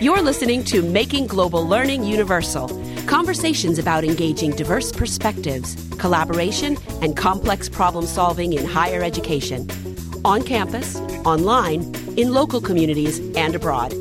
You're 0.00 0.22
listening 0.22 0.62
to 0.66 0.80
Making 0.80 1.26
Global 1.26 1.66
Learning 1.66 2.04
Universal. 2.04 2.68
Conversations 3.06 3.80
about 3.80 4.04
engaging 4.04 4.52
diverse 4.52 4.92
perspectives, 4.92 5.74
collaboration, 5.98 6.76
and 7.02 7.16
complex 7.16 7.68
problem 7.68 8.06
solving 8.06 8.52
in 8.52 8.64
higher 8.64 9.02
education, 9.02 9.68
on 10.24 10.44
campus, 10.44 11.00
online, 11.24 11.82
in 12.16 12.32
local 12.32 12.60
communities, 12.60 13.18
and 13.34 13.56
abroad. 13.56 13.92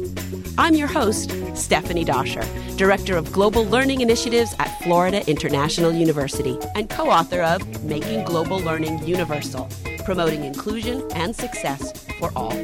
I'm 0.59 0.75
your 0.75 0.88
host, 0.88 1.31
Stephanie 1.55 2.05
Doscher, 2.05 2.45
Director 2.77 3.18
of 3.18 3.32
Global 3.32 3.66
Learning 3.66 4.02
Initiatives 4.02 4.54
at 4.59 4.68
Florida 4.84 5.27
International 5.27 5.91
University 5.91 6.59
and 6.75 6.91
co 6.91 7.09
author 7.09 7.41
of 7.41 7.84
Making 7.84 8.23
Global 8.23 8.59
Learning 8.59 9.04
Universal, 9.04 9.68
promoting 10.05 10.43
inclusion 10.43 11.04
and 11.16 11.36
success 11.36 11.91
for 12.20 12.32
all 12.36 12.55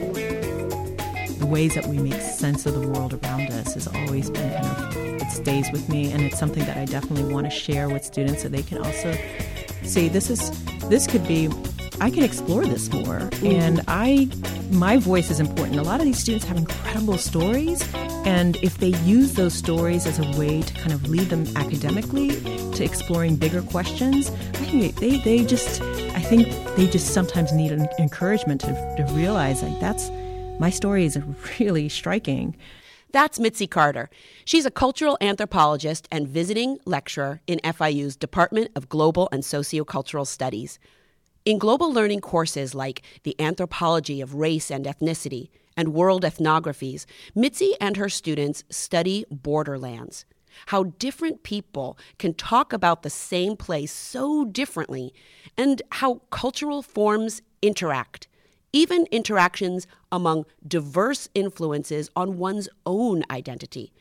the 1.43 1.49
ways 1.49 1.75
that 1.75 1.85
we 1.87 1.97
make 1.97 2.21
sense 2.21 2.65
of 2.65 2.73
the 2.73 2.87
world 2.87 3.13
around 3.21 3.51
us 3.51 3.73
has 3.73 3.85
always 3.85 4.29
been 4.29 4.49
kind 4.63 4.65
of 4.65 5.21
it 5.21 5.29
stays 5.29 5.69
with 5.73 5.89
me 5.89 6.09
and 6.13 6.21
it's 6.21 6.39
something 6.39 6.63
that 6.63 6.77
I 6.77 6.85
definitely 6.85 7.33
want 7.33 7.45
to 7.45 7.49
share 7.49 7.89
with 7.89 8.05
students 8.05 8.43
so 8.43 8.47
they 8.47 8.63
can 8.63 8.77
also 8.77 9.13
see 9.81 10.07
this 10.07 10.29
is 10.29 10.51
this 10.87 11.05
could 11.05 11.27
be 11.27 11.49
I 11.99 12.09
can 12.09 12.23
explore 12.23 12.63
this 12.63 12.89
more 12.93 13.19
mm-hmm. 13.19 13.45
and 13.45 13.81
I 13.89 14.29
my 14.71 14.95
voice 14.95 15.29
is 15.29 15.41
important. 15.41 15.79
A 15.79 15.83
lot 15.83 15.99
of 15.99 16.05
these 16.05 16.17
students 16.17 16.45
have 16.45 16.55
incredible 16.55 17.17
stories 17.17 17.85
and 18.25 18.55
if 18.63 18.77
they 18.77 18.95
use 19.03 19.33
those 19.33 19.53
stories 19.53 20.05
as 20.07 20.19
a 20.19 20.39
way 20.39 20.61
to 20.61 20.73
kind 20.75 20.93
of 20.93 21.09
lead 21.09 21.29
them 21.29 21.45
academically 21.57 22.29
to 22.71 22.85
exploring 22.85 23.35
bigger 23.35 23.61
questions, 23.61 24.29
I 24.29 24.65
think 24.65 24.95
they, 24.95 25.17
they 25.17 25.43
just 25.43 25.81
I 25.81 26.21
think 26.21 26.47
they 26.77 26.87
just 26.87 27.13
sometimes 27.13 27.51
need 27.51 27.73
an 27.73 27.89
encouragement 27.99 28.61
to, 28.61 28.67
to 28.95 29.05
realize 29.11 29.61
like 29.61 29.77
that's 29.81 30.09
my 30.59 30.69
story 30.69 31.05
is 31.05 31.17
really 31.59 31.89
striking. 31.89 32.55
That's 33.11 33.39
Mitzi 33.39 33.67
Carter. 33.67 34.09
She's 34.45 34.65
a 34.65 34.71
cultural 34.71 35.17
anthropologist 35.21 36.07
and 36.11 36.27
visiting 36.27 36.79
lecturer 36.85 37.41
in 37.47 37.59
FIU's 37.63 38.15
Department 38.15 38.71
of 38.75 38.89
Global 38.89 39.29
and 39.31 39.43
Sociocultural 39.43 40.25
Studies. 40.25 40.79
In 41.45 41.59
global 41.59 41.93
learning 41.93 42.21
courses 42.21 42.73
like 42.73 43.03
the 43.23 43.39
anthropology 43.39 44.21
of 44.21 44.35
race 44.35 44.71
and 44.71 44.85
ethnicity 44.85 45.49
and 45.75 45.93
world 45.93 46.23
ethnographies, 46.23 47.05
Mitzi 47.35 47.75
and 47.81 47.97
her 47.97 48.09
students 48.09 48.63
study 48.69 49.25
borderlands. 49.29 50.25
How 50.67 50.83
different 50.83 51.43
people 51.43 51.97
can 52.19 52.33
talk 52.33 52.73
about 52.73 53.03
the 53.03 53.09
same 53.09 53.57
place 53.57 53.91
so 53.91 54.45
differently, 54.45 55.13
and 55.57 55.81
how 55.91 56.21
cultural 56.29 56.81
forms 56.81 57.41
interact 57.61 58.27
even 58.73 59.05
interactions 59.11 59.87
among 60.11 60.45
diverse 60.67 61.29
influences 61.33 62.09
on 62.15 62.37
one's 62.37 62.67
own 62.85 63.23
identity. 63.29 63.93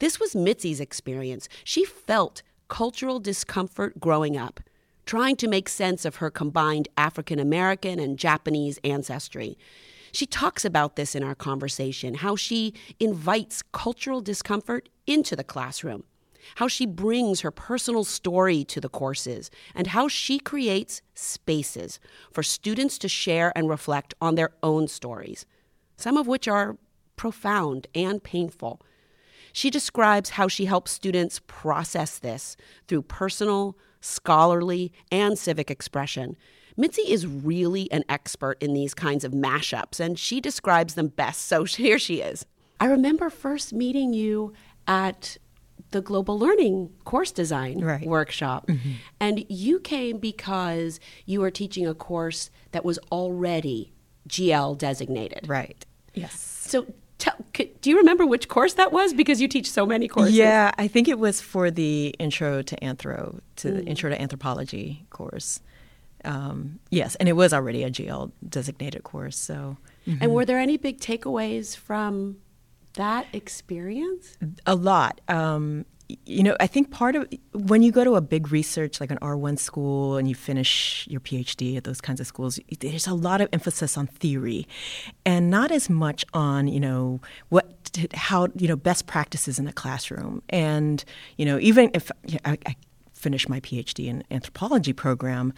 This 0.00 0.18
was 0.18 0.34
Mitzi's 0.34 0.80
experience. 0.80 1.48
She 1.62 1.84
felt 1.84 2.42
cultural 2.68 3.20
discomfort 3.20 4.00
growing 4.00 4.36
up, 4.36 4.60
trying 5.06 5.36
to 5.36 5.48
make 5.48 5.68
sense 5.68 6.04
of 6.04 6.16
her 6.16 6.30
combined 6.30 6.88
African 6.96 7.38
American 7.38 8.00
and 8.00 8.18
Japanese 8.18 8.78
ancestry. 8.82 9.58
She 10.12 10.26
talks 10.26 10.64
about 10.64 10.96
this 10.96 11.14
in 11.14 11.22
our 11.22 11.34
conversation 11.34 12.14
how 12.14 12.34
she 12.34 12.74
invites 12.98 13.62
cultural 13.72 14.20
discomfort 14.20 14.88
into 15.06 15.36
the 15.36 15.44
classroom 15.44 16.04
how 16.56 16.68
she 16.68 16.86
brings 16.86 17.40
her 17.40 17.50
personal 17.50 18.04
story 18.04 18.64
to 18.64 18.80
the 18.80 18.88
courses, 18.88 19.50
and 19.74 19.88
how 19.88 20.08
she 20.08 20.38
creates 20.38 21.02
spaces 21.14 22.00
for 22.32 22.42
students 22.42 22.98
to 22.98 23.08
share 23.08 23.52
and 23.56 23.68
reflect 23.68 24.14
on 24.20 24.34
their 24.34 24.50
own 24.62 24.88
stories, 24.88 25.46
some 25.96 26.16
of 26.16 26.26
which 26.26 26.48
are 26.48 26.76
profound 27.16 27.86
and 27.94 28.22
painful. 28.22 28.80
She 29.52 29.70
describes 29.70 30.30
how 30.30 30.48
she 30.48 30.66
helps 30.66 30.92
students 30.92 31.40
process 31.46 32.18
this 32.18 32.56
through 32.86 33.02
personal, 33.02 33.76
scholarly, 34.00 34.92
and 35.10 35.38
civic 35.38 35.70
expression. 35.70 36.36
Mitzi 36.76 37.10
is 37.10 37.26
really 37.26 37.90
an 37.90 38.04
expert 38.08 38.62
in 38.62 38.72
these 38.72 38.94
kinds 38.94 39.24
of 39.24 39.32
mashups, 39.32 39.98
and 39.98 40.16
she 40.16 40.40
describes 40.40 40.94
them 40.94 41.08
best. 41.08 41.42
So 41.46 41.64
here 41.64 41.98
she 41.98 42.20
is. 42.20 42.46
I 42.80 42.86
remember 42.86 43.30
first 43.30 43.72
meeting 43.72 44.14
you 44.14 44.52
at 44.86 45.36
the 45.90 46.00
global 46.00 46.38
learning 46.38 46.90
course 47.04 47.30
design 47.30 47.80
right. 47.80 48.06
workshop. 48.06 48.66
Mm-hmm. 48.66 48.92
And 49.20 49.44
you 49.48 49.80
came 49.80 50.18
because 50.18 51.00
you 51.26 51.40
were 51.40 51.50
teaching 51.50 51.86
a 51.86 51.94
course 51.94 52.50
that 52.72 52.84
was 52.84 52.98
already 53.10 53.92
GL 54.28 54.76
designated. 54.76 55.48
Right. 55.48 55.84
Yes. 56.14 56.38
So 56.38 56.86
Tell, 57.18 57.34
do 57.52 57.90
you 57.90 57.96
remember 57.96 58.24
which 58.24 58.46
course 58.46 58.74
that 58.74 58.92
was? 58.92 59.12
Because 59.12 59.40
you 59.40 59.48
teach 59.48 59.68
so 59.68 59.84
many 59.84 60.06
courses. 60.06 60.36
Yeah, 60.36 60.70
I 60.78 60.86
think 60.86 61.08
it 61.08 61.18
was 61.18 61.40
for 61.40 61.68
the 61.68 62.14
Intro 62.20 62.62
to 62.62 62.76
Anthro, 62.76 63.40
to 63.56 63.68
mm. 63.68 63.76
the 63.76 63.84
Intro 63.86 64.10
to 64.10 64.20
Anthropology 64.20 65.04
course. 65.10 65.60
Um, 66.24 66.78
yes, 66.90 67.16
and 67.16 67.28
it 67.28 67.32
was 67.32 67.52
already 67.52 67.82
a 67.82 67.90
GL 67.90 68.30
designated 68.48 69.02
course. 69.02 69.36
So, 69.36 69.78
mm-hmm. 70.06 70.22
and 70.22 70.32
were 70.32 70.44
there 70.44 70.60
any 70.60 70.76
big 70.76 71.00
takeaways 71.00 71.76
from 71.76 72.36
that 72.98 73.26
experience? 73.32 74.36
A 74.66 74.74
lot. 74.74 75.20
Um, 75.28 75.86
you 76.24 76.42
know, 76.42 76.56
I 76.58 76.66
think 76.66 76.90
part 76.90 77.16
of 77.16 77.28
when 77.52 77.82
you 77.82 77.92
go 77.92 78.02
to 78.02 78.14
a 78.16 78.20
big 78.20 78.50
research 78.50 79.00
like 79.00 79.10
an 79.10 79.18
R1 79.18 79.58
school 79.58 80.16
and 80.16 80.28
you 80.28 80.34
finish 80.34 81.06
your 81.08 81.20
PhD 81.20 81.76
at 81.76 81.84
those 81.84 82.00
kinds 82.00 82.18
of 82.20 82.26
schools, 82.26 82.58
there's 82.80 83.06
a 83.06 83.14
lot 83.14 83.40
of 83.40 83.48
emphasis 83.52 83.98
on 83.98 84.06
theory 84.06 84.66
and 85.26 85.50
not 85.50 85.70
as 85.70 85.90
much 85.90 86.24
on, 86.32 86.66
you 86.66 86.80
know, 86.80 87.20
what 87.50 87.74
how, 88.14 88.48
you 88.56 88.68
know, 88.68 88.76
best 88.76 89.06
practices 89.06 89.58
in 89.58 89.64
the 89.64 89.72
classroom. 89.72 90.42
And, 90.48 91.04
you 91.36 91.44
know, 91.44 91.58
even 91.60 91.90
if 91.94 92.10
I, 92.44 92.58
I 92.66 92.76
finished 93.12 93.48
my 93.48 93.60
PhD 93.60 94.06
in 94.06 94.24
anthropology 94.30 94.92
program, 94.92 95.52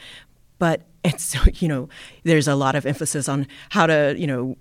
but 0.61 0.83
it's 1.03 1.25
so, 1.25 1.41
you 1.55 1.67
know, 1.67 1.89
there's 2.23 2.47
a 2.47 2.55
lot 2.55 2.77
of 2.77 2.87
emphasis 2.87 3.29
on 3.29 3.49
how 3.71 3.87
to, 3.87 4.15
you 4.17 4.29
know, 4.29 4.57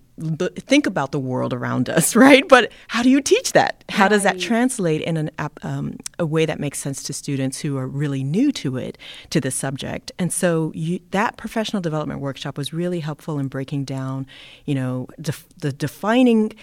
think 0.57 0.85
about 0.85 1.11
the 1.11 1.19
world 1.19 1.53
around 1.53 1.89
us, 1.89 2.15
right? 2.15 2.47
But 2.47 2.71
how 2.87 3.03
do 3.03 3.09
you 3.09 3.21
teach 3.21 3.53
that? 3.53 3.83
How 3.89 4.05
right. 4.05 4.09
does 4.09 4.23
that 4.23 4.39
translate 4.39 5.01
in 5.01 5.17
an, 5.17 5.31
um, 5.61 5.97
a 6.17 6.25
way 6.25 6.45
that 6.45 6.59
makes 6.59 6.79
sense 6.79 7.03
to 7.03 7.13
students 7.13 7.59
who 7.59 7.77
are 7.77 7.88
really 7.88 8.23
new 8.23 8.51
to 8.53 8.77
it, 8.77 8.97
to 9.29 9.39
the 9.39 9.51
subject? 9.51 10.11
And 10.17 10.33
so 10.33 10.71
you, 10.73 10.99
that 11.11 11.38
professional 11.38 11.81
development 11.81 12.21
workshop 12.21 12.57
was 12.57 12.73
really 12.73 12.99
helpful 12.99 13.39
in 13.39 13.47
breaking 13.47 13.85
down, 13.85 14.25
you 14.65 14.75
know, 14.75 15.07
def- 15.21 15.47
the 15.57 15.71
defining. 15.71 16.53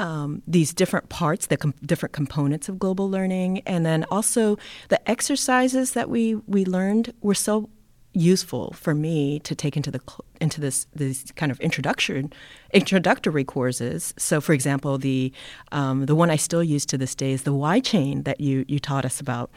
Um, 0.00 0.42
these 0.46 0.72
different 0.72 1.08
parts, 1.08 1.46
the 1.46 1.56
com- 1.56 1.74
different 1.84 2.12
components 2.12 2.68
of 2.68 2.78
global 2.78 3.10
learning, 3.10 3.62
and 3.66 3.84
then 3.84 4.04
also 4.12 4.56
the 4.90 5.10
exercises 5.10 5.94
that 5.94 6.08
we 6.08 6.36
we 6.46 6.64
learned 6.64 7.12
were 7.20 7.34
so 7.34 7.68
useful 8.14 8.72
for 8.72 8.94
me 8.94 9.38
to 9.40 9.54
take 9.54 9.76
into 9.76 9.90
the 9.90 10.00
into 10.40 10.60
this 10.60 10.86
these 10.94 11.32
kind 11.36 11.52
of 11.52 11.60
introduction 11.60 12.32
introductory 12.72 13.44
courses. 13.44 14.14
So, 14.16 14.40
for 14.40 14.52
example, 14.52 14.98
the 14.98 15.32
um, 15.72 16.06
the 16.06 16.14
one 16.14 16.30
I 16.30 16.36
still 16.36 16.64
use 16.64 16.86
to 16.86 16.98
this 16.98 17.14
day 17.14 17.32
is 17.32 17.42
the 17.42 17.52
Y 17.52 17.80
chain 17.80 18.22
that 18.22 18.40
you 18.40 18.64
you 18.68 18.78
taught 18.78 19.04
us 19.04 19.20
about. 19.20 19.50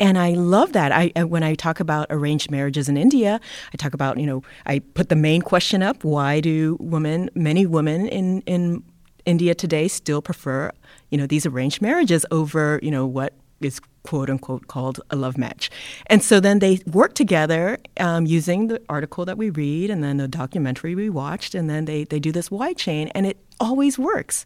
And 0.00 0.18
I 0.18 0.30
love 0.30 0.72
that. 0.72 0.90
I 0.90 1.12
when 1.24 1.42
I 1.42 1.54
talk 1.54 1.80
about 1.80 2.06
arranged 2.10 2.50
marriages 2.50 2.88
in 2.88 2.96
India, 2.96 3.40
I 3.72 3.76
talk 3.76 3.94
about 3.94 4.18
you 4.18 4.26
know 4.26 4.42
I 4.66 4.80
put 4.80 5.08
the 5.08 5.16
main 5.16 5.42
question 5.42 5.82
up: 5.82 6.02
Why 6.04 6.40
do 6.40 6.76
women, 6.80 7.30
many 7.34 7.66
women 7.66 8.08
in 8.08 8.42
in 8.42 8.82
India 9.24 9.54
today, 9.54 9.88
still 9.88 10.20
prefer 10.20 10.72
you 11.10 11.18
know 11.18 11.26
these 11.26 11.46
arranged 11.46 11.80
marriages 11.80 12.26
over 12.30 12.80
you 12.82 12.90
know 12.90 13.06
what 13.06 13.34
is 13.64 13.80
quote 14.02 14.30
unquote 14.30 14.66
called 14.68 15.00
a 15.10 15.16
love 15.16 15.38
match. 15.38 15.70
And 16.06 16.22
so 16.22 16.40
then 16.40 16.58
they 16.58 16.80
work 16.86 17.14
together 17.14 17.78
um, 17.98 18.26
using 18.26 18.68
the 18.68 18.80
article 18.88 19.24
that 19.24 19.38
we 19.38 19.50
read 19.50 19.90
and 19.90 20.02
then 20.02 20.16
the 20.16 20.28
documentary 20.28 20.94
we 20.94 21.08
watched, 21.08 21.54
and 21.54 21.68
then 21.70 21.84
they, 21.84 22.04
they 22.04 22.18
do 22.18 22.32
this 22.32 22.50
Y 22.50 22.72
chain, 22.74 23.08
and 23.08 23.26
it 23.26 23.38
always 23.60 23.98
works. 23.98 24.44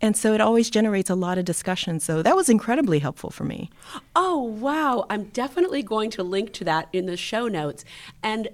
And 0.00 0.16
so 0.16 0.34
it 0.34 0.40
always 0.40 0.68
generates 0.68 1.08
a 1.10 1.14
lot 1.14 1.38
of 1.38 1.44
discussion. 1.44 2.00
So 2.00 2.22
that 2.22 2.34
was 2.34 2.48
incredibly 2.48 2.98
helpful 2.98 3.30
for 3.30 3.44
me. 3.44 3.70
Oh, 4.16 4.42
wow. 4.42 5.06
I'm 5.08 5.24
definitely 5.26 5.84
going 5.84 6.10
to 6.10 6.24
link 6.24 6.52
to 6.54 6.64
that 6.64 6.88
in 6.92 7.06
the 7.06 7.16
show 7.16 7.46
notes. 7.46 7.84
And 8.20 8.48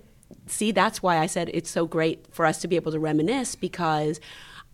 see, 0.46 0.72
that's 0.72 1.02
why 1.02 1.16
I 1.16 1.24
said 1.24 1.50
it's 1.54 1.70
so 1.70 1.86
great 1.86 2.26
for 2.34 2.44
us 2.44 2.58
to 2.58 2.68
be 2.68 2.76
able 2.76 2.92
to 2.92 3.00
reminisce 3.00 3.54
because 3.54 4.20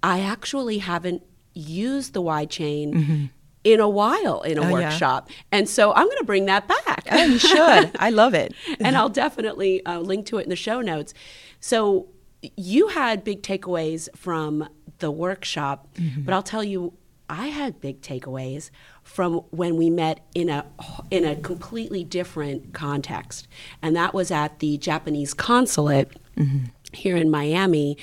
I 0.03 0.19
actually 0.21 0.79
haven't 0.79 1.23
used 1.55 2.13
the 2.13 2.21
Y 2.21 2.45
chain. 2.45 2.95
Mm-hmm 2.95 3.25
in 3.65 3.81
a 3.81 3.89
while 3.89 4.43
in 4.43 4.59
a 4.59 4.69
oh, 4.69 4.73
workshop. 4.73 5.29
Yeah. 5.29 5.37
And 5.53 5.69
so 5.69 5.93
I'm 5.93 6.07
going 6.07 6.19
to 6.19 6.25
bring 6.25 6.45
that 6.47 6.69
back. 6.69 7.07
Oh, 7.11 7.25
you 7.25 7.39
should. 7.39 7.91
I 7.99 8.11
love 8.11 8.35
it. 8.35 8.55
and 8.81 8.97
I'll 8.97 9.09
definitely 9.09 9.85
uh, 9.87 9.99
link 10.01 10.27
to 10.27 10.39
it 10.39 10.43
in 10.43 10.51
the 10.51 10.57
show 10.57 10.81
notes. 10.81 11.15
So 11.61 12.09
you 12.57 12.89
had 12.89 13.25
big 13.25 13.43
takeaways 13.43 14.15
from 14.15 14.69
the 14.99 15.11
workshop, 15.11 15.89
mm-hmm. 15.95 16.23
but 16.23 16.35
I'll 16.35 16.43
tell 16.43 16.63
you, 16.63 16.93
I 17.29 17.47
had 17.47 17.81
big 17.81 18.03
takeaways 18.03 18.71
from 19.03 19.37
when 19.51 19.77
we 19.77 19.89
met 19.89 20.21
in 20.35 20.51
a 20.51 20.67
in 21.11 21.25
a 21.25 21.35
completely 21.35 22.05
different 22.05 22.75
context, 22.75 23.49
and 23.81 23.97
that 23.97 24.13
was 24.13 24.31
at 24.31 24.59
the 24.59 24.77
Japanese 24.77 25.33
consulate 25.33 26.13
mm-hmm. 26.37 26.67
here 26.93 27.17
in 27.17 27.31
Miami, 27.31 27.97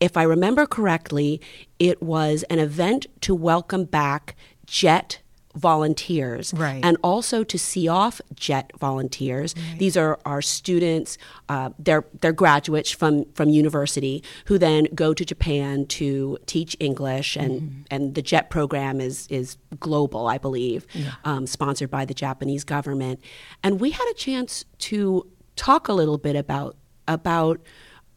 if 0.00 0.16
I 0.16 0.22
remember 0.22 0.66
correctly, 0.66 1.40
it 1.78 2.02
was 2.02 2.42
an 2.44 2.58
event 2.58 3.06
to 3.22 3.34
welcome 3.34 3.84
back 3.84 4.36
JET 4.66 5.20
volunteers 5.54 6.52
Right. 6.54 6.80
and 6.84 6.96
also 7.02 7.44
to 7.44 7.58
see 7.58 7.86
off 7.86 8.20
JET 8.34 8.72
volunteers. 8.80 9.54
These 9.78 9.96
are 9.96 10.18
our 10.26 10.42
students, 10.42 11.16
uh, 11.48 11.70
they're, 11.78 12.04
they're 12.20 12.32
graduates 12.32 12.90
from, 12.90 13.24
from 13.34 13.48
university 13.50 14.22
who 14.46 14.58
then 14.58 14.88
go 14.94 15.14
to 15.14 15.24
Japan 15.24 15.86
to 15.86 16.38
teach 16.46 16.76
English, 16.80 17.36
and, 17.36 17.86
and 17.90 18.16
the 18.16 18.22
JET 18.22 18.50
program 18.50 19.00
is, 19.00 19.28
is 19.30 19.56
global, 19.78 20.26
I 20.26 20.38
believe, 20.38 20.86
um, 21.24 21.46
sponsored 21.46 21.90
by 21.90 22.04
the 22.04 22.14
Japanese 22.14 22.64
government. 22.64 23.20
And 23.62 23.80
we 23.80 23.90
had 23.90 24.08
a 24.10 24.14
chance 24.14 24.64
to 24.78 25.24
talk 25.54 25.86
a 25.86 25.92
little 25.92 26.18
bit 26.18 26.34
about, 26.34 26.76
about 27.06 27.60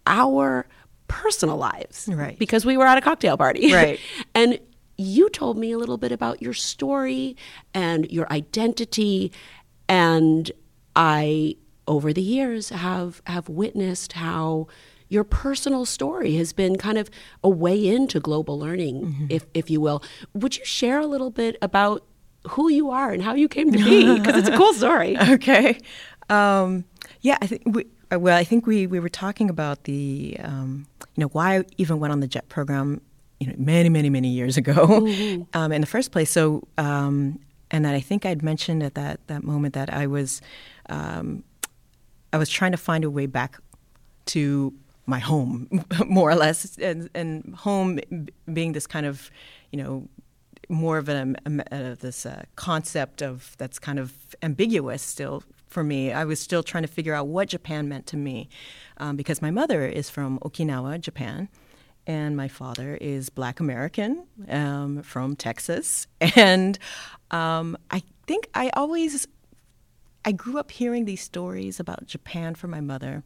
our 0.08 0.68
personal 1.08 1.58
lives. 1.58 2.10
Right. 2.12 2.38
Because 2.38 2.66
we 2.66 2.78
were 2.78 2.86
at 2.86 2.98
a 2.98 3.02
cocktail 3.02 3.38
party. 3.38 3.74
Right. 3.74 4.00
and 4.36 4.60
you 4.98 5.30
told 5.30 5.58
me 5.58 5.72
a 5.72 5.78
little 5.78 5.98
bit 5.98 6.12
about 6.12 6.42
your 6.42 6.54
story 6.54 7.36
and 7.74 8.10
your 8.12 8.32
identity 8.32 9.32
and 9.88 10.52
i 10.96 11.56
over 11.88 12.12
the 12.14 12.22
years 12.22 12.70
have 12.70 13.22
have 13.28 13.48
witnessed 13.50 14.14
how 14.14 14.68
your 15.10 15.24
personal 15.24 15.86
story 15.86 16.36
has 16.36 16.52
been 16.52 16.76
kind 16.78 16.98
of 16.98 17.10
a 17.44 17.50
way 17.50 17.88
into 17.88 18.20
global 18.20 18.60
learning 18.60 19.28
if 19.30 19.46
if 19.54 19.70
you 19.70 19.80
will 19.80 20.04
would 20.34 20.58
you 20.58 20.66
share 20.66 21.00
a 21.00 21.06
little 21.08 21.30
bit 21.32 21.56
about 21.62 22.04
who 22.50 22.70
you 22.70 22.90
are 22.90 23.12
and 23.12 23.22
how 23.24 23.34
you 23.34 23.48
came 23.48 23.72
to 23.72 23.78
be 23.78 24.18
because 24.18 24.36
it's 24.36 24.50
a 24.50 24.58
cool 24.58 24.74
story 24.74 25.18
okay. 25.30 25.80
Um, 26.30 26.84
yeah, 27.22 27.38
I 27.42 27.48
think 27.48 27.62
we. 27.66 27.86
uh, 28.12 28.20
Well, 28.20 28.38
I 28.38 28.44
think 28.44 28.68
we, 28.68 28.86
we 28.86 29.00
were 29.00 29.08
talking 29.10 29.50
about 29.50 29.86
the 29.86 30.36
um, 30.44 30.86
you 31.16 31.22
know 31.22 31.28
why 31.30 31.60
I 31.60 31.64
even 31.78 32.00
went 32.02 32.12
on 32.12 32.20
the 32.20 32.28
JET 32.28 32.50
program 32.50 33.00
you 33.40 33.48
know 33.48 33.54
many 33.58 33.90
many 33.90 34.10
many 34.10 34.30
years 34.30 34.58
ago 34.58 35.08
um, 35.54 35.72
in 35.72 35.82
the 35.82 35.88
first 35.88 36.12
place. 36.12 36.32
So 36.32 36.68
um, 36.78 37.40
and 37.72 37.86
that 37.86 37.96
I 37.96 38.00
think 38.00 38.26
I'd 38.26 38.44
mentioned 38.44 38.84
at 38.84 38.96
that 38.96 39.26
that 39.28 39.44
moment 39.44 39.74
that 39.74 39.94
I 39.94 40.08
was 40.08 40.42
um, 40.90 41.44
I 42.34 42.38
was 42.38 42.50
trying 42.50 42.72
to 42.72 42.78
find 42.78 43.04
a 43.04 43.10
way 43.10 43.26
back 43.26 43.60
to 44.28 44.74
my 45.06 45.20
home, 45.20 45.68
more 46.06 46.30
or 46.30 46.36
less, 46.36 46.78
and, 46.78 47.10
and 47.16 47.56
home 47.56 48.00
being 48.52 48.74
this 48.74 48.86
kind 48.86 49.06
of, 49.06 49.32
you 49.72 49.82
know, 49.82 50.08
more 50.70 50.98
of 50.98 51.08
an 51.08 51.38
um, 51.46 51.62
uh, 51.72 51.96
this 51.96 52.26
uh, 52.26 52.44
concept 52.58 53.22
of 53.22 53.56
that's 53.58 53.80
kind 53.80 54.00
of 54.00 54.14
ambiguous 54.44 55.02
still 55.02 55.44
for 55.68 55.82
me. 55.82 56.12
I 56.12 56.26
was 56.26 56.42
still 56.42 56.62
trying 56.62 56.84
to 56.84 56.90
figure 56.90 57.14
out 57.14 57.28
what 57.28 57.48
Japan 57.48 57.88
meant 57.88 58.06
to 58.08 58.18
me, 58.18 58.50
um, 58.98 59.16
because 59.16 59.42
my 59.42 59.50
mother 59.50 59.86
is 59.86 60.10
from 60.10 60.40
Okinawa, 60.40 61.00
Japan. 61.00 61.48
And 62.08 62.36
my 62.36 62.48
father 62.48 62.98
is 63.00 63.30
Black 63.30 63.60
American 63.60 64.26
um, 64.50 65.04
from 65.04 65.36
Texas, 65.36 66.08
and 66.22 66.80
um, 67.32 67.78
I 67.92 68.02
think 68.26 68.50
I 68.56 68.70
always 68.74 69.28
I 70.28 70.34
grew 70.34 70.58
up 70.58 70.72
hearing 70.72 71.06
these 71.06 71.22
stories 71.22 71.80
about 71.80 72.06
Japan 72.06 72.56
from 72.56 72.72
my 72.72 72.82
mother. 72.82 73.24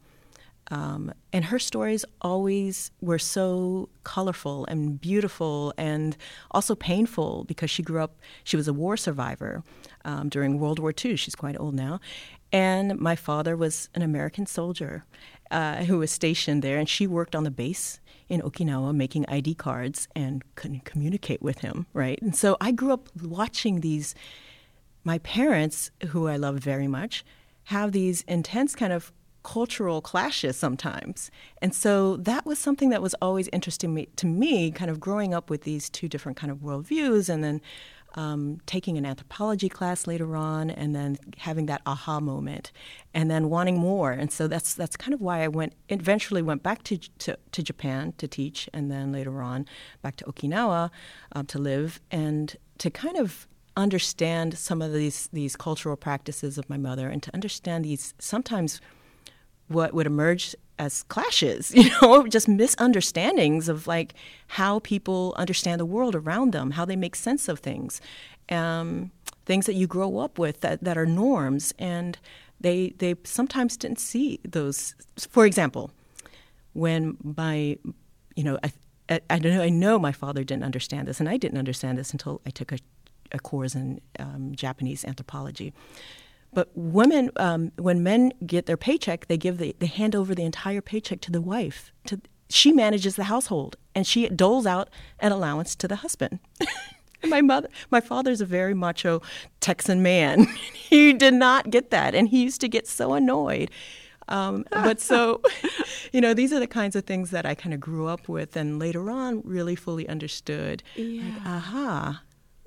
Um, 0.70 1.12
and 1.34 1.46
her 1.46 1.58
stories 1.58 2.06
always 2.22 2.92
were 3.02 3.18
so 3.18 3.90
colorful 4.04 4.66
and 4.68 5.02
beautiful 5.02 5.74
and 5.78 6.16
also 6.52 6.76
painful 6.76 7.44
because 7.46 7.72
she 7.72 7.82
grew 7.82 8.02
up, 8.02 8.20
she 8.44 8.56
was 8.56 8.68
a 8.68 8.74
war 8.74 8.96
survivor 8.98 9.64
um, 10.06 10.30
during 10.30 10.60
World 10.60 10.78
War 10.78 10.94
II. 10.94 11.16
She's 11.16 11.36
quite 11.36 11.60
old 11.60 11.74
now. 11.74 12.00
And 12.54 13.00
my 13.00 13.16
father 13.16 13.58
was 13.58 13.90
an 13.96 14.04
American 14.04 14.46
soldier 14.46 15.04
uh, 15.50 15.84
who 15.86 15.98
was 15.98 16.12
stationed 16.12 16.62
there, 16.62 16.78
and 16.78 16.88
she 16.88 17.08
worked 17.08 17.36
on 17.36 17.44
the 17.44 17.52
base 17.52 18.00
in 18.32 18.42
Okinawa 18.42 18.96
making 18.96 19.26
ID 19.28 19.56
cards 19.56 20.08
and 20.16 20.42
couldn't 20.56 20.86
communicate 20.86 21.42
with 21.42 21.60
him, 21.60 21.86
right? 21.94 22.18
And 22.22 22.34
so 22.34 22.56
I 22.62 22.72
grew 22.72 22.94
up 22.94 23.10
watching 23.22 23.82
these 23.82 24.16
my 25.04 25.18
parents, 25.18 25.92
who 26.10 26.28
I 26.28 26.38
love 26.38 26.60
very 26.60 26.88
much, 26.88 27.26
have 27.66 27.92
these 27.92 28.22
intense 28.22 28.74
kind 28.74 28.94
of 28.94 29.12
cultural 29.44 30.02
clashes 30.02 30.56
sometimes. 30.56 31.30
And 31.62 31.74
so 31.76 32.16
that 32.18 32.46
was 32.46 32.58
something 32.60 32.90
that 32.90 33.02
was 33.02 33.16
always 33.22 33.50
interesting 33.52 34.08
to 34.16 34.26
me, 34.26 34.72
kind 34.72 34.90
of 34.92 35.00
growing 35.00 35.34
up 35.34 35.50
with 35.50 35.64
these 35.64 35.90
two 35.90 36.08
different 36.08 36.38
kind 36.38 36.52
of 36.52 36.60
worldviews 36.60 37.28
and 37.28 37.44
then 37.44 37.60
um, 38.16 38.60
taking 38.66 38.98
an 38.98 39.06
anthropology 39.06 39.70
class 39.70 40.08
later 40.08 40.36
on 40.36 40.70
and 40.70 40.96
then 40.96 41.18
having 41.38 41.66
that 41.68 41.82
aha 41.86 42.20
moment 42.20 42.72
and 43.14 43.32
then 43.32 43.50
wanting 43.50 43.78
more. 43.78 44.12
And 44.12 44.32
so 44.32 44.48
that's 44.48 44.74
that's 44.74 44.98
kind 44.98 45.14
of 45.14 45.22
why 45.22 45.44
I 45.44 45.48
went 45.48 45.74
eventually 45.90 46.42
went 46.42 46.64
back 46.64 46.84
to, 46.84 46.98
to, 46.98 47.38
to 47.52 47.64
Japan 47.64 48.14
to 48.18 48.28
teach 48.28 48.70
and 48.74 48.92
then 48.92 49.12
later 49.12 49.42
on 49.42 49.66
back 50.02 50.16
to 50.18 50.26
Okinawa 50.26 50.90
um, 51.34 51.46
to 51.48 51.60
live 51.60 52.02
and 52.12 52.56
to 52.80 52.90
kind 52.90 53.18
of 53.18 53.48
understand 53.78 54.58
some 54.58 54.82
of 54.82 54.92
these 54.92 55.30
these 55.32 55.56
cultural 55.56 55.96
practices 55.96 56.58
of 56.58 56.70
my 56.70 56.78
mother 56.78 57.08
and 57.08 57.24
to 57.24 57.34
understand 57.34 57.86
these 57.86 58.14
sometimes 58.20 58.82
what 59.70 59.94
would 59.94 60.06
emerge 60.06 60.56
as 60.82 61.04
clashes, 61.04 61.72
you 61.76 61.90
know, 62.02 62.28
just 62.28 62.48
misunderstandings 62.48 63.70
of 63.70 63.86
like 63.86 64.16
how 64.48 64.80
people 64.80 65.34
understand 65.38 65.80
the 65.80 65.86
world 65.86 66.16
around 66.16 66.52
them, 66.52 66.72
how 66.72 66.84
they 66.84 66.96
make 66.96 67.16
sense 67.16 67.48
of 67.48 67.60
things, 67.60 68.02
um, 68.50 69.12
things 69.46 69.68
that 69.68 69.76
you 69.76 69.86
grow 69.86 70.18
up 70.18 70.40
with 70.40 70.62
that, 70.62 70.84
that 70.84 70.98
are 70.98 71.06
norms, 71.06 71.74
and 71.78 72.18
they 72.60 72.94
they 72.98 73.16
sometimes 73.24 73.78
didn't 73.78 74.00
see 74.00 74.40
those. 74.44 74.96
For 75.30 75.46
example, 75.46 75.92
when 76.74 77.18
my, 77.24 77.78
you 78.36 78.44
know, 78.44 78.58
I, 78.64 78.72
I, 79.10 79.22
I 79.30 79.40
don't 79.40 79.54
know, 79.56 79.62
I 79.62 79.70
know 79.70 80.00
my 80.00 80.12
father 80.12 80.44
didn't 80.44 80.64
understand 80.64 81.08
this, 81.08 81.20
and 81.20 81.30
I 81.30 81.38
didn't 81.38 81.60
understand 81.60 81.98
this 81.98 82.12
until 82.12 82.42
I 82.46 82.50
took 82.50 82.72
a, 82.72 82.80
a 83.32 83.40
course 83.40 83.76
in 83.76 84.02
um, 84.20 84.54
Japanese 84.56 85.06
anthropology. 85.06 85.74
But 86.54 86.70
women, 86.76 87.32
um, 87.38 87.72
when 87.78 88.04
men 88.04 88.34
get 88.46 88.66
their 88.66 88.78
paycheck, 88.78 89.28
they 89.28 89.38
give 89.38 89.58
the, 89.58 89.76
they 89.80 89.88
hand 89.88 90.16
over 90.16 90.36
the 90.36 90.44
entire 90.44 90.82
paycheck 90.82 91.22
to 91.22 91.32
the 91.32 91.42
wife. 91.42 91.92
To 92.08 92.20
she 92.50 92.74
manages 92.74 93.16
the 93.16 93.26
household, 93.26 93.78
and 93.96 94.06
she 94.06 94.28
doles 94.28 94.66
out 94.66 94.90
an 95.20 95.32
allowance 95.32 95.76
to 95.78 95.88
the 95.88 95.98
husband. 95.98 96.40
my 97.24 97.42
mother, 97.42 97.70
my 97.90 98.02
father's 98.02 98.42
a 98.42 98.46
very 98.46 98.74
macho 98.74 99.22
Texan 99.60 100.04
man. 100.04 100.44
he 100.74 101.14
did 101.14 101.34
not 101.34 101.70
get 101.70 101.92
that, 101.92 102.14
and 102.14 102.28
he 102.28 102.44
used 102.44 102.62
to 102.62 102.68
get 102.68 102.88
so 102.88 103.14
annoyed. 103.14 103.72
Um, 104.28 104.66
but 104.72 105.02
so, 105.02 105.42
you 106.14 106.22
know, 106.22 106.34
these 106.34 106.54
are 106.54 106.60
the 106.60 106.68
kinds 106.68 106.96
of 106.96 107.06
things 107.06 107.32
that 107.32 107.46
I 107.46 107.56
kind 107.56 107.74
of 107.74 107.80
grew 107.80 108.08
up 108.08 108.30
with, 108.30 108.56
and 108.56 108.80
later 108.80 109.10
on 109.10 109.42
really 109.44 109.76
fully 109.76 110.08
understood. 110.08 110.84
Like, 110.98 111.42
aha, 111.46 112.22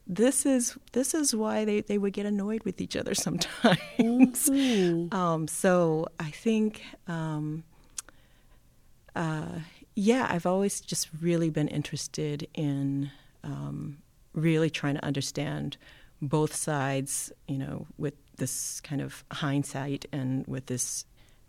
this 0.07 0.45
is 0.45 0.77
this 0.93 1.15
is 1.15 1.35
why 1.35 1.65
they, 1.65 1.81
they 1.81 1.99
would 1.99 2.13
get 2.13 2.27
annoyed 2.27 2.63
with 2.65 2.81
each 2.81 2.97
other 2.97 3.15
sometimes. 3.27 4.49
um, 5.13 5.49
so 5.49 6.07
I 6.21 6.31
think, 6.31 6.83
um, 7.09 7.65
uh, 9.17 9.61
yeah, 9.95 10.27
I've 10.31 10.47
always 10.47 10.81
just 10.81 11.09
really 11.21 11.51
been 11.51 11.69
interested 11.69 12.49
in 12.55 13.11
um, 13.43 13.99
really 14.35 14.71
trying 14.71 14.95
to 14.95 15.05
understand 15.05 15.77
both 16.21 16.55
sides, 16.55 17.33
you 17.47 17.59
know, 17.59 17.87
with 17.97 18.15
this 18.37 18.81
kind 18.81 19.01
of 19.01 19.25
hindsight 19.31 20.07
and 20.13 20.47
with 20.47 20.67
this 20.67 21.05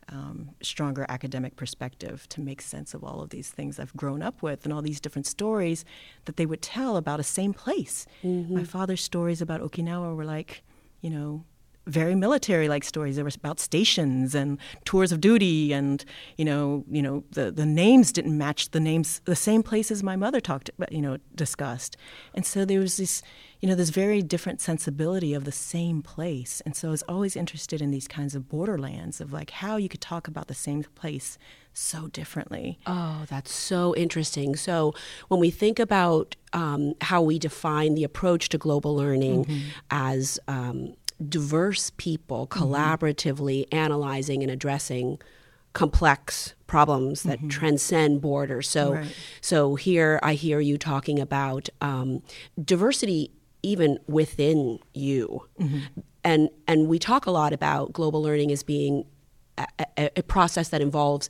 um, 0.09 0.51
stronger 0.61 1.05
academic 1.09 1.55
perspective 1.55 2.27
to 2.29 2.41
make 2.41 2.61
sense 2.61 2.93
of 2.93 3.03
all 3.03 3.21
of 3.21 3.29
these 3.31 3.49
things 3.49 3.79
I've 3.79 3.95
grown 3.95 4.21
up 4.21 4.41
with 4.41 4.63
and 4.63 4.71
all 4.73 4.81
these 4.81 4.99
different 4.99 5.25
stories 5.25 5.83
that 6.25 6.37
they 6.37 6.45
would 6.45 6.61
tell 6.61 6.95
about 6.97 7.19
a 7.19 7.23
same 7.23 7.53
place. 7.53 8.05
My 8.23 8.63
father's 8.63 9.01
stories 9.01 9.41
about 9.41 9.61
Okinawa 9.61 10.15
were 10.15 10.25
like, 10.25 10.63
you 11.01 11.09
know, 11.09 11.43
very 11.87 12.15
military 12.15 12.67
like 12.67 12.83
stories. 12.83 13.15
They 13.15 13.23
were 13.23 13.31
about 13.35 13.59
stations 13.59 14.33
and 14.33 14.57
tours 14.85 15.11
of 15.11 15.21
duty 15.21 15.73
and 15.73 16.03
you 16.37 16.45
know, 16.45 16.83
you 16.89 17.01
know, 17.01 17.23
the, 17.31 17.51
the 17.51 17.65
names 17.65 18.11
didn't 18.11 18.37
match 18.37 18.71
the 18.71 18.79
names 18.79 19.21
the 19.25 19.35
same 19.35 19.63
places 19.63 20.03
my 20.03 20.15
mother 20.15 20.39
talked 20.39 20.69
about, 20.69 20.91
you 20.91 21.01
know, 21.01 21.17
discussed. 21.35 21.97
And 22.33 22.45
so 22.45 22.65
there 22.65 22.79
was 22.79 22.97
this 22.97 23.21
you 23.61 23.69
know, 23.69 23.75
this 23.75 23.89
very 23.89 24.21
different 24.21 24.61
sensibility 24.61 25.33
of 25.33 25.43
the 25.43 25.51
same 25.51 26.03
place. 26.03 26.61
And 26.65 26.75
so 26.75 26.89
I 26.89 26.91
was 26.91 27.03
always 27.03 27.35
interested 27.35 27.81
in 27.81 27.89
these 27.89 28.07
kinds 28.07 28.35
of 28.35 28.47
borderlands 28.47 29.19
of 29.19 29.33
like 29.33 29.49
how 29.49 29.77
you 29.77 29.89
could 29.89 30.01
talk 30.01 30.27
about 30.27 30.47
the 30.47 30.53
same 30.53 30.83
place 30.93 31.39
so 31.73 32.07
differently. 32.07 32.77
Oh, 32.85 33.23
that's 33.27 33.51
so 33.51 33.95
interesting. 33.95 34.55
So, 34.55 34.93
when 35.29 35.39
we 35.39 35.49
think 35.49 35.79
about 35.79 36.35
um, 36.53 36.93
how 37.01 37.21
we 37.21 37.39
define 37.39 37.95
the 37.95 38.03
approach 38.03 38.49
to 38.49 38.57
global 38.57 38.95
learning 38.95 39.47
as 39.89 40.39
um, 40.47 40.93
diverse 41.29 41.91
people 41.97 42.47
mm-hmm. 42.47 42.63
collaboratively 42.63 43.65
analyzing 43.71 44.41
and 44.41 44.51
addressing 44.51 45.19
complex 45.73 46.55
problems 46.67 47.23
that 47.23 47.39
mm-hmm. 47.39 47.49
transcend 47.49 48.21
borders. 48.21 48.69
So, 48.69 48.93
Right. 48.93 49.15
so 49.41 49.75
here 49.75 50.19
I 50.23 50.33
hear 50.33 50.59
you 50.59 50.77
talking 50.77 51.19
about 51.19 51.69
um, 51.81 52.23
diversity 52.63 53.31
even 53.61 53.99
within 54.07 54.79
you, 54.93 55.47
mm-hmm. 55.59 55.79
and 56.23 56.49
and 56.67 56.87
we 56.87 56.99
talk 56.99 57.25
a 57.25 57.31
lot 57.31 57.51
about 57.51 57.91
global 57.93 58.21
learning 58.21 58.51
as 58.51 58.61
being 58.63 59.05
a, 59.57 59.65
a, 59.97 60.09
a 60.17 60.23
process 60.23 60.69
that 60.69 60.81
involves 60.81 61.29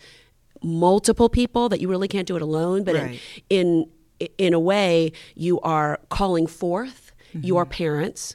multiple 0.62 1.30
people 1.30 1.70
that 1.70 1.80
you 1.80 1.88
really 1.88 2.08
can't 2.08 2.28
do 2.28 2.36
it 2.36 2.42
alone 2.42 2.84
but 2.84 2.96
Right. 2.96 3.20
in, 3.50 3.86
in 4.20 4.30
in 4.38 4.54
a 4.54 4.60
way 4.60 5.12
you 5.36 5.60
are 5.62 6.00
calling 6.10 6.48
forth 6.48 7.05
your 7.42 7.66
parents 7.66 8.34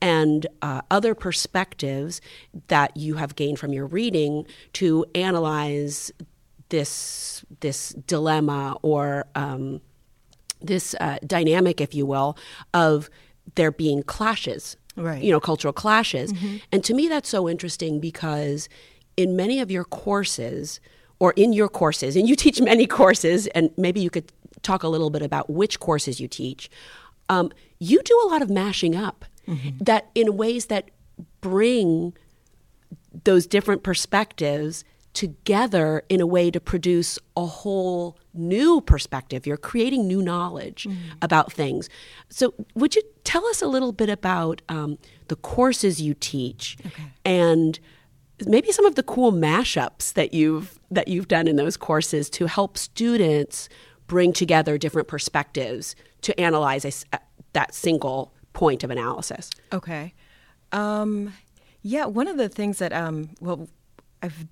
and 0.00 0.46
uh, 0.60 0.80
other 0.90 1.14
perspectives 1.14 2.20
that 2.68 2.96
you 2.96 3.14
have 3.14 3.34
gained 3.34 3.58
from 3.58 3.72
your 3.72 3.86
reading 3.86 4.46
to 4.74 5.04
analyze 5.14 6.12
this 6.68 7.44
this 7.60 7.90
dilemma 8.06 8.76
or 8.82 9.26
um, 9.34 9.80
this 10.60 10.94
uh, 11.00 11.18
dynamic, 11.26 11.80
if 11.80 11.94
you 11.94 12.06
will, 12.06 12.36
of 12.72 13.10
there 13.54 13.70
being 13.72 14.02
clashes, 14.02 14.76
Right. 14.96 15.22
you 15.22 15.30
know, 15.30 15.40
cultural 15.40 15.72
clashes. 15.72 16.32
And 16.70 16.84
to 16.84 16.94
me, 16.94 17.08
that's 17.08 17.28
so 17.28 17.48
interesting 17.48 18.00
because 18.00 18.68
in 19.16 19.36
many 19.36 19.60
of 19.60 19.70
your 19.70 19.84
courses, 19.84 20.80
or 21.18 21.32
in 21.36 21.52
your 21.52 21.68
courses, 21.68 22.16
and 22.16 22.28
you 22.28 22.36
teach 22.36 22.60
many 22.60 22.86
courses, 22.86 23.46
and 23.48 23.70
maybe 23.76 24.00
you 24.00 24.10
could 24.10 24.32
talk 24.62 24.82
a 24.82 24.88
little 24.88 25.10
bit 25.10 25.22
about 25.22 25.50
which 25.50 25.80
courses 25.80 26.20
you 26.20 26.28
teach, 26.28 26.70
um, 27.28 27.50
you 27.78 28.02
do 28.02 28.20
a 28.24 28.28
lot 28.28 28.42
of 28.42 28.50
mashing 28.50 28.94
up 28.96 29.24
that 29.80 30.08
in 30.14 30.36
ways 30.36 30.66
that 30.66 30.90
bring 31.40 32.14
those 33.24 33.46
different 33.46 33.82
perspectives 33.82 34.84
together 35.14 36.02
in 36.08 36.20
a 36.20 36.26
way 36.26 36.50
to 36.50 36.58
produce 36.58 37.18
a 37.36 37.44
whole 37.44 38.16
new 38.32 38.80
perspective. 38.80 39.46
You're 39.46 39.58
creating 39.58 40.06
new 40.06 40.22
knowledge 40.22 40.86
about 41.20 41.52
things. 41.52 41.90
So, 42.30 42.54
would 42.74 42.94
you 42.94 43.02
tell 43.24 43.44
us 43.46 43.60
a 43.60 43.66
little 43.66 43.92
bit 43.92 44.08
about 44.08 44.62
um, 44.68 44.98
the 45.28 45.36
courses 45.36 46.00
you 46.00 46.14
teach 46.14 46.78
and 47.24 47.78
maybe 48.46 48.72
some 48.72 48.86
of 48.86 48.94
the 48.94 49.02
cool 49.02 49.32
mashups 49.32 50.14
that 50.14 50.32
you've 50.32 50.78
that 50.90 51.08
you've 51.08 51.28
done 51.28 51.46
in 51.46 51.56
those 51.56 51.76
courses 51.76 52.30
to 52.30 52.46
help 52.46 52.78
students 52.78 53.68
bring 54.06 54.32
together 54.32 54.78
different 54.78 55.08
perspectives 55.08 55.94
to 56.22 56.38
analyze 56.40 56.84
a 56.84 56.88
s 56.88 57.04
that 57.52 57.74
single 57.74 58.32
point 58.52 58.82
of 58.84 58.90
analysis? 58.90 59.50
Okay. 59.72 60.14
Um, 60.72 61.34
yeah, 61.82 62.06
one 62.06 62.28
of 62.28 62.36
the 62.36 62.48
things 62.48 62.78
that, 62.78 62.92
um, 62.92 63.30
well, 63.40 63.68
I've, 64.22 64.46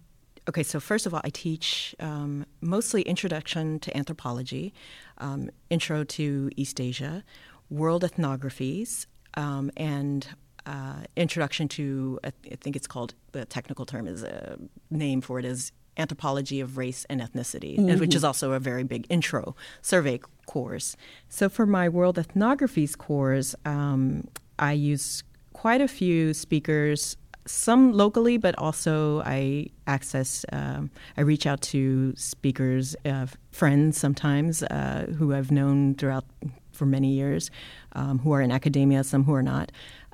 okay, 0.48 0.62
so 0.62 0.80
first 0.80 1.06
of 1.06 1.14
all, 1.14 1.20
I 1.24 1.30
teach 1.30 1.94
um, 2.00 2.44
mostly 2.60 3.02
introduction 3.02 3.78
to 3.80 3.96
anthropology, 3.96 4.74
um, 5.18 5.50
intro 5.70 6.04
to 6.04 6.50
East 6.56 6.80
Asia, 6.80 7.24
world 7.70 8.02
ethnographies, 8.02 9.06
um, 9.34 9.70
and 9.76 10.26
uh, 10.66 11.04
introduction 11.16 11.68
to, 11.68 12.18
I 12.24 12.30
th- 12.30 12.52
I 12.52 12.56
think 12.56 12.76
it's 12.76 12.86
called, 12.86 13.14
the 13.32 13.44
technical 13.44 13.86
term 13.86 14.06
is 14.06 14.22
a 14.22 14.58
name 14.90 15.20
for 15.20 15.38
it 15.38 15.44
is 15.44 15.72
anthropology 15.96 16.60
of 16.60 16.76
race 16.76 17.06
and 17.08 17.20
ethnicity, 17.20 17.76
and 17.78 18.00
which 18.00 18.14
is 18.14 18.24
also 18.24 18.52
a 18.52 18.58
very 18.58 18.84
big 18.84 19.06
intro 19.08 19.54
survey 19.82 20.20
course. 20.54 20.96
So 21.28 21.48
for 21.48 21.66
my 21.78 21.86
world 21.88 22.16
ethnographies 22.22 22.94
course, 22.96 23.54
um, 23.64 24.26
I 24.58 24.72
use 24.92 25.22
quite 25.52 25.80
a 25.80 25.88
few 25.88 26.34
speakers, 26.34 27.16
some 27.46 27.92
locally, 28.02 28.36
but 28.46 28.54
also 28.58 29.22
I 29.38 29.66
access, 29.86 30.44
um, 30.52 30.90
I 31.16 31.22
reach 31.22 31.46
out 31.46 31.60
to 31.72 32.14
speakers, 32.16 32.96
uh, 33.04 33.26
friends 33.50 33.98
sometimes 34.04 34.62
uh, 34.62 35.06
who 35.18 35.26
I've 35.36 35.52
known 35.58 35.94
throughout 35.94 36.24
for 36.72 36.86
many 36.86 37.10
years, 37.20 37.50
um, 37.92 38.18
who 38.22 38.32
are 38.32 38.42
in 38.46 38.50
academia, 38.50 39.04
some 39.04 39.24
who 39.24 39.34
are 39.34 39.46
not, 39.54 39.66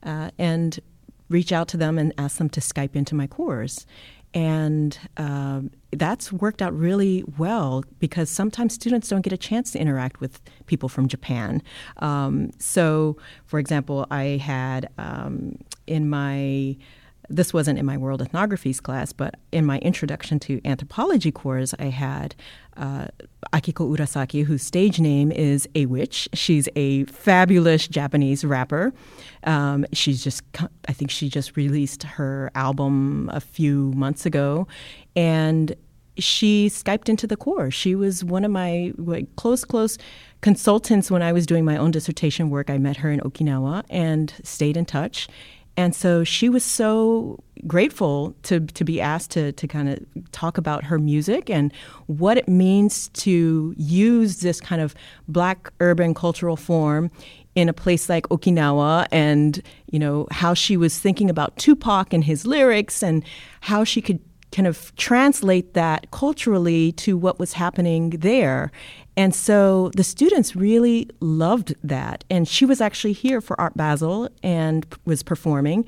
uh, 0.03 0.31
and 0.39 0.79
reach 1.29 1.53
out 1.53 1.69
to 1.69 1.77
them 1.77 1.99
and 1.99 2.13
ask 2.19 2.39
them 2.39 2.51
to 2.51 2.61
Skype 2.61 2.95
into 2.95 3.15
my 3.15 3.27
course. 3.27 3.87
And 4.37 4.99
um, 5.17 5.71
that's 5.93 6.31
worked 6.31 6.61
out 6.61 6.79
really 6.79 7.25
well 7.39 7.83
because 8.01 8.29
sometimes 8.29 8.75
students 8.75 9.09
don't 9.09 9.23
get 9.23 9.33
a 9.33 9.39
chance 9.39 9.71
to 9.71 9.79
interact 9.79 10.21
with 10.21 10.43
people 10.67 10.91
from 10.91 11.09
Japan. 11.09 11.63
Um, 12.01 12.51
so, 12.59 13.17
for 13.47 13.59
example, 13.59 14.07
I 14.11 14.37
had 14.37 14.91
um, 14.99 15.57
in 15.87 16.11
my 16.11 16.77
this 17.29 17.53
wasn't 17.53 17.79
in 17.79 17.87
my 17.87 17.97
world 17.97 18.21
ethnographies 18.21 18.83
class, 18.83 19.13
but 19.13 19.37
in 19.53 19.65
my 19.65 19.79
introduction 19.79 20.39
to 20.41 20.61
anthropology 20.65 21.31
course, 21.33 21.75
I 21.79 21.87
had 21.87 22.35
uh, 22.77 23.07
Akiko 23.53 23.97
Urasaki, 23.97 24.45
whose 24.45 24.63
stage 24.63 25.01
name 25.01 25.33
is 25.33 25.67
Awich. 25.75 26.29
She's 26.35 26.69
a 26.77 27.05
fabulous 27.05 27.89
Japanese 27.89 28.45
rapper. 28.45 28.93
Um, 29.45 29.87
she's 29.93 30.23
just, 30.23 30.43
I 30.89 30.93
think 30.93 31.11
she 31.11 31.29
just 31.29 31.57
released 31.57 32.03
her 32.03 32.51
album 32.55 33.31
a 33.33 33.41
few 33.41 33.93
months 33.93 34.27
ago, 34.27 34.67
and 35.15 35.75
she 36.19 36.69
Skyped 36.69 37.09
into 37.09 37.27
the 37.27 37.37
course. 37.37 37.75
She 37.75 37.95
was 37.95 38.25
one 38.25 38.45
of 38.45 38.51
my 38.51 38.93
close, 39.37 39.65
close 39.65 39.99
consultants 40.41 41.11
when 41.11 41.23
I 41.23 41.33
was 41.33 41.47
doing 41.47 41.65
my 41.65 41.77
own 41.77 41.91
dissertation 41.91 42.51
work. 42.51 42.71
I 42.71 42.79
met 42.79 42.99
her 42.99 43.11
in 43.11 43.21
Okinawa 43.21 43.85
and 43.91 44.33
stayed 44.43 44.77
in 44.77 44.85
touch. 44.85 45.29
And 45.77 45.95
so 45.95 46.25
she 46.25 46.49
was 46.49 46.65
so 46.65 47.39
grateful 47.67 48.35
to, 48.45 48.61
to 48.61 48.85
be 48.85 49.01
asked 49.01 49.31
to, 49.33 49.53
to 49.53 49.67
kind 49.67 49.89
of 49.89 49.99
talk 50.33 50.59
about 50.59 50.85
her 50.85 50.99
music 50.99 51.51
and 51.51 51.73
what 52.07 52.39
it 52.39 52.49
means 52.49 53.09
to 53.11 53.75
use 53.77 54.41
this 54.41 54.61
kind 54.61 54.81
of 54.81 54.95
black 55.29 55.73
urban 55.81 56.15
cultural 56.15 56.57
form 56.57 57.11
in 57.55 57.69
a 57.69 57.73
place 57.73 58.09
like 58.09 58.29
Okinawa 58.29 59.07
and, 59.11 59.63
you 59.91 59.99
know, 59.99 60.27
how 60.31 60.55
she 60.55 60.77
was 60.77 60.99
thinking 60.99 61.31
about 61.31 61.57
Tupac 61.57 62.13
and 62.13 62.23
his 62.23 62.47
lyrics 62.47 63.03
and 63.03 63.25
how 63.61 63.83
she 63.83 64.03
could 64.03 64.21
kind 64.53 64.67
of 64.67 64.95
translate 64.97 65.75
that 65.75 66.11
culturally 66.11 66.93
to 66.93 67.17
what 67.17 67.39
was 67.39 67.55
happening 67.55 68.11
there. 68.11 68.71
And 69.17 69.35
so 69.35 69.91
the 69.97 70.05
students 70.05 70.55
really 70.55 71.09
loved 71.21 71.75
that. 71.83 72.25
And 72.31 72.47
she 72.47 72.65
was 72.65 72.81
actually 72.81 73.13
here 73.13 73.41
for 73.41 73.59
Art 73.61 73.77
Basel 73.77 74.29
and 74.43 74.87
was 75.05 75.23
performing 75.23 75.85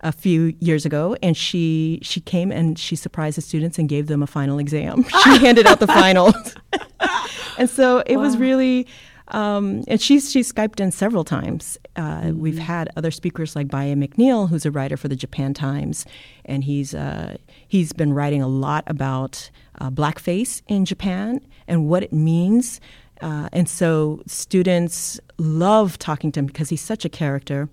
a 0.00 0.12
few 0.12 0.54
years 0.60 0.86
ago 0.86 1.16
and 1.24 1.36
she 1.36 1.98
she 2.02 2.20
came 2.20 2.52
and 2.52 2.78
she 2.78 2.94
surprised 2.94 3.36
the 3.36 3.40
students 3.40 3.80
and 3.80 3.88
gave 3.88 4.06
them 4.06 4.22
a 4.22 4.28
final 4.28 4.60
exam. 4.60 5.04
She 5.24 5.38
handed 5.38 5.66
out 5.66 5.80
the 5.80 5.88
finals. 5.88 6.54
and 7.58 7.68
so 7.68 8.04
it 8.06 8.16
was 8.16 8.36
really 8.36 8.86
um, 9.28 9.84
and 9.88 10.00
she's 10.00 10.30
she 10.30 10.40
skyped 10.40 10.80
in 10.80 10.90
several 10.92 11.24
times. 11.24 11.78
Uh, 11.98 12.32
We've 12.32 12.58
had 12.58 12.88
other 12.96 13.10
speakers 13.10 13.56
like 13.56 13.68
Baye 13.68 13.94
McNeil, 13.94 14.48
who's 14.48 14.64
a 14.64 14.70
writer 14.70 14.96
for 14.96 15.08
the 15.08 15.16
Japan 15.16 15.52
Times, 15.52 16.06
and 16.44 16.62
he's 16.64 16.94
uh, 16.94 17.36
he's 17.66 17.92
been 17.92 18.12
writing 18.14 18.40
a 18.40 18.48
lot 18.48 18.84
about 18.86 19.50
uh, 19.80 19.90
blackface 19.90 20.62
in 20.68 20.84
Japan 20.84 21.40
and 21.66 21.88
what 21.88 22.02
it 22.02 22.12
means. 22.12 22.80
Uh, 23.20 23.48
and 23.52 23.68
so 23.68 24.22
students 24.26 25.18
love 25.38 25.98
talking 25.98 26.30
to 26.32 26.38
him 26.40 26.46
because 26.46 26.68
he's 26.70 26.80
such 26.80 27.04
a 27.04 27.08
character, 27.08 27.68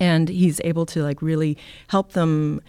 and 0.00 0.28
he's 0.28 0.60
able 0.64 0.84
to 0.86 1.02
like 1.04 1.22
really 1.22 1.56
help 1.86 2.12
them 2.12 2.60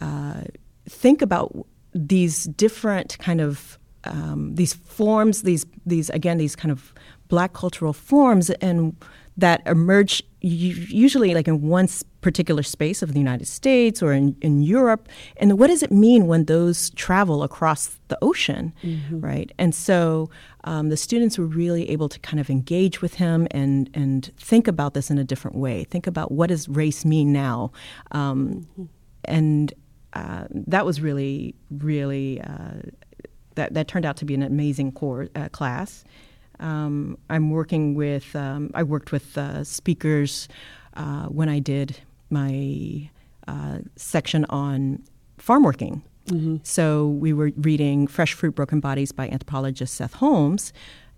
uh, 0.00 0.42
think 0.88 1.20
about 1.20 1.66
these 1.94 2.44
different 2.44 3.18
kind 3.18 3.40
of 3.40 3.78
um, 4.04 4.54
these 4.54 4.74
forms, 4.74 5.42
these 5.42 5.66
these 5.84 6.10
again 6.10 6.38
these 6.38 6.54
kind 6.56 6.70
of 6.70 6.92
black 7.28 7.54
cultural 7.54 7.92
forms, 7.92 8.50
and 8.60 8.94
that 9.36 9.62
emerge 9.66 10.22
usually 10.40 11.34
like 11.34 11.46
in 11.46 11.62
one 11.62 11.88
particular 12.20 12.62
space 12.62 13.00
of 13.00 13.12
the 13.12 13.18
United 13.18 13.46
States 13.46 14.02
or 14.02 14.12
in, 14.12 14.36
in 14.40 14.60
Europe. 14.60 15.08
And 15.36 15.58
what 15.58 15.68
does 15.68 15.82
it 15.82 15.92
mean 15.92 16.26
when 16.26 16.46
those 16.46 16.90
travel 16.90 17.42
across 17.42 17.96
the 18.08 18.18
ocean, 18.22 18.72
right? 19.20 19.52
And 19.58 19.74
so 19.74 20.30
um, 20.64 20.88
the 20.88 20.96
students 20.96 21.38
were 21.38 21.46
really 21.46 21.88
able 21.90 22.08
to 22.08 22.18
kind 22.18 22.40
of 22.40 22.50
engage 22.50 23.00
with 23.00 23.14
him 23.14 23.46
and 23.52 23.88
and 23.94 24.30
think 24.36 24.66
about 24.68 24.94
this 24.94 25.10
in 25.10 25.18
a 25.18 25.24
different 25.24 25.56
way. 25.56 25.84
Think 25.84 26.06
about 26.06 26.32
what 26.32 26.48
does 26.48 26.68
race 26.68 27.04
mean 27.04 27.32
now, 27.32 27.70
um, 28.10 28.66
and 29.24 29.72
uh, 30.12 30.44
that 30.50 30.84
was 30.84 31.00
really 31.00 31.54
really. 31.70 32.40
Uh, 32.40 32.90
that, 33.54 33.74
that 33.74 33.86
turned 33.86 34.06
out 34.06 34.16
to 34.16 34.24
be 34.24 34.34
an 34.34 34.42
amazing 34.42 34.92
core 34.92 35.28
uh, 35.36 35.48
class. 35.50 36.04
Um, 36.62 37.18
I'm 37.28 37.50
working 37.50 37.94
with, 37.94 38.34
um, 38.36 38.70
I 38.74 38.82
worked 38.82 39.12
with 39.12 39.36
uh, 39.36 39.64
speakers 39.64 40.48
uh, 40.94 41.24
when 41.26 41.48
I 41.48 41.58
did 41.58 41.98
my 42.30 43.10
uh, 43.48 43.78
section 43.96 44.44
on 44.46 45.02
farm 45.38 45.64
working. 45.64 46.02
So 46.62 47.08
we 47.08 47.32
were 47.32 47.50
reading 47.56 48.06
Fresh 48.06 48.34
Fruit, 48.34 48.54
Broken 48.54 48.80
Bodies 48.80 49.10
by 49.10 49.28
anthropologist 49.28 49.94
Seth 49.94 50.14
Holmes, 50.14 50.72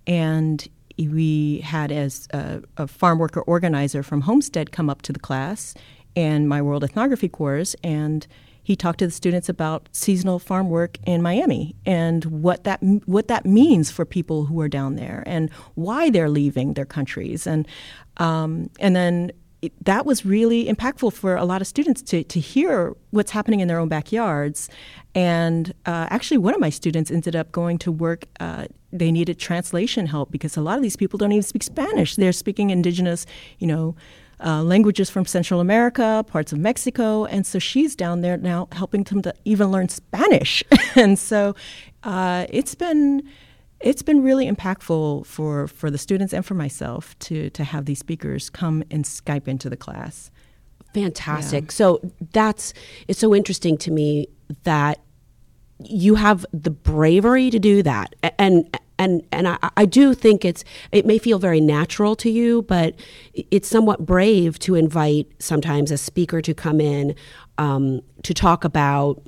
and 0.07 0.67
we 0.99 1.61
had 1.61 1.93
as 1.93 2.27
a, 2.33 2.63
a 2.79 2.87
farm 2.87 3.19
worker 3.19 3.43
organizer 3.43 4.03
from 4.03 4.23
Homestead 4.23 4.73
come 4.73 4.89
up 4.89 5.03
to 5.03 5.13
the 5.13 5.19
class 5.19 5.75
and 6.17 6.49
my 6.49 6.63
world 6.63 6.85
ethnography 6.85 7.29
course 7.29 7.75
and 7.83 8.27
he 8.65 8.75
talked 8.75 8.99
to 8.99 9.07
the 9.07 9.13
students 9.13 9.49
about 9.49 9.89
seasonal 9.93 10.39
farm 10.39 10.69
work 10.69 10.99
in 11.07 11.23
Miami 11.23 11.77
and 11.87 12.25
what 12.25 12.65
that 12.65 12.81
what 13.07 13.29
that 13.29 13.47
means 13.47 13.91
for 13.91 14.05
people 14.05 14.47
who 14.47 14.61
are 14.61 14.69
down 14.69 14.97
there 14.97 15.23
and 15.27 15.53
why 15.75 16.11
they're 16.11 16.31
leaving 16.31 16.75
their 16.75 16.87
countries 16.87 17.47
and 17.47 17.69
um, 18.17 18.71
and 18.81 18.97
then 18.97 19.31
that 19.83 20.05
was 20.05 20.27
really 20.27 20.67
impactful 20.67 21.13
for 21.13 21.37
a 21.37 21.45
lot 21.45 21.61
of 21.61 21.67
students 21.67 22.03
to, 22.03 22.23
to 22.25 22.41
hear 22.41 22.95
what's 23.11 23.31
happening 23.31 23.61
in 23.61 23.69
their 23.69 23.79
own 23.79 23.89
backyards. 23.89 24.69
And 25.15 25.73
uh, 25.87 26.07
actually, 26.11 26.39
one 26.39 26.55
of 26.55 26.61
my 26.61 26.71
students 26.71 27.11
ended 27.11 27.37
up 27.37 27.53
going 27.53 27.79
to 27.79 27.93
work. 27.93 28.27
Uh, 28.41 28.67
they 28.93 29.11
needed 29.11 29.39
translation 29.39 30.07
help 30.07 30.31
because 30.31 30.57
a 30.57 30.61
lot 30.61 30.77
of 30.77 30.83
these 30.83 30.97
people 30.97 31.19
don't 31.19 31.33
even 31.33 31.43
speak 31.43 31.63
Spanish. 31.63 32.17
They're 32.17 32.33
speaking 32.33 32.71
indigenous, 32.71 33.27
you 33.59 33.67
know, 33.67 33.97
uh, 34.43 34.63
languages 34.63 35.11
from 35.11 35.25
Central 35.25 35.61
America, 35.61 36.25
parts 36.27 36.53
of 36.53 36.59
Mexico, 36.59 37.25
and 37.27 37.47
so 37.47 37.59
she's 37.59 37.95
down 37.95 38.21
there 38.21 38.37
now 38.37 38.69
helping 38.73 39.05
them 39.05 39.23
to 39.23 39.35
even 39.45 39.71
learn 39.71 39.89
Spanish. 39.89 40.63
and 40.95 41.19
so 41.19 41.55
uh, 42.03 42.47
it's 42.49 42.75
been 42.75 43.23
it's 43.81 44.03
been 44.03 44.23
really 44.23 44.51
impactful 44.51 45.27
for, 45.27 45.69
for 45.69 45.91
the 45.91 45.99
students 45.99 46.33
and 46.33 46.45
for 46.47 46.55
myself 46.55 47.19
to, 47.19 47.51
to 47.51 47.65
have 47.65 47.85
these 47.85 47.99
speakers 47.99 48.49
come 48.49 48.83
and 48.91 49.05
Skype 49.05 49.47
into 49.47 49.69
the 49.69 49.77
class. 49.77 50.31
Fantastic. 50.95 51.65
Yeah. 51.65 51.71
So 51.71 52.01
that's 52.33 52.73
it's 53.09 53.19
so 53.19 53.35
interesting 53.35 53.77
to 53.79 53.91
me 53.91 54.29
that 54.63 55.01
you 55.81 56.15
have 56.15 56.47
the 56.53 56.71
bravery 56.71 57.51
to 57.51 57.59
do 57.59 57.83
that 57.83 58.15
and 58.39 58.79
and 58.99 59.23
and 59.33 59.49
I, 59.49 59.59
I, 59.77 59.87
do 59.87 60.15
think 60.15 60.45
it's 60.45 60.65
it 60.93 61.05
may 61.07 61.19
feel 61.19 61.39
very 61.39 61.61
natural 61.61 62.15
to 62.17 62.31
you, 62.31 62.63
but 62.63 62.95
it's 63.35 63.69
somewhat 63.69 64.07
brave 64.07 64.59
to 64.61 64.75
invite 64.75 65.27
sometimes 65.39 65.91
a 65.91 65.97
speaker 65.97 66.41
to 66.41 66.55
come 66.55 66.81
in 66.81 67.15
um, 67.59 68.03
to 68.23 68.35
talk 68.35 68.65
about 68.65 69.23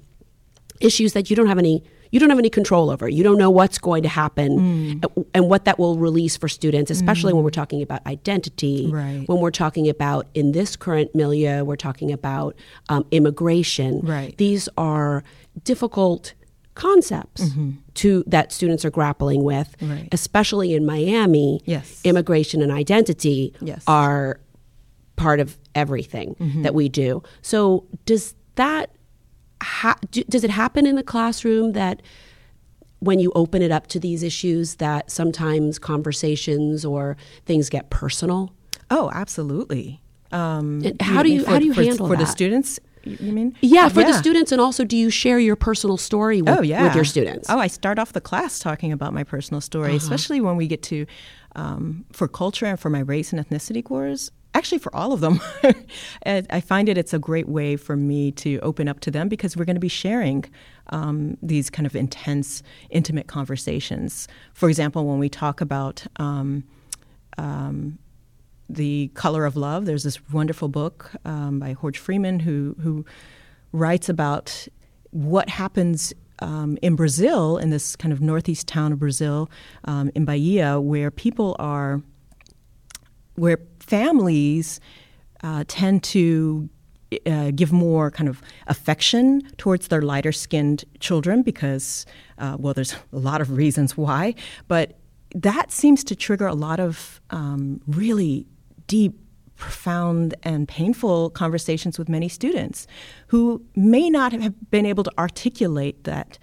issues 0.81 1.15
that 1.15 1.31
you 1.31 1.37
don't 1.37 1.49
have 1.49 1.59
any 1.59 1.83
you 2.11 2.21
don't 2.21 2.31
have 2.31 2.39
any 2.39 2.51
control 2.51 2.91
over. 2.91 3.09
You 3.09 3.23
don't 3.23 3.39
know 3.39 3.51
what's 3.51 3.79
going 3.79 4.03
to 4.05 4.09
happen 4.09 5.01
mm. 5.01 5.27
and 5.35 5.49
what 5.49 5.65
that 5.65 5.79
will 5.79 5.99
release 5.99 6.37
for 6.37 6.49
students, 6.49 6.91
especially 6.91 7.33
mm. 7.33 7.37
when 7.37 7.45
we're 7.45 7.51
talking 7.51 7.83
about 7.83 8.07
identity. 8.07 8.89
Right. 8.91 9.25
When 9.27 9.41
we're 9.41 9.51
talking 9.51 9.89
about, 9.89 10.27
in 10.33 10.53
this 10.53 10.77
current 10.77 11.15
milieu, 11.15 11.65
we're 11.65 11.77
talking 11.77 12.13
about 12.13 12.57
um, 12.89 13.05
immigration. 13.11 14.01
Right. 14.01 14.37
These 14.37 14.69
are 14.79 15.25
difficult 15.65 16.35
concepts 16.77 17.43
mm-hmm. 17.43 17.73
to 17.95 18.23
that 18.29 18.53
students 18.53 18.85
are 18.85 18.91
grappling 18.91 19.43
with, 19.43 19.75
right. 19.83 20.09
especially 20.13 20.75
in 20.75 20.87
Miami. 20.87 21.61
Yes. 21.65 22.01
Immigration 22.05 22.63
and 22.63 22.71
identity 22.71 23.53
yes. 23.61 23.83
are 23.89 24.39
part 25.17 25.41
of 25.41 25.59
everything 25.75 26.37
mm-hmm. 26.39 26.63
that 26.63 26.75
we 26.75 26.89
do. 26.89 27.23
So 27.43 27.87
does 28.05 28.35
that 28.55 28.91
ha- 29.63 29.99
do, 30.11 30.23
does 30.25 30.45
it 30.45 30.51
happen 30.51 30.87
in 30.87 30.95
the 30.95 31.03
classroom 31.03 31.73
that 31.73 32.03
when 33.01 33.19
you 33.19 33.33
open 33.35 33.63
it 33.63 33.73
up 33.73 33.87
to 33.89 34.01
these 34.01 34.23
issues 34.23 34.77
that 34.77 35.11
sometimes 35.11 35.79
conversations 35.79 36.85
or 36.85 37.17
things 37.45 37.69
get 37.69 37.91
personal? 37.91 38.53
Oh, 38.91 39.11
absolutely. 39.13 40.01
Um, 40.33 40.83
how 41.01 41.23
do 41.23 41.31
you 41.31 41.45
for, 41.45 41.51
how 41.51 41.59
do 41.59 41.67
you 41.67 41.75
for, 41.75 41.83
handle 41.83 42.09
for 42.09 42.17
that? 42.17 42.25
the 42.25 42.27
students? 42.27 42.79
You 43.07 43.33
mean? 43.33 43.57
Yeah, 43.61 43.89
for 43.89 44.01
yeah. 44.01 44.09
the 44.09 44.13
students, 44.15 44.53
and 44.53 44.61
also, 44.61 44.85
do 44.85 44.97
you 44.97 45.11
share 45.11 45.39
your 45.39 45.57
personal 45.57 45.97
story 45.97 46.43
with, 46.43 46.59
oh, 46.59 46.63
yeah. 46.63 46.83
with 46.83 46.95
your 46.95 47.05
students? 47.05 47.49
Oh, 47.49 47.59
I 47.59 47.69
start 47.69 47.99
off 47.99 48.13
the 48.13 48.21
class 48.21 48.59
talking 48.59 48.93
about 48.93 49.15
my 49.15 49.25
personal 49.25 49.61
story, 49.61 49.91
uh-huh. 49.91 49.97
especially 49.99 50.41
when 50.41 50.57
we 50.57 50.67
get 50.67 50.83
to 50.85 51.07
um, 51.55 52.05
for 52.13 52.29
culture 52.29 52.67
and 52.67 52.79
for 52.79 52.91
my 52.91 53.01
race 53.01 53.33
and 53.33 53.45
ethnicity 53.45 53.85
course 53.85 54.31
actually 54.57 54.79
for 54.79 54.95
all 54.97 55.13
of 55.13 55.21
them. 55.21 55.39
I 56.27 56.61
find 56.61 56.89
it 56.89 56.97
it's 56.97 57.13
a 57.13 57.19
great 57.19 57.49
way 57.49 57.77
for 57.77 57.95
me 57.95 58.33
to 58.33 58.59
open 58.61 58.89
up 58.89 59.01
to 59.01 59.11
them 59.11 59.29
because 59.29 59.57
we're 59.57 59.67
going 59.67 59.77
to 59.77 59.81
be 59.81 59.89
sharing 59.89 60.45
um, 60.89 61.37
these 61.43 61.69
kind 61.69 61.87
of 61.87 61.95
intense, 61.95 62.63
intimate 62.89 63.27
conversations. 63.27 64.27
For 64.55 64.69
example, 64.69 65.05
when 65.05 65.19
we 65.19 65.29
talk 65.29 65.61
about 65.61 66.07
um, 66.17 66.65
um, 67.37 67.99
the 68.69 69.09
color 69.15 69.45
of 69.45 69.57
love, 69.57 69.87
there's 69.87 70.03
this 70.03 70.19
wonderful 70.31 70.69
book 70.69 71.13
um, 71.25 71.59
by 71.59 71.75
Hordge-Freeman 71.75 72.41
who 72.41 72.77
who 72.81 73.05
writes 73.73 74.09
about 74.09 74.69
what 75.11 75.49
happens 75.49 76.13
um, 76.41 76.77
in 76.83 76.97
Brazil, 76.97 77.57
in 77.57 77.71
this 77.71 77.97
kind 77.97 78.13
of 78.13 78.21
northeast 78.21 78.69
town 78.69 78.93
of 78.93 78.99
Brazil, 78.99 79.51
um, 79.85 80.11
in 80.15 80.25
Bahia, 80.25 80.81
where 80.81 81.11
people 81.11 81.57
are, 81.59 82.03
where 83.35 83.59
families 83.81 84.81
uh, 85.43 85.65
tend 85.69 86.03
to 86.03 86.69
uh, 87.25 87.51
give 87.55 87.73
more 87.73 88.11
kind 88.11 88.29
of 88.29 88.43
affection 88.67 89.43
towards 89.57 89.89
their 89.89 90.03
lighter 90.03 90.33
skinned 90.33 90.85
children 91.01 91.43
because, 91.43 92.05
uh, 92.39 92.57
well, 92.59 92.75
there's 92.75 92.95
a 93.13 93.19
lot 93.19 93.41
of 93.41 93.51
reasons 93.53 93.97
why, 93.97 94.35
but 94.69 94.99
that 95.35 95.71
seems 95.71 96.03
to 96.05 96.17
trigger 96.17 96.47
a 96.47 96.55
lot 96.55 96.81
of 96.81 97.21
um, 97.31 97.81
really 97.87 98.47
deep, 98.87 99.19
profound, 99.57 100.35
and 100.43 100.69
painful 100.69 101.31
conversations 101.31 101.99
with 101.99 102.09
many 102.09 102.29
students 102.29 102.87
who 103.29 103.65
may 103.75 104.11
not 104.11 104.33
have 104.33 104.71
been 104.71 104.87
able 104.87 105.05
to 105.05 105.13
articulate 105.19 106.05
that 106.05 106.39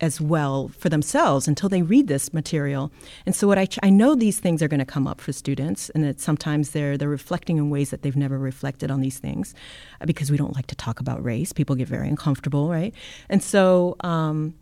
as 0.00 0.20
well 0.20 0.68
for 0.68 0.88
themselves 0.88 1.48
until 1.48 1.68
they 1.68 1.82
read 1.82 2.06
this 2.06 2.32
material. 2.32 2.92
And 3.26 3.34
so, 3.34 3.46
what 3.46 3.58
I, 3.58 3.66
I 3.82 3.90
know 3.90 4.14
these 4.14 4.38
things 4.38 4.62
are 4.62 4.68
going 4.68 4.80
to 4.80 4.86
come 4.86 5.06
up 5.06 5.20
for 5.20 5.32
students, 5.32 5.90
and 5.90 6.04
that 6.04 6.20
sometimes 6.20 6.70
they're 6.70 6.96
they're 6.96 7.08
reflecting 7.08 7.58
in 7.58 7.70
ways 7.70 7.90
that 7.90 8.02
they've 8.02 8.16
never 8.16 8.38
reflected 8.38 8.90
on 8.90 9.00
these 9.00 9.18
things, 9.18 9.54
because 10.04 10.30
we 10.30 10.36
don't 10.36 10.54
like 10.54 10.66
to 10.68 10.76
talk 10.76 11.00
about 11.00 11.24
race. 11.24 11.52
People 11.52 11.76
get 11.76 11.88
very 11.88 12.08
uncomfortable, 12.08 12.68
right? 12.68 12.94
And 13.28 13.42
so. 13.42 13.96
Um, 14.00 14.54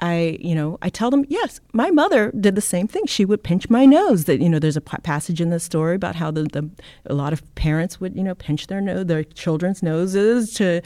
I, 0.00 0.38
you 0.40 0.54
know, 0.54 0.78
I 0.80 0.88
tell 0.88 1.10
them, 1.10 1.26
yes, 1.28 1.60
my 1.74 1.90
mother 1.90 2.32
did 2.32 2.54
the 2.54 2.62
same 2.62 2.88
thing. 2.88 3.04
She 3.06 3.26
would 3.26 3.44
pinch 3.44 3.68
my 3.68 3.84
nose. 3.84 4.24
That 4.24 4.40
you 4.40 4.48
know, 4.48 4.58
there's 4.58 4.76
a 4.76 4.80
passage 4.80 5.40
in 5.40 5.50
the 5.50 5.60
story 5.60 5.94
about 5.94 6.16
how 6.16 6.30
the, 6.30 6.44
the 6.44 6.70
a 7.06 7.14
lot 7.14 7.34
of 7.34 7.54
parents 7.54 8.00
would, 8.00 8.16
you 8.16 8.22
know, 8.22 8.34
pinch 8.34 8.68
their 8.68 8.80
nose, 8.80 9.06
their 9.06 9.24
children's 9.24 9.82
noses 9.82 10.54
to 10.54 10.80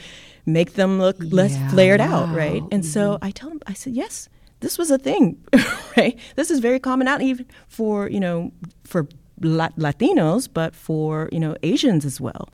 make 0.45 0.73
them 0.73 0.99
look 0.99 1.15
less 1.19 1.57
flared 1.71 2.01
wow. 2.01 2.25
out, 2.25 2.35
right? 2.35 2.61
And 2.71 2.83
mm-hmm. 2.83 2.91
so 2.91 3.17
I 3.21 3.31
tell 3.31 3.49
them, 3.49 3.61
I 3.67 3.73
said, 3.73 3.93
yes, 3.93 4.27
this 4.59 4.77
was 4.77 4.91
a 4.91 4.97
thing, 4.97 5.41
right? 5.97 6.19
This 6.35 6.51
is 6.51 6.59
very 6.59 6.79
common, 6.79 7.05
not 7.05 7.21
even 7.21 7.45
for 7.69 8.09
you 8.09 8.19
know, 8.19 8.51
for 8.83 9.07
Latinos, 9.39 10.49
but 10.51 10.75
for 10.75 11.29
you 11.31 11.39
know 11.39 11.55
Asians 11.63 12.03
as 12.03 12.19
well. 12.19 12.49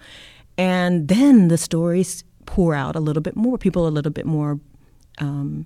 And 0.58 1.08
then 1.08 1.48
the 1.48 1.58
stories 1.58 2.24
pour 2.46 2.76
out 2.76 2.96
a 2.96 3.00
little 3.00 3.22
bit 3.22 3.36
more. 3.36 3.58
People 3.58 3.88
a 3.88 3.90
little 3.90 4.12
bit 4.12 4.26
more. 4.26 4.60
Um, 5.18 5.66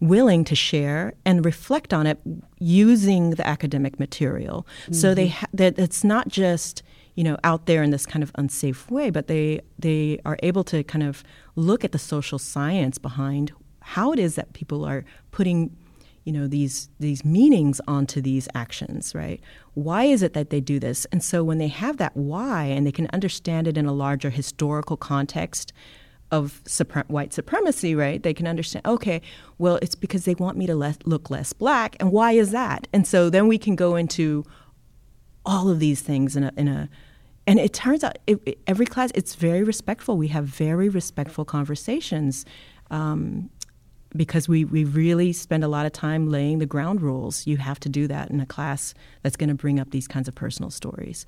willing 0.00 0.44
to 0.44 0.54
share 0.54 1.12
and 1.24 1.44
reflect 1.44 1.92
on 1.92 2.06
it 2.06 2.18
using 2.58 3.30
the 3.30 3.46
academic 3.46 3.98
material. 3.98 4.66
Mm-hmm. 4.82 4.94
So 4.94 5.14
they 5.14 5.28
ha- 5.28 5.46
that 5.54 5.78
it's 5.78 6.04
not 6.04 6.28
just 6.28 6.82
you 7.14 7.24
know 7.24 7.36
out 7.42 7.66
there 7.66 7.82
in 7.82 7.90
this 7.90 8.06
kind 8.06 8.22
of 8.22 8.30
unsafe 8.36 8.90
way, 8.90 9.10
but 9.10 9.26
they 9.26 9.60
they 9.78 10.20
are 10.24 10.38
able 10.42 10.64
to 10.64 10.84
kind 10.84 11.02
of 11.02 11.24
look 11.56 11.84
at 11.84 11.92
the 11.92 11.98
social 11.98 12.38
science 12.38 12.98
behind 12.98 13.52
how 13.80 14.12
it 14.12 14.18
is 14.18 14.34
that 14.34 14.52
people 14.52 14.84
are 14.84 15.04
putting 15.30 15.76
you 16.24 16.32
know 16.32 16.46
these 16.46 16.90
these 17.00 17.24
meanings 17.24 17.80
onto 17.88 18.20
these 18.20 18.48
actions 18.54 19.14
right 19.14 19.40
why 19.72 20.04
is 20.04 20.22
it 20.22 20.34
that 20.34 20.50
they 20.50 20.60
do 20.60 20.78
this 20.78 21.06
and 21.06 21.24
so 21.24 21.42
when 21.42 21.56
they 21.56 21.68
have 21.68 21.96
that 21.96 22.14
why 22.14 22.64
and 22.64 22.86
they 22.86 22.92
can 22.92 23.08
understand 23.14 23.66
it 23.66 23.78
in 23.78 23.86
a 23.86 23.94
larger 23.94 24.28
historical 24.28 24.98
context 24.98 25.72
of 26.30 26.62
white 27.08 27.32
supremacy, 27.32 27.94
right? 27.94 28.22
They 28.22 28.34
can 28.34 28.46
understand, 28.46 28.86
okay, 28.86 29.22
well, 29.56 29.78
it's 29.80 29.94
because 29.94 30.24
they 30.24 30.34
want 30.34 30.58
me 30.58 30.66
to 30.66 30.76
le- 30.76 30.94
look 31.04 31.30
less 31.30 31.52
black. 31.52 31.96
And 32.00 32.12
why 32.12 32.32
is 32.32 32.50
that? 32.50 32.86
And 32.92 33.06
so 33.06 33.30
then 33.30 33.48
we 33.48 33.58
can 33.58 33.76
go 33.76 33.96
into 33.96 34.44
all 35.46 35.70
of 35.70 35.78
these 35.80 36.02
things 36.02 36.36
in 36.36 36.44
a, 36.44 36.52
in 36.56 36.68
a 36.68 36.88
and 37.46 37.58
it 37.58 37.72
turns 37.72 38.04
out 38.04 38.18
it, 38.26 38.38
it, 38.44 38.58
every 38.66 38.84
class, 38.84 39.10
it's 39.14 39.34
very 39.34 39.62
respectful. 39.62 40.18
We 40.18 40.28
have 40.28 40.44
very 40.44 40.90
respectful 40.90 41.46
conversations 41.46 42.44
um, 42.90 43.48
because 44.14 44.50
we, 44.50 44.66
we 44.66 44.84
really 44.84 45.32
spend 45.32 45.64
a 45.64 45.68
lot 45.68 45.86
of 45.86 45.92
time 45.92 46.28
laying 46.28 46.58
the 46.58 46.66
ground 46.66 47.00
rules. 47.00 47.46
You 47.46 47.56
have 47.56 47.80
to 47.80 47.88
do 47.88 48.06
that 48.06 48.30
in 48.30 48.40
a 48.40 48.46
class 48.46 48.92
that's 49.22 49.36
going 49.36 49.48
to 49.48 49.54
bring 49.54 49.80
up 49.80 49.92
these 49.92 50.06
kinds 50.06 50.28
of 50.28 50.34
personal 50.34 50.70
stories. 50.70 51.24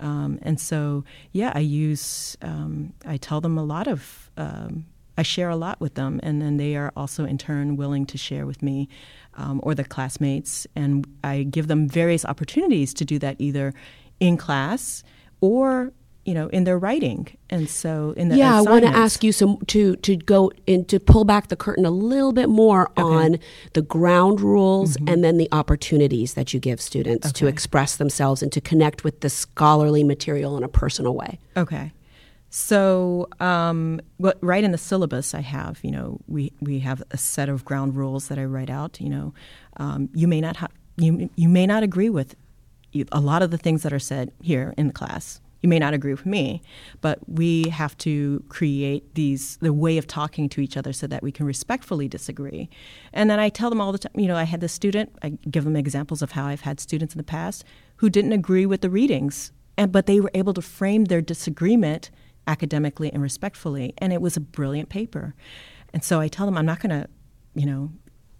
Um, 0.00 0.40
and 0.42 0.58
so, 0.58 1.04
yeah, 1.30 1.52
I 1.54 1.60
use, 1.60 2.36
um, 2.42 2.92
I 3.06 3.16
tell 3.18 3.40
them 3.40 3.56
a 3.56 3.62
lot 3.62 3.86
of, 3.86 4.29
um, 4.40 4.86
I 5.18 5.22
share 5.22 5.50
a 5.50 5.56
lot 5.56 5.80
with 5.80 5.94
them, 5.94 6.18
and 6.22 6.40
then 6.40 6.56
they 6.56 6.76
are 6.76 6.92
also 6.96 7.26
in 7.26 7.36
turn 7.36 7.76
willing 7.76 8.06
to 8.06 8.16
share 8.16 8.46
with 8.46 8.62
me 8.62 8.88
um, 9.34 9.60
or 9.62 9.74
the 9.74 9.84
classmates. 9.84 10.66
And 10.74 11.06
I 11.22 11.42
give 11.42 11.68
them 11.68 11.88
various 11.88 12.24
opportunities 12.24 12.94
to 12.94 13.04
do 13.04 13.18
that 13.18 13.36
either 13.38 13.74
in 14.18 14.38
class 14.38 15.02
or 15.42 15.92
you 16.24 16.34
know 16.34 16.48
in 16.48 16.64
their 16.64 16.78
writing 16.78 17.26
and 17.48 17.68
so 17.68 18.12
in 18.14 18.28
the 18.28 18.36
yeah 18.36 18.58
i 18.58 18.60
want 18.60 18.84
to 18.84 18.90
ask 18.90 19.24
you 19.24 19.32
some 19.32 19.56
to 19.66 19.96
to 19.96 20.16
go 20.16 20.52
in 20.66 20.84
to 20.84 21.00
pull 21.00 21.24
back 21.24 21.48
the 21.48 21.56
curtain 21.56 21.86
a 21.86 21.90
little 21.90 22.32
bit 22.32 22.50
more 22.50 22.90
okay. 22.90 23.02
on 23.02 23.38
the 23.72 23.80
ground 23.80 24.38
rules 24.38 24.98
mm-hmm. 24.98 25.08
and 25.08 25.24
then 25.24 25.38
the 25.38 25.48
opportunities 25.50 26.34
that 26.34 26.52
you 26.52 26.60
give 26.60 26.78
students 26.78 27.28
okay. 27.28 27.32
to 27.32 27.46
express 27.46 27.96
themselves 27.96 28.42
and 28.42 28.52
to 28.52 28.60
connect 28.60 29.02
with 29.02 29.20
the 29.20 29.30
scholarly 29.30 30.04
material 30.04 30.58
in 30.58 30.62
a 30.62 30.68
personal 30.68 31.14
way 31.14 31.38
okay 31.56 31.90
so, 32.52 33.28
um, 33.38 34.00
right 34.18 34.64
in 34.64 34.72
the 34.72 34.78
syllabus, 34.78 35.34
I 35.34 35.40
have 35.40 35.78
you 35.82 35.92
know 35.92 36.20
we 36.26 36.52
we 36.60 36.80
have 36.80 37.00
a 37.12 37.16
set 37.16 37.48
of 37.48 37.64
ground 37.64 37.94
rules 37.94 38.26
that 38.28 38.38
I 38.38 38.44
write 38.44 38.70
out. 38.70 39.00
You 39.00 39.08
know, 39.08 39.34
um, 39.76 40.08
you 40.14 40.26
may 40.26 40.40
not 40.40 40.56
have 40.56 40.72
you 40.96 41.30
you 41.36 41.48
may 41.48 41.66
not 41.66 41.84
agree 41.84 42.10
with 42.10 42.34
a 43.12 43.20
lot 43.20 43.42
of 43.42 43.52
the 43.52 43.58
things 43.58 43.84
that 43.84 43.92
are 43.92 44.00
said 44.00 44.32
here 44.42 44.74
in 44.76 44.88
the 44.88 44.92
class 44.92 45.40
You 45.62 45.68
may 45.68 45.78
not 45.78 45.94
agree 45.94 46.12
with 46.12 46.26
me, 46.26 46.62
but 47.00 47.18
we 47.28 47.68
have 47.68 47.96
to 47.98 48.42
create 48.48 49.14
these 49.14 49.56
the 49.58 49.72
way 49.72 49.98
of 49.98 50.06
talking 50.06 50.48
to 50.48 50.60
each 50.60 50.76
other 50.76 50.92
so 50.92 51.06
that 51.06 51.22
we 51.22 51.30
can 51.30 51.46
respectfully 51.46 52.08
disagree. 52.08 52.68
And 53.12 53.28
then 53.30 53.38
I 53.38 53.48
tell 53.50 53.70
them 53.70 53.80
all 53.80 53.92
the 53.92 53.98
time. 53.98 54.12
You 54.14 54.26
know, 54.26 54.36
I 54.36 54.44
had 54.44 54.60
this 54.60 54.72
student. 54.72 55.12
I 55.22 55.30
give 55.50 55.64
them 55.64 55.76
examples 55.76 56.22
of 56.22 56.32
how 56.32 56.46
I've 56.46 56.62
had 56.62 56.80
students 56.80 57.14
in 57.14 57.18
the 57.18 57.24
past 57.24 57.64
who 57.96 58.08
didn't 58.10 58.32
agree 58.32 58.66
with 58.66 58.80
the 58.80 58.90
readings, 58.90 59.52
and 59.76 59.92
but 59.92 60.06
they 60.06 60.18
were 60.18 60.30
able 60.34 60.54
to 60.54 60.62
frame 60.62 61.04
their 61.04 61.20
disagreement 61.20 62.10
academically 62.46 63.12
and 63.12 63.22
respectfully, 63.22 63.94
and 63.98 64.12
it 64.12 64.20
was 64.20 64.36
a 64.36 64.40
brilliant 64.40 64.88
paper. 64.88 65.34
And 65.92 66.04
so 66.04 66.20
I 66.20 66.28
tell 66.28 66.46
them 66.46 66.56
I'm 66.56 66.66
not 66.66 66.80
going 66.80 66.90
to, 66.90 67.08
you 67.54 67.66
know, 67.66 67.92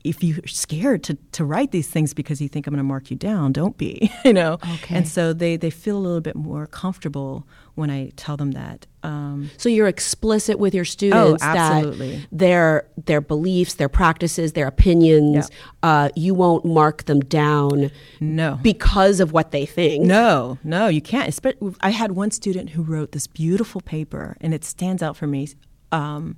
if 0.03 0.23
you're 0.25 0.47
scared 0.47 1.03
to, 1.05 1.15
to 1.33 1.45
write 1.45 1.73
these 1.73 1.89
things 1.89 2.15
because 2.15 2.41
you 2.41 2.49
think 2.49 2.67
I'm 2.67 2.73
going 2.73 2.79
to 2.79 2.85
mark 2.85 3.11
you 3.11 3.17
down, 3.17 3.53
don't 3.53 3.77
be, 3.77 4.11
you 4.25 4.33
know. 4.33 4.55
Okay. 4.55 4.97
And 4.97 5.07
so 5.09 5.33
they, 5.33 5.57
they 5.57 5.71
feel 5.71 5.97
a 5.97 6.01
little 6.01 6.21
bit 6.21 6.37
more 6.37 6.67
comfortable 6.67 7.47
when 7.75 7.91
I 7.91 8.11
tell 8.17 8.37
them 8.37 8.53
that. 8.53 8.87
Um, 9.03 9.51
So 9.57 9.69
you're 9.69 9.89
explicit 9.89 10.59
with 10.59 10.75
your 10.75 10.85
students 10.85 11.43
Oh, 11.43 11.47
absolutely. 11.47 12.17
that 12.17 12.29
their 12.33 12.89
their 13.07 13.21
beliefs, 13.21 13.75
their 13.75 13.89
practices, 13.89 14.53
their 14.53 14.67
opinions, 14.67 15.51
uh, 15.83 16.11
you 16.15 16.35
won't 16.35 16.65
mark 16.65 17.05
them 17.05 17.21
down 17.21 17.91
no. 18.21 18.59
because 18.63 19.21
of 19.21 19.33
what 19.33 19.51
they 19.51 19.65
think. 19.67 20.05
No, 20.05 20.59
no, 20.65 20.89
you 20.89 21.01
can't. 21.01 21.39
I 21.81 21.91
had 21.91 22.13
one 22.13 22.31
student 22.31 22.71
who 22.71 22.83
wrote 22.83 23.13
this 23.13 23.27
beautiful 23.27 23.81
paper, 23.81 24.37
and 24.41 24.53
it 24.53 24.65
stands 24.65 25.03
out 25.03 25.17
for 25.17 25.27
me 25.27 25.49
um, 25.93 26.37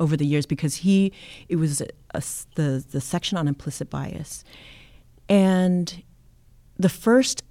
over 0.00 0.16
the 0.16 0.26
years 0.26 0.46
because 0.46 0.76
he 0.76 1.12
it 1.48 1.56
was 1.56 1.82
a, 2.14 2.22
the 2.54 2.84
the 2.90 3.00
section 3.00 3.38
on 3.38 3.48
implicit 3.48 3.90
bias, 3.90 4.44
and 5.28 6.02
the 6.78 6.88
first 6.88 7.42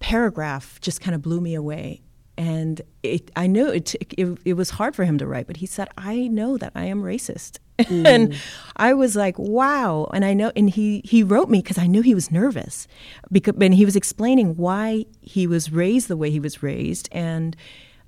paragraph 0.00 0.80
just 0.80 1.00
kind 1.00 1.14
of 1.14 1.22
blew 1.22 1.40
me 1.40 1.54
away. 1.54 2.02
And 2.38 2.80
it, 3.02 3.30
I 3.36 3.46
knew 3.46 3.68
it, 3.68 3.94
it. 3.94 4.38
It 4.44 4.54
was 4.54 4.70
hard 4.70 4.96
for 4.96 5.04
him 5.04 5.18
to 5.18 5.26
write, 5.26 5.46
but 5.46 5.58
he 5.58 5.66
said, 5.66 5.88
"I 5.98 6.28
know 6.28 6.56
that 6.56 6.72
I 6.74 6.86
am 6.86 7.02
racist," 7.02 7.58
and 7.78 8.32
mm. 8.32 8.36
I 8.76 8.94
was 8.94 9.14
like, 9.14 9.38
"Wow!" 9.38 10.10
And 10.14 10.24
I 10.24 10.32
know, 10.32 10.50
and 10.56 10.70
he 10.70 11.02
he 11.04 11.22
wrote 11.22 11.50
me 11.50 11.58
because 11.58 11.76
I 11.76 11.86
knew 11.86 12.00
he 12.00 12.14
was 12.14 12.30
nervous, 12.30 12.88
because 13.30 13.54
and 13.60 13.74
he 13.74 13.84
was 13.84 13.96
explaining 13.96 14.56
why 14.56 15.04
he 15.20 15.46
was 15.46 15.72
raised 15.72 16.08
the 16.08 16.16
way 16.16 16.30
he 16.30 16.40
was 16.40 16.62
raised, 16.62 17.08
and 17.12 17.54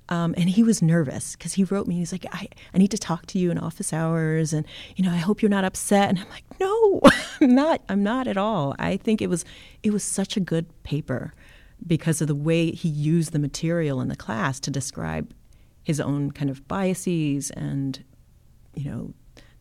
um, 0.09 0.35
and 0.37 0.49
he 0.49 0.61
was 0.61 0.81
nervous 0.81 1.35
because 1.35 1.53
he 1.53 1.63
wrote 1.63 1.87
me. 1.87 1.95
He's 1.95 2.11
like, 2.11 2.25
I, 2.31 2.47
I 2.73 2.77
need 2.77 2.91
to 2.91 2.97
talk 2.97 3.25
to 3.27 3.39
you 3.39 3.49
in 3.49 3.57
office 3.57 3.91
hours, 3.91 4.53
and 4.53 4.65
you 4.95 5.03
know, 5.03 5.11
I 5.11 5.17
hope 5.17 5.41
you're 5.41 5.49
not 5.49 5.63
upset. 5.63 6.09
And 6.09 6.19
I'm 6.19 6.29
like, 6.29 6.43
No, 6.59 7.01
I'm 7.41 7.55
not. 7.55 7.81
I'm 7.89 8.03
not 8.03 8.27
at 8.27 8.37
all. 8.37 8.75
I 8.77 8.97
think 8.97 9.21
it 9.21 9.29
was 9.29 9.45
it 9.81 9.91
was 9.91 10.03
such 10.03 10.37
a 10.37 10.39
good 10.39 10.67
paper 10.83 11.33
because 11.85 12.21
of 12.21 12.27
the 12.27 12.35
way 12.35 12.71
he 12.71 12.87
used 12.87 13.31
the 13.31 13.39
material 13.39 13.99
in 13.99 14.07
the 14.07 14.15
class 14.15 14.59
to 14.61 14.71
describe 14.71 15.33
his 15.83 15.99
own 15.99 16.31
kind 16.31 16.49
of 16.49 16.67
biases 16.67 17.51
and 17.51 18.03
you 18.75 18.89
know 18.89 19.13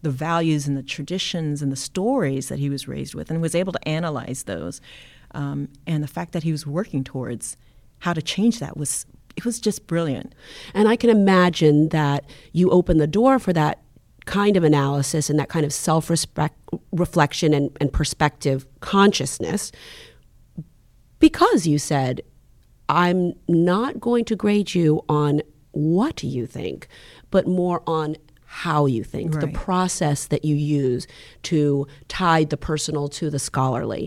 the 0.02 0.11
values 0.11 0.68
and 0.68 0.76
the 0.76 0.83
traditions 0.83 1.62
and 1.62 1.72
the 1.72 1.76
stories 1.76 2.48
that 2.48 2.59
he 2.59 2.68
was 2.68 2.87
raised 2.87 3.14
with, 3.14 3.30
and 3.30 3.40
was 3.40 3.54
able 3.54 3.72
to 3.72 3.88
analyze 3.88 4.42
those. 4.42 4.83
Um, 5.30 5.70
and 5.87 6.02
the 6.02 6.09
fact 6.09 6.33
that 6.33 6.42
he 6.42 6.52
was 6.52 6.66
working 6.66 7.02
towards 7.02 7.57
how 8.00 8.12
to 8.12 8.20
change 8.20 8.59
that 8.59 8.76
was 8.76 9.07
it 9.37 9.44
was 9.44 9.59
just 9.61 9.87
brilliant. 9.87 10.35
And 10.75 10.88
I 10.88 10.97
can 10.97 11.11
imagine 11.11 11.88
that 11.90 12.25
you 12.53 12.70
open 12.70 12.99
the 12.99 13.07
door 13.07 13.38
for 13.38 13.53
that 13.53 13.81
kind 14.27 14.57
of 14.57 14.64
analysis 14.64 15.29
and 15.29 15.38
that 15.38 15.49
kind 15.49 15.66
of 15.66 15.73
self 15.73 16.11
reflection 16.92 17.53
and, 17.53 17.77
and 17.81 17.92
perspective 17.92 18.66
consciousness 18.81 19.70
because 21.18 21.66
you 21.66 21.79
said, 21.79 22.20
I'm 22.88 23.33
not 23.49 23.99
going 24.01 24.25
to 24.27 24.37
grade 24.37 24.75
you 24.75 25.03
on 25.09 25.42
what 25.73 26.23
you 26.23 26.47
think, 26.47 26.87
but 27.31 27.47
more 27.47 27.83
on 27.87 28.16
how 28.47 28.87
you 28.87 29.03
think, 29.03 29.33
the 29.40 29.49
process 29.49 30.27
that 30.27 30.44
you 30.44 30.55
use 30.55 31.07
to 31.44 31.87
tie 32.09 32.44
the 32.44 32.57
personal 32.57 33.09
to 33.09 33.31
the 33.31 33.38
scholarly. 33.38 34.07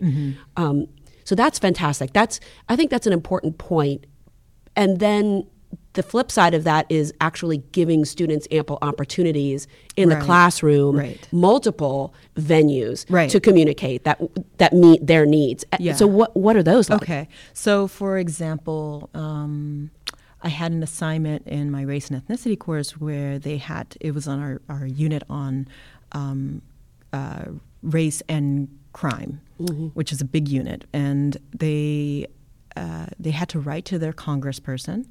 Um, 0.56 0.88
so 1.26 1.36
that's 1.36 1.60
fantastic. 1.60 2.14
That's 2.14 2.40
I 2.70 2.76
think 2.78 2.90
that's 2.90 3.08
an 3.08 3.14
important 3.14 3.58
point. 3.58 4.06
And 4.78 5.00
then 5.00 5.46
the 5.94 6.04
flip 6.04 6.32
side 6.32 6.54
of 6.54 6.64
that 6.64 6.86
is 6.90 7.12
actually 7.20 7.58
giving 7.72 8.06
students 8.06 8.48
ample 8.52 8.78
opportunities 8.84 9.68
in 9.96 10.10
the 10.10 10.16
classroom, 10.18 10.96
Right. 10.96 11.28
multiple 11.32 12.14
venues 12.36 13.06
Right. 13.10 13.30
to 13.32 13.40
communicate 13.40 14.04
that 14.04 14.22
that 14.60 14.74
meet 14.74 15.06
their 15.06 15.26
needs. 15.26 15.66
Yeah. 15.80 15.96
So 15.96 16.06
what 16.06 16.38
what 16.38 16.56
are 16.56 16.62
those 16.64 16.90
like? 16.92 17.02
Okay. 17.02 17.28
So, 17.54 17.88
for 17.88 18.20
example, 18.20 19.10
um, 19.16 19.90
I 20.44 20.50
had 20.50 20.72
an 20.72 20.84
assignment 20.84 21.48
in 21.48 21.72
my 21.72 21.82
race 21.82 22.12
and 22.12 22.16
ethnicity 22.24 22.58
course 22.60 22.92
where 23.02 23.40
they 23.40 23.58
had, 23.58 23.98
it 24.00 24.14
was 24.14 24.28
on 24.28 24.40
our, 24.40 24.62
our 24.70 24.86
unit 24.86 25.24
on 25.32 25.68
um, 26.12 26.62
uh, 27.12 27.46
race 27.82 28.22
and 28.30 28.68
crime, 28.94 29.42
which 29.96 30.12
is 30.12 30.22
a 30.22 30.26
big 30.26 30.48
unit. 30.48 30.86
And 30.94 31.38
they, 31.58 32.28
uh, 32.78 33.08
they 33.20 33.32
had 33.32 33.50
to 33.50 33.60
write 33.60 33.86
to 33.86 34.00
their 34.00 34.14
congressperson. 34.14 35.06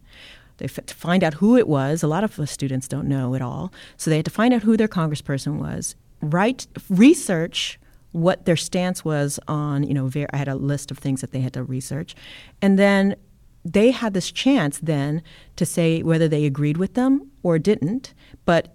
They 0.59 0.67
f- 0.67 0.87
to 0.87 0.95
find 0.95 1.23
out 1.23 1.35
who 1.35 1.57
it 1.57 1.69
was. 1.69 2.03
A 2.03 2.07
lot 2.07 2.25
of 2.25 2.37
the 2.37 2.47
students 2.47 2.89
don't 2.89 3.09
know 3.09 3.35
at 3.35 3.43
all. 3.43 3.73
So 3.97 4.11
they 4.11 4.17
had 4.17 4.25
to 4.25 4.31
find 4.31 4.55
out 4.55 4.63
who 4.63 4.77
their 4.77 4.89
congressperson 4.89 5.59
was, 5.59 5.97
write, 6.21 6.67
research 6.89 7.79
what 8.13 8.47
their 8.47 8.57
stance 8.57 9.05
was 9.05 9.39
on, 9.47 9.83
you 9.83 9.93
know, 9.93 10.07
ver- 10.07 10.27
I 10.33 10.39
had 10.39 10.49
a 10.49 10.55
list 10.55 10.91
of 10.91 10.99
things 10.99 11.21
that 11.21 11.33
they 11.33 11.41
had 11.41 11.53
to 11.53 11.63
research. 11.63 12.15
And 12.63 12.79
then 12.79 13.17
they 13.63 13.91
had 13.91 14.15
this 14.15 14.33
chance 14.33 14.79
then 14.79 15.23
to 15.57 15.67
say 15.67 16.03
whether 16.03 16.29
they 16.29 16.47
agreed 16.47 16.79
with 16.79 16.95
them 16.95 17.31
or 17.43 17.59
didn't. 17.59 18.15
But 18.47 18.75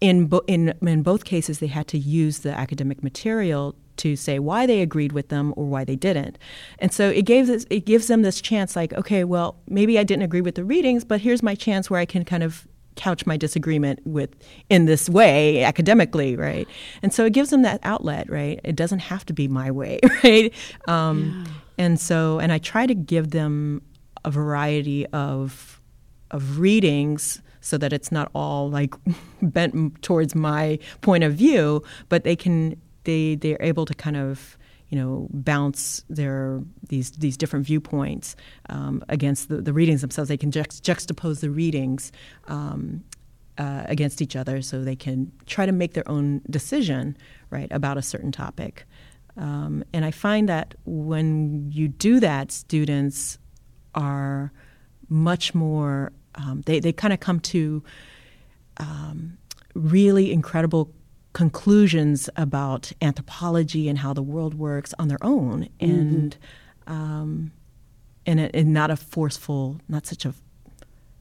in, 0.00 0.26
bo- 0.26 0.44
in, 0.46 0.74
in 0.82 1.02
both 1.02 1.24
cases, 1.24 1.58
they 1.58 1.66
had 1.66 1.88
to 1.88 1.98
use 1.98 2.40
the 2.40 2.52
academic 2.52 3.02
material 3.02 3.74
to 3.98 4.16
say 4.16 4.38
why 4.38 4.66
they 4.66 4.80
agreed 4.80 5.12
with 5.12 5.28
them 5.28 5.52
or 5.56 5.64
why 5.64 5.84
they 5.84 5.96
didn't. 5.96 6.38
And 6.78 6.92
so 6.92 7.08
it, 7.10 7.22
gave 7.22 7.46
this, 7.46 7.66
it 7.70 7.86
gives 7.86 8.06
them 8.08 8.22
this 8.22 8.40
chance 8.40 8.76
like, 8.76 8.92
okay, 8.94 9.24
well, 9.24 9.56
maybe 9.68 9.98
I 9.98 10.04
didn't 10.04 10.22
agree 10.22 10.40
with 10.40 10.54
the 10.54 10.64
readings, 10.64 11.04
but 11.04 11.20
here's 11.20 11.42
my 11.42 11.54
chance 11.54 11.90
where 11.90 12.00
I 12.00 12.06
can 12.06 12.24
kind 12.24 12.42
of 12.42 12.66
couch 12.96 13.26
my 13.26 13.36
disagreement 13.36 14.00
with 14.06 14.30
in 14.70 14.86
this 14.86 15.10
way 15.10 15.62
academically 15.62 16.34
right? 16.34 16.66
And 17.02 17.12
so 17.12 17.26
it 17.26 17.34
gives 17.34 17.50
them 17.50 17.60
that 17.60 17.78
outlet 17.82 18.30
right? 18.30 18.58
It 18.64 18.74
doesn't 18.74 19.00
have 19.00 19.26
to 19.26 19.34
be 19.34 19.48
my 19.48 19.70
way 19.70 20.00
right? 20.24 20.52
Um, 20.88 21.46
and 21.78 22.00
so 22.00 22.38
and 22.38 22.52
i 22.52 22.58
try 22.58 22.86
to 22.86 22.94
give 22.94 23.30
them 23.30 23.82
a 24.24 24.30
variety 24.30 25.06
of 25.08 25.80
of 26.30 26.58
readings 26.58 27.40
so 27.60 27.76
that 27.78 27.92
it's 27.92 28.12
not 28.12 28.30
all 28.34 28.70
like 28.70 28.94
bent 29.42 30.00
towards 30.02 30.34
my 30.34 30.78
point 31.00 31.24
of 31.24 31.34
view 31.34 31.82
but 32.08 32.24
they 32.24 32.36
can 32.36 32.80
they 33.06 33.36
they're 33.36 33.56
able 33.60 33.86
to 33.86 33.94
kind 33.94 34.16
of 34.16 34.58
you 34.90 34.98
know 34.98 35.28
bounce 35.32 36.04
their 36.10 36.60
these 36.88 37.12
these 37.12 37.36
different 37.36 37.66
viewpoints 37.66 38.36
um, 38.68 39.02
against 39.08 39.48
the, 39.48 39.62
the 39.62 39.72
readings 39.72 40.02
themselves. 40.02 40.28
They 40.28 40.36
can 40.36 40.50
juxt- 40.50 40.82
juxtapose 40.82 41.40
the 41.40 41.50
readings 41.50 42.12
um, 42.48 43.02
uh, 43.58 43.84
against 43.86 44.20
each 44.20 44.36
other 44.36 44.60
so 44.62 44.82
they 44.82 44.96
can 44.96 45.32
try 45.46 45.64
to 45.66 45.72
make 45.72 45.94
their 45.94 46.08
own 46.08 46.42
decision 46.50 47.16
right 47.50 47.68
about 47.70 47.96
a 47.96 48.02
certain 48.02 48.32
topic. 48.32 48.84
Um, 49.38 49.84
and 49.92 50.02
i 50.06 50.10
find 50.10 50.48
that 50.48 50.74
when 50.86 51.70
you 51.70 51.88
do 51.88 52.20
that 52.20 52.50
students 52.50 53.38
are 53.94 54.50
much 55.10 55.54
more 55.54 56.10
um, 56.36 56.62
they, 56.64 56.80
they 56.80 56.92
kind 56.92 57.12
of 57.12 57.20
come 57.20 57.40
to 57.40 57.82
um, 58.78 59.36
really 59.74 60.32
incredible 60.32 60.90
conclusions 61.36 62.30
about 62.34 62.92
anthropology 63.02 63.90
and 63.90 63.98
how 63.98 64.14
the 64.14 64.22
world 64.22 64.54
works 64.54 64.94
on 64.98 65.08
their 65.08 65.18
own. 65.20 65.68
And 65.78 66.34
um, 66.86 67.52
in, 68.24 68.38
a, 68.38 68.46
in 68.54 68.72
not 68.72 68.90
a 68.90 68.96
forceful 68.96 69.78
not 69.86 70.06
such 70.06 70.24
a 70.24 70.32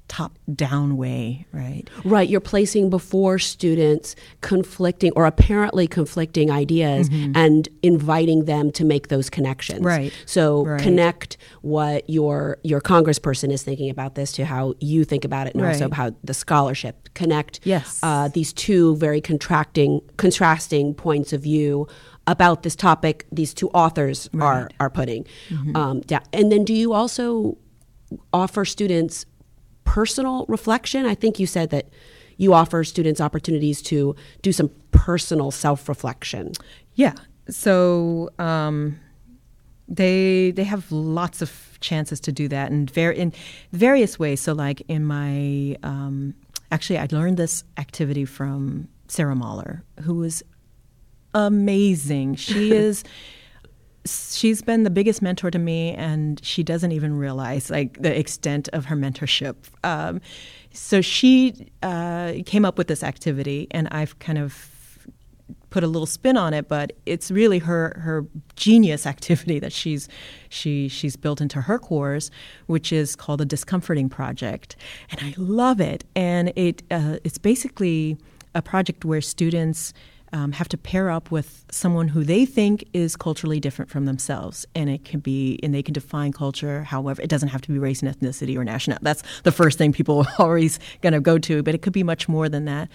top 0.08 0.38
down 0.54 0.98
way 0.98 1.46
right 1.52 1.89
Right, 2.04 2.30
you're 2.30 2.39
placing 2.39 2.89
before 2.89 3.39
students 3.39 4.15
conflicting 4.41 5.12
or 5.15 5.26
apparently 5.26 5.88
conflicting 5.88 6.52
ideas 6.52 7.10
and 7.34 7.68
inviting 7.82 8.46
them 8.46 8.72
to 8.74 8.86
make 8.86 9.08
those 9.08 9.30
connections. 9.30 9.80
Mm-hmm. 9.80 9.88
Right, 9.88 10.13
So 10.26 10.63
right. 10.65 10.80
connect 10.82 11.38
what 11.62 12.08
your 12.10 12.58
your 12.63 12.82
congressperson 12.82 13.52
is 13.52 13.63
thinking 13.63 13.89
about 13.89 14.13
this 14.15 14.32
to 14.34 14.46
how 14.46 14.76
you 14.80 15.06
think 15.06 15.26
about 15.26 15.48
it 15.48 15.56
and 15.56 15.65
also 15.65 15.86
Right. 15.86 15.94
how 15.94 16.12
the 16.24 16.34
scholarship 16.34 17.10
connect 17.15 17.60
Yes. 17.63 18.00
uh, 18.04 18.28
these 18.28 18.54
two 18.54 18.96
very 18.98 19.22
contracting 19.22 20.02
contrasting 20.18 20.94
points 20.94 21.34
of 21.34 21.41
view 21.41 21.88
about 22.28 22.62
this 22.63 22.76
topic 22.76 23.26
these 23.32 23.54
two 23.54 23.70
authors 23.70 24.30
are 24.39 24.63
Right. 24.63 24.74
are 24.80 24.89
putting 24.89 25.26
Mm-hmm. 25.50 25.76
um, 25.76 26.02
down. 26.02 26.22
And 26.32 26.52
then 26.52 26.63
do 26.63 26.74
you 26.74 26.94
also 26.94 27.58
offer 28.32 28.65
students 28.65 29.26
personal 29.86 30.45
reflection? 30.48 31.06
I 31.06 31.15
think 31.15 31.39
you 31.39 31.48
said 31.48 31.69
that 31.69 31.88
you 32.38 32.54
offer 32.54 32.84
students 32.84 33.21
opportunities 33.21 33.82
to 33.84 34.15
do 34.41 34.52
some 34.52 34.69
personal 34.91 35.52
self 35.52 35.88
reflection. 35.88 36.52
Yeah. 36.95 37.13
So 37.50 38.30
um, 38.39 39.00
they 39.88 40.52
they 40.52 40.63
have 40.63 40.91
lots 40.91 41.41
of 41.41 41.78
chances 41.80 42.19
to 42.21 42.32
do 42.32 42.48
that 42.48 42.71
in, 42.71 42.88
ver- 42.88 43.12
in 43.12 43.34
various 43.71 44.17
ways. 44.19 44.41
So, 44.41 44.54
like 44.54 44.82
in 44.88 45.06
my 45.06 45.78
um, 45.84 46.34
actually, 46.71 46.98
I 47.00 47.08
learned 47.12 47.38
this 47.38 47.63
activity 47.78 48.26
from 48.26 48.88
Sarah 49.08 49.36
Mahler, 49.36 49.84
who 50.02 50.15
was 50.15 50.43
amazing. 51.34 52.36
She 52.36 52.71
is. 52.86 53.04
She's 54.36 54.62
been 54.62 54.84
the 54.84 54.89
biggest 54.89 55.21
mentor 55.21 55.52
to 55.52 55.60
me, 55.60 55.93
and 55.93 56.43
she 56.43 56.63
doesn't 56.63 56.91
even 56.91 57.17
realize 57.17 57.69
like 57.69 58.02
the 58.02 58.17
extent 58.17 58.69
of 58.74 58.86
her 58.86 58.95
mentorship. 58.95 59.56
Um, 59.84 60.21
so 60.71 61.02
she 61.02 61.69
uh, 61.82 62.34
came 62.45 62.65
up 62.65 62.78
with 62.78 62.88
this 62.88 63.04
activity, 63.04 63.67
and 63.71 63.88
I've 63.91 64.17
kind 64.19 64.38
of 64.38 64.71
put 65.69 65.84
a 65.84 65.88
little 65.88 66.06
spin 66.06 66.38
on 66.38 66.54
it, 66.54 66.67
but 66.67 66.93
it's 67.06 67.30
really 67.30 67.60
her 67.60 68.00
her 68.02 68.26
genius 68.56 69.06
activity 69.13 69.60
that 69.60 69.74
she's 69.74 70.08
she 70.50 70.88
she's 70.88 71.15
built 71.15 71.41
into 71.41 71.62
her 71.62 71.80
course, 71.80 72.32
which 72.67 72.91
is 72.91 73.15
called 73.15 73.39
the 73.39 73.45
Discomforting 73.45 74.10
Project, 74.10 74.76
and 75.12 75.19
I 75.21 75.34
love 75.38 75.80
it. 75.80 76.04
And 76.15 76.52
it 76.56 76.84
uh, 76.91 77.17
it's 77.24 77.38
basically 77.38 78.17
a 78.54 78.62
project 78.62 79.04
where 79.04 79.21
students 79.21 79.93
um, 80.36 80.52
have 80.52 80.67
to 80.67 80.78
pair 80.78 81.10
up 81.10 81.32
with 81.32 81.63
someone 81.71 82.10
who 82.10 82.26
they 82.26 82.45
think 82.45 82.84
is 82.91 83.15
culturally 83.15 83.62
different 83.62 83.89
from 83.89 84.04
themselves, 84.04 84.65
and 84.76 84.89
it 84.89 85.06
can 85.06 85.21
be, 85.21 85.58
and 85.63 85.74
they 85.74 85.82
can 85.82 85.93
define 85.93 86.34
culture. 86.34 86.84
However, 86.84 87.21
it 87.21 87.30
doesn't 87.30 87.48
have 87.48 87.62
to 87.62 87.71
be 87.71 87.80
race 87.80 88.04
and 88.04 88.13
ethnicity 88.13 88.58
or 88.58 88.65
nationality. 88.65 89.02
That's 89.02 89.24
the 89.43 89.54
first 89.54 89.78
thing 89.78 89.93
people 89.93 90.19
are 90.19 90.34
always 90.45 90.78
going 91.02 91.13
to 91.13 91.21
go 91.21 91.38
to, 91.39 91.63
but 91.63 91.74
it 91.74 91.82
could 91.82 91.93
be 91.93 92.04
much 92.04 92.28
more 92.28 92.50
than 92.50 92.65
that. 92.65 92.89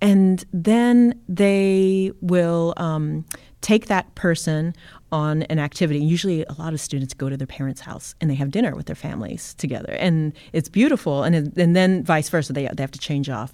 And 0.00 0.44
then 0.52 1.20
they 1.28 2.12
will 2.20 2.72
um, 2.76 3.24
take 3.62 3.86
that 3.86 4.14
person 4.14 4.72
on 5.10 5.42
an 5.44 5.58
activity. 5.58 5.98
Usually, 5.98 6.44
a 6.44 6.52
lot 6.52 6.72
of 6.72 6.80
students 6.80 7.14
go 7.14 7.28
to 7.28 7.36
their 7.36 7.48
parents' 7.48 7.80
house 7.80 8.14
and 8.20 8.30
they 8.30 8.36
have 8.36 8.52
dinner 8.52 8.76
with 8.76 8.86
their 8.86 8.94
families 8.94 9.54
together, 9.54 9.94
and 9.94 10.32
it's 10.52 10.68
beautiful. 10.68 11.24
And 11.24 11.34
and 11.58 11.74
then 11.74 12.04
vice 12.04 12.28
versa, 12.28 12.52
they 12.52 12.68
they 12.72 12.82
have 12.84 12.92
to 12.92 13.00
change 13.00 13.28
off. 13.28 13.52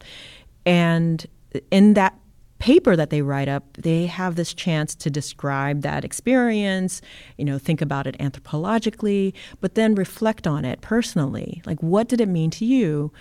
And 0.66 1.26
in 1.70 1.94
that 1.94 2.14
paper 2.62 2.94
that 2.94 3.10
they 3.10 3.22
write 3.22 3.48
up, 3.48 3.64
they 3.72 4.06
have 4.06 4.36
this 4.36 4.54
chance 4.54 4.94
to 4.94 5.10
describe 5.10 5.82
that 5.82 6.04
experience, 6.04 7.02
you 7.36 7.44
know, 7.44 7.58
think 7.58 7.82
about 7.82 8.06
it 8.06 8.16
anthropologically, 8.18 9.34
but 9.60 9.74
then 9.74 9.96
reflect 9.96 10.46
on 10.46 10.64
it 10.64 10.80
personally. 10.80 11.60
Like, 11.66 11.82
what 11.82 12.06
did 12.06 12.20
it 12.20 12.28
mean 12.28 12.50
to 12.52 12.64
you? 12.64 13.12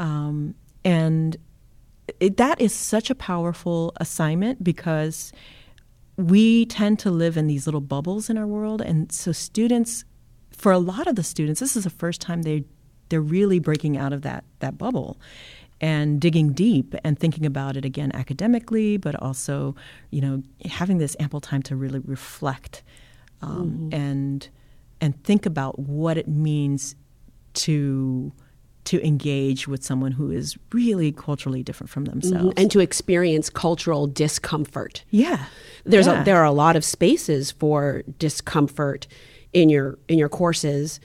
Um, 0.00 0.56
and 0.84 1.36
it, 2.18 2.38
that 2.38 2.60
is 2.60 2.74
such 2.74 3.08
a 3.08 3.14
powerful 3.14 3.92
assignment 3.98 4.64
because 4.64 5.32
we 6.16 6.66
tend 6.66 6.98
to 6.98 7.12
live 7.12 7.36
in 7.36 7.46
these 7.46 7.68
little 7.68 7.80
bubbles 7.80 8.28
in 8.28 8.36
our 8.36 8.48
world. 8.48 8.82
And 8.82 9.12
so, 9.12 9.30
students, 9.30 10.04
for 10.50 10.72
a 10.72 10.78
lot 10.78 11.06
of 11.06 11.14
the 11.14 11.22
students, 11.22 11.60
this 11.60 11.76
is 11.76 11.84
the 11.84 11.90
first 11.90 12.20
time 12.20 12.42
they, 12.42 12.64
they're 13.10 13.20
really 13.20 13.60
breaking 13.60 13.96
out 13.96 14.12
of 14.12 14.22
that, 14.22 14.42
that 14.58 14.76
bubble 14.76 15.18
and 15.80 16.20
digging 16.20 16.52
deep 16.52 16.94
and 17.04 17.18
thinking 17.18 17.46
about 17.46 17.76
it 17.76 17.84
again 17.84 18.10
academically, 18.14 18.96
but 18.96 19.14
also, 19.22 19.74
you 20.10 20.20
know, 20.20 20.42
having 20.64 20.98
this 20.98 21.16
ample 21.20 21.40
time 21.40 21.62
to 21.62 21.76
really 21.76 22.00
reflect 22.00 22.82
um, 23.42 23.70
mm-hmm. 23.70 23.94
and 23.94 24.48
and 25.00 25.22
think 25.22 25.46
about 25.46 25.78
what 25.78 26.18
it 26.18 26.26
means 26.26 26.96
to 27.54 28.32
to 28.84 29.06
engage 29.06 29.68
with 29.68 29.84
someone 29.84 30.12
who 30.12 30.30
is 30.30 30.56
really 30.72 31.12
culturally 31.12 31.62
different 31.62 31.90
from 31.90 32.04
mm-hmm. 32.04 32.20
themselves 32.20 32.48
mm-hmm. 32.48 32.60
and 32.60 32.70
to 32.70 32.80
experience 32.80 33.50
cultural 33.50 34.06
discomfort. 34.06 35.04
Yeah, 35.10 35.44
there's 35.84 36.06
yeah. 36.06 36.22
A, 36.22 36.24
there 36.24 36.38
are 36.38 36.44
a 36.44 36.52
lot 36.52 36.74
of 36.74 36.84
spaces 36.84 37.50
for 37.50 38.02
discomfort 38.18 39.06
in 39.52 39.68
your 39.68 39.98
in 40.08 40.18
your 40.18 40.28
courses. 40.28 41.00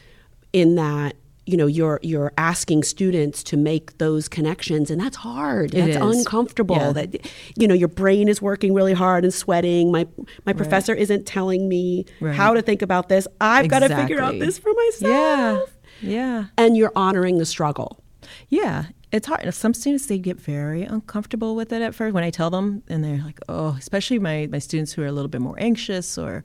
In 0.54 0.76
that 0.76 1.16
you 1.46 1.58
know 1.58 1.68
you're 1.68 2.00
you're 2.02 2.32
asking 2.38 2.84
students 2.84 3.44
to 3.44 3.58
make 3.58 3.98
those 3.98 4.28
connections 4.30 4.90
and 4.90 5.02
that's 5.02 5.18
hard. 5.18 5.72
That's 5.72 5.98
uncomfortable 5.98 6.78
yeah. 6.78 6.92
that 6.94 7.32
you 7.58 7.68
know 7.68 7.74
your 7.74 7.90
brain 7.90 8.28
is 8.28 8.42
working 8.42 8.74
really 8.74 8.94
hard 8.94 9.24
and 9.24 9.34
sweating. 9.34 9.92
My 9.92 10.08
my 10.46 10.54
professor 10.54 10.94
right. 10.94 11.02
isn't 11.02 11.26
telling 11.26 11.68
me 11.68 12.06
right. 12.22 12.36
how 12.36 12.54
to 12.54 12.62
think 12.62 12.82
about 12.82 13.10
this. 13.10 13.28
I've 13.42 13.66
exactly. 13.66 13.90
got 13.90 13.96
to 13.96 14.02
figure 14.02 14.22
out 14.22 14.40
this 14.40 14.58
for 14.58 14.74
myself. 14.74 15.70
Yeah. 16.02 16.10
Yeah. 16.10 16.46
And 16.58 16.78
you're 16.78 16.92
honoring 16.96 17.38
the 17.38 17.46
struggle. 17.46 18.04
Yeah. 18.50 18.86
It's 19.12 19.28
hard. 19.28 19.54
Some 19.54 19.74
students 19.74 20.08
they 20.08 20.18
get 20.18 20.40
very 20.40 20.84
uncomfortable 20.84 21.56
with 21.56 21.72
it 21.72 21.82
at 21.82 21.94
first. 21.94 22.14
When 22.14 22.24
i 22.24 22.30
tell 22.30 22.50
them 22.50 22.84
and 22.88 23.04
they're 23.04 23.22
like 23.24 23.40
oh 23.50 23.76
especially 23.78 24.20
my 24.20 24.48
my 24.50 24.60
students 24.60 24.94
who 24.94 25.02
are 25.02 25.08
a 25.08 25.12
little 25.12 25.30
bit 25.30 25.42
more 25.42 25.56
anxious 25.58 26.18
or 26.18 26.44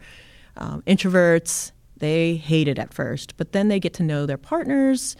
um, 0.57 0.83
introverts 0.87 1.71
they 1.99 2.37
hate 2.37 2.69
it 2.69 2.79
at 2.79 2.95
first, 2.95 3.37
but 3.37 3.53
then 3.53 3.69
they 3.69 3.81
get 3.81 3.95
to 3.95 4.03
know 4.03 4.27
their 4.27 4.39
partners, 4.39 5.17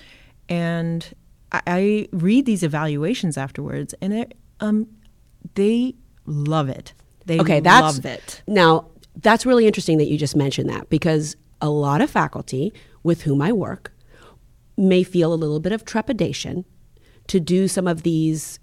and 0.49 1.13
I, 1.53 1.63
I 1.67 2.09
read 2.13 2.47
these 2.47 2.63
evaluations 2.63 3.37
afterwards, 3.37 3.95
and 4.01 4.13
it, 4.13 4.37
um, 4.61 4.87
they 5.55 5.95
love 6.27 6.69
it. 6.69 6.95
They 7.27 7.39
okay, 7.41 7.61
that's, 7.61 7.97
love 7.97 8.07
it. 8.07 8.43
Now, 8.47 8.87
that's 9.17 9.45
really 9.45 9.67
interesting 9.67 9.99
that 9.99 10.07
you 10.07 10.17
just 10.17 10.37
mentioned 10.37 10.71
that 10.71 10.89
because 10.89 11.37
a 11.61 11.69
lot 11.69 12.01
of 12.01 12.11
faculty 12.11 12.73
with 13.03 13.23
whom 13.23 13.43
I 13.43 13.53
work 13.53 13.93
may 14.77 15.03
feel 15.03 15.33
a 15.33 15.37
little 15.37 15.61
bit 15.61 15.73
of 15.73 15.85
trepidation 15.85 16.65
to 17.27 17.41
do 17.41 17.69
some 17.69 17.87
of 17.87 18.03
these 18.03 18.59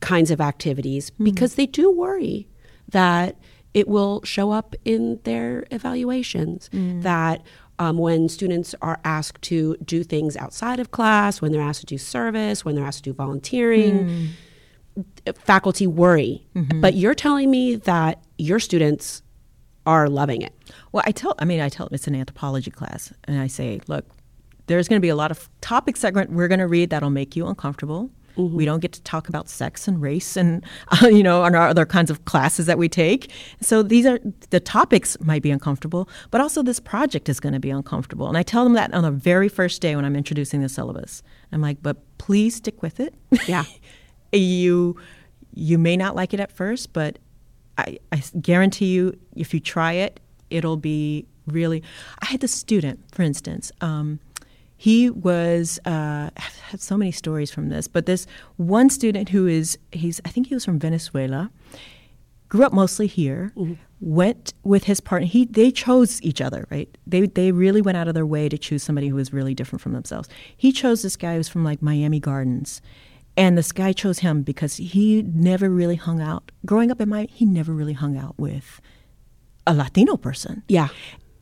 kinds 0.00 0.30
of 0.30 0.40
activities 0.40 1.10
mm-hmm. 1.10 1.24
because 1.24 1.54
they 1.56 1.66
do 1.66 1.90
worry 1.90 2.48
that 2.88 3.36
it 3.74 3.88
will 3.88 4.22
show 4.24 4.50
up 4.50 4.74
in 4.84 5.20
their 5.24 5.64
evaluations 5.70 6.68
mm. 6.72 7.02
that 7.02 7.42
um, 7.78 7.98
when 7.98 8.28
students 8.28 8.74
are 8.82 9.00
asked 9.04 9.42
to 9.42 9.76
do 9.84 10.04
things 10.04 10.36
outside 10.36 10.78
of 10.78 10.90
class, 10.90 11.40
when 11.40 11.52
they're 11.52 11.60
asked 11.60 11.80
to 11.80 11.86
do 11.86 11.98
service, 11.98 12.64
when 12.64 12.74
they're 12.74 12.84
asked 12.84 13.04
to 13.04 13.10
do 13.10 13.14
volunteering, 13.14 14.36
mm. 14.96 15.36
faculty 15.38 15.86
worry. 15.86 16.46
Mm-hmm. 16.54 16.80
But 16.80 16.94
you're 16.94 17.14
telling 17.14 17.50
me 17.50 17.76
that 17.76 18.22
your 18.38 18.60
students 18.60 19.22
are 19.86 20.08
loving 20.08 20.42
it. 20.42 20.52
Well, 20.92 21.02
I 21.06 21.12
tell, 21.12 21.34
I 21.38 21.44
mean, 21.44 21.60
I 21.60 21.68
tell 21.68 21.86
them 21.86 21.94
it's 21.94 22.06
an 22.06 22.14
anthropology 22.14 22.70
class, 22.70 23.12
and 23.24 23.40
I 23.40 23.46
say, 23.46 23.80
look, 23.88 24.06
there's 24.66 24.86
going 24.86 24.98
to 24.98 25.02
be 25.02 25.08
a 25.08 25.16
lot 25.16 25.30
of 25.30 25.48
topics 25.60 26.02
that 26.02 26.14
we're 26.30 26.48
going 26.48 26.60
to 26.60 26.68
read 26.68 26.90
that'll 26.90 27.10
make 27.10 27.34
you 27.34 27.46
uncomfortable. 27.46 28.10
Mm-hmm. 28.36 28.56
We 28.56 28.64
don't 28.64 28.80
get 28.80 28.92
to 28.92 29.02
talk 29.02 29.28
about 29.28 29.48
sex 29.48 29.86
and 29.86 30.00
race 30.00 30.36
and 30.36 30.64
uh, 31.02 31.08
you 31.08 31.22
know 31.22 31.42
on 31.42 31.54
our 31.54 31.68
other 31.68 31.86
kinds 31.86 32.10
of 32.10 32.24
classes 32.24 32.66
that 32.66 32.78
we 32.78 32.88
take. 32.88 33.30
So 33.60 33.82
these 33.82 34.06
are 34.06 34.18
the 34.50 34.60
topics 34.60 35.18
might 35.20 35.42
be 35.42 35.50
uncomfortable, 35.50 36.08
but 36.30 36.40
also 36.40 36.62
this 36.62 36.80
project 36.80 37.28
is 37.28 37.40
going 37.40 37.52
to 37.54 37.60
be 37.60 37.70
uncomfortable. 37.70 38.28
And 38.28 38.36
I 38.36 38.42
tell 38.42 38.64
them 38.64 38.74
that 38.74 38.92
on 38.94 39.02
the 39.02 39.10
very 39.10 39.48
first 39.48 39.80
day 39.80 39.96
when 39.96 40.04
I'm 40.04 40.16
introducing 40.16 40.60
the 40.60 40.68
syllabus. 40.68 41.22
I'm 41.52 41.60
like, 41.60 41.82
but 41.82 41.96
please 42.18 42.56
stick 42.56 42.82
with 42.82 43.00
it. 43.00 43.14
Yeah, 43.46 43.64
you 44.32 44.96
you 45.54 45.78
may 45.78 45.96
not 45.96 46.16
like 46.16 46.32
it 46.32 46.40
at 46.40 46.50
first, 46.50 46.92
but 46.92 47.18
I, 47.78 47.98
I 48.10 48.22
guarantee 48.40 48.92
you, 48.92 49.18
if 49.36 49.52
you 49.54 49.60
try 49.60 49.92
it, 49.92 50.20
it'll 50.50 50.76
be 50.76 51.26
really. 51.46 51.82
I 52.20 52.26
had 52.26 52.40
this 52.40 52.52
student, 52.52 53.00
for 53.12 53.22
instance. 53.22 53.72
Um, 53.80 54.20
he 54.82 55.10
was 55.10 55.78
uh, 55.84 56.28
I've 56.36 56.58
had 56.70 56.80
so 56.80 56.96
many 56.96 57.12
stories 57.12 57.52
from 57.52 57.68
this, 57.68 57.86
but 57.86 58.04
this 58.06 58.26
one 58.56 58.90
student 58.90 59.28
who 59.28 59.46
is 59.46 59.78
he's 59.92 60.20
I 60.24 60.30
think 60.30 60.48
he 60.48 60.54
was 60.54 60.64
from 60.64 60.80
Venezuela, 60.80 61.52
grew 62.48 62.64
up 62.64 62.72
mostly 62.72 63.06
here, 63.06 63.52
mm-hmm. 63.56 63.74
went 64.00 64.54
with 64.64 64.82
his 64.84 64.98
partner. 64.98 65.28
He 65.28 65.44
they 65.44 65.70
chose 65.70 66.20
each 66.22 66.40
other, 66.40 66.66
right? 66.68 66.88
They 67.06 67.28
they 67.28 67.52
really 67.52 67.80
went 67.80 67.96
out 67.96 68.08
of 68.08 68.14
their 68.14 68.26
way 68.26 68.48
to 68.48 68.58
choose 68.58 68.82
somebody 68.82 69.06
who 69.06 69.14
was 69.14 69.32
really 69.32 69.54
different 69.54 69.82
from 69.82 69.92
themselves. 69.92 70.28
He 70.56 70.72
chose 70.72 71.02
this 71.02 71.16
guy 71.16 71.34
who 71.34 71.38
was 71.38 71.48
from 71.48 71.62
like 71.62 71.80
Miami 71.80 72.18
Gardens. 72.18 72.82
And 73.36 73.56
this 73.56 73.70
guy 73.70 73.92
chose 73.92 74.18
him 74.18 74.42
because 74.42 74.76
he 74.76 75.22
never 75.22 75.70
really 75.70 75.96
hung 75.96 76.20
out. 76.20 76.50
Growing 76.66 76.90
up 76.90 77.00
in 77.00 77.08
Miami, 77.08 77.30
he 77.32 77.44
never 77.46 77.72
really 77.72 77.94
hung 77.94 78.16
out 78.16 78.34
with 78.36 78.80
a 79.64 79.72
Latino 79.72 80.16
person. 80.16 80.64
Yeah. 80.68 80.88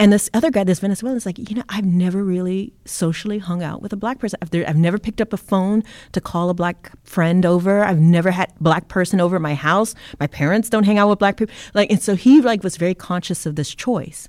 And 0.01 0.11
this 0.11 0.31
other 0.33 0.51
guy, 0.51 0.65
this 0.65 0.81
Venezuelan, 0.81 1.19
is 1.19 1.27
like, 1.27 1.51
you 1.51 1.55
know, 1.55 1.63
I've 1.69 1.85
never 1.85 2.25
really 2.25 2.73
socially 2.87 3.37
hung 3.37 3.63
out 3.63 3.83
with 3.83 3.93
a 3.93 3.97
black 3.97 4.19
person. 4.19 4.39
I've, 4.41 4.49
I've, 4.67 4.77
never 4.79 4.97
picked 4.97 5.21
up 5.21 5.35
a 5.35 5.37
phone 5.37 5.85
to 6.13 6.23
call 6.23 6.49
a 6.49 6.55
black 6.55 6.91
friend 7.05 7.45
over. 7.45 7.85
I've 7.85 8.01
never 8.01 8.31
had 8.31 8.51
black 8.61 8.89
person 8.89 9.21
over 9.21 9.39
my 9.39 9.55
house. 9.55 9.95
My 10.19 10.27
parents 10.27 10.71
don't 10.71 10.85
hang 10.85 10.97
out 10.97 11.11
with 11.11 11.19
black 11.19 11.37
people. 11.37 11.55
Like, 11.75 11.91
and 11.91 12.01
so 12.01 12.15
he 12.15 12.41
like 12.41 12.65
was 12.65 12.79
very 12.79 12.95
conscious 12.95 13.45
of 13.45 13.57
this 13.57 13.75
choice. 13.75 14.27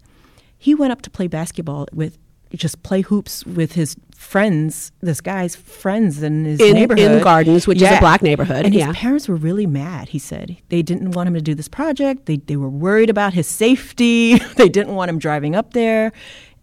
He 0.57 0.75
went 0.75 0.91
up 0.91 1.01
to 1.03 1.10
play 1.10 1.27
basketball 1.27 1.88
with 1.93 2.17
just 2.59 2.83
play 2.83 3.01
hoops 3.01 3.45
with 3.45 3.73
his 3.73 3.95
friends, 4.15 4.91
this 5.01 5.21
guy's 5.21 5.55
friends 5.55 6.21
in 6.21 6.45
his 6.45 6.59
in, 6.59 6.73
neighborhood. 6.73 7.11
In 7.11 7.23
Gardens, 7.23 7.67
which 7.67 7.81
yeah. 7.81 7.93
is 7.93 7.97
a 7.97 7.99
black 7.99 8.21
neighborhood. 8.21 8.65
And 8.65 8.73
yeah. 8.73 8.87
his 8.87 8.97
parents 8.97 9.27
were 9.27 9.35
really 9.35 9.65
mad, 9.65 10.09
he 10.09 10.19
said. 10.19 10.57
They 10.69 10.81
didn't 10.81 11.11
want 11.11 11.27
him 11.27 11.33
to 11.33 11.41
do 11.41 11.55
this 11.55 11.67
project. 11.67 12.25
They, 12.25 12.37
they 12.37 12.57
were 12.57 12.69
worried 12.69 13.09
about 13.09 13.33
his 13.33 13.47
safety. 13.47 14.37
they 14.55 14.69
didn't 14.69 14.95
want 14.95 15.09
him 15.09 15.19
driving 15.19 15.55
up 15.55 15.73
there. 15.73 16.11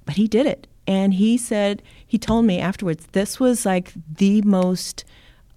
But 0.05 0.16
he 0.16 0.29
did 0.29 0.46
it. 0.46 0.66
And 0.87 1.14
he 1.14 1.37
said, 1.37 1.83
he 2.07 2.18
told 2.18 2.46
me 2.46 2.61
afterwards, 2.61 3.07
this 3.12 3.38
was 3.38 3.66
like 3.66 3.92
the 4.11 4.40
most 4.42 5.05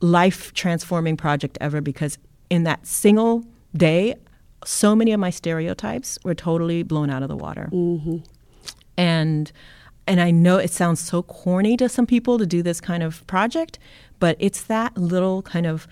life 0.02 0.54
transforming 0.54 1.15
project 1.15 1.58
ever 1.62 1.80
because 1.80 2.17
in 2.50 2.63
that 2.63 2.86
single 2.86 3.46
day, 3.76 4.15
so 4.65 4.96
many 4.96 5.13
of 5.13 5.20
my 5.20 5.30
stereotypes 5.30 6.20
were 6.24 6.36
totally 6.36 6.84
blown 6.84 7.10
out 7.10 7.24
of 7.24 7.30
the 7.30 7.38
water. 7.38 7.70
Mm-hmm 7.72 8.17
and 8.98 9.52
and 10.08 10.20
I 10.20 10.32
know 10.32 10.58
it 10.58 10.72
sounds 10.72 11.00
so 11.00 11.22
corny 11.24 11.78
to 11.78 11.88
some 11.90 12.06
people 12.06 12.38
to 12.38 12.46
do 12.46 12.62
this 12.64 12.82
kind 12.82 13.04
of 13.04 13.26
project, 13.28 13.80
but 14.20 14.36
it's 14.40 14.62
that 14.64 14.98
little 14.98 15.42
kind 15.44 15.66
of 15.66 15.88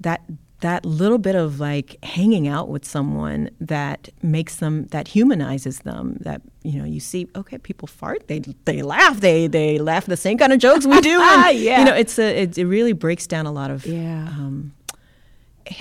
that 0.00 0.22
that 0.60 0.84
little 0.84 1.18
bit 1.18 1.36
of 1.36 1.60
like 1.60 1.96
hanging 2.04 2.48
out 2.48 2.68
with 2.68 2.84
someone 2.84 3.48
that 3.60 4.08
makes 4.22 4.56
them 4.56 4.86
that 4.88 5.06
humanizes 5.08 5.80
them 5.80 6.16
that 6.20 6.42
you 6.64 6.78
know 6.80 6.84
you 6.84 6.98
see 6.98 7.28
okay 7.36 7.58
people 7.58 7.86
fart 7.86 8.26
they 8.26 8.40
they 8.64 8.82
laugh 8.82 9.20
they 9.20 9.46
they 9.46 9.78
laugh 9.78 10.06
the 10.06 10.16
same 10.16 10.36
kind 10.36 10.52
of 10.52 10.58
jokes 10.58 10.84
we 10.84 11.00
do 11.00 11.20
and, 11.22 11.56
Yeah. 11.58 11.78
you 11.78 11.84
know 11.84 11.94
it's 11.94 12.18
a 12.18 12.42
it, 12.42 12.58
it 12.58 12.66
really 12.66 12.92
breaks 12.92 13.26
down 13.28 13.46
a 13.46 13.52
lot 13.52 13.70
of 13.70 13.86
Yeah. 13.86 14.26
um, 14.28 14.72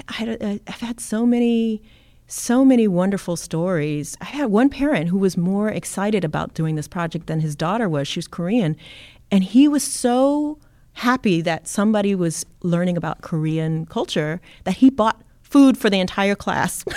I 0.10 0.38
uh, 0.41 0.58
I've 0.67 0.82
had 0.82 0.99
so 0.99 1.25
many, 1.25 1.82
so 2.27 2.65
many 2.65 2.87
wonderful 2.87 3.35
stories. 3.35 4.17
I 4.21 4.25
had 4.25 4.47
one 4.47 4.69
parent 4.69 5.09
who 5.09 5.17
was 5.17 5.37
more 5.37 5.69
excited 5.69 6.23
about 6.25 6.53
doing 6.53 6.75
this 6.75 6.87
project 6.87 7.27
than 7.27 7.39
his 7.39 7.55
daughter 7.55 7.87
was. 7.87 8.07
She 8.07 8.19
was 8.19 8.27
Korean, 8.27 8.75
and 9.31 9.43
he 9.43 9.67
was 9.67 9.83
so 9.83 10.59
happy 10.93 11.41
that 11.41 11.67
somebody 11.67 12.15
was 12.15 12.45
learning 12.63 12.97
about 12.97 13.21
Korean 13.21 13.85
culture 13.85 14.41
that 14.65 14.77
he 14.77 14.89
bought 14.89 15.21
food 15.41 15.77
for 15.77 15.89
the 15.89 15.99
entire 15.99 16.35
class. 16.35 16.83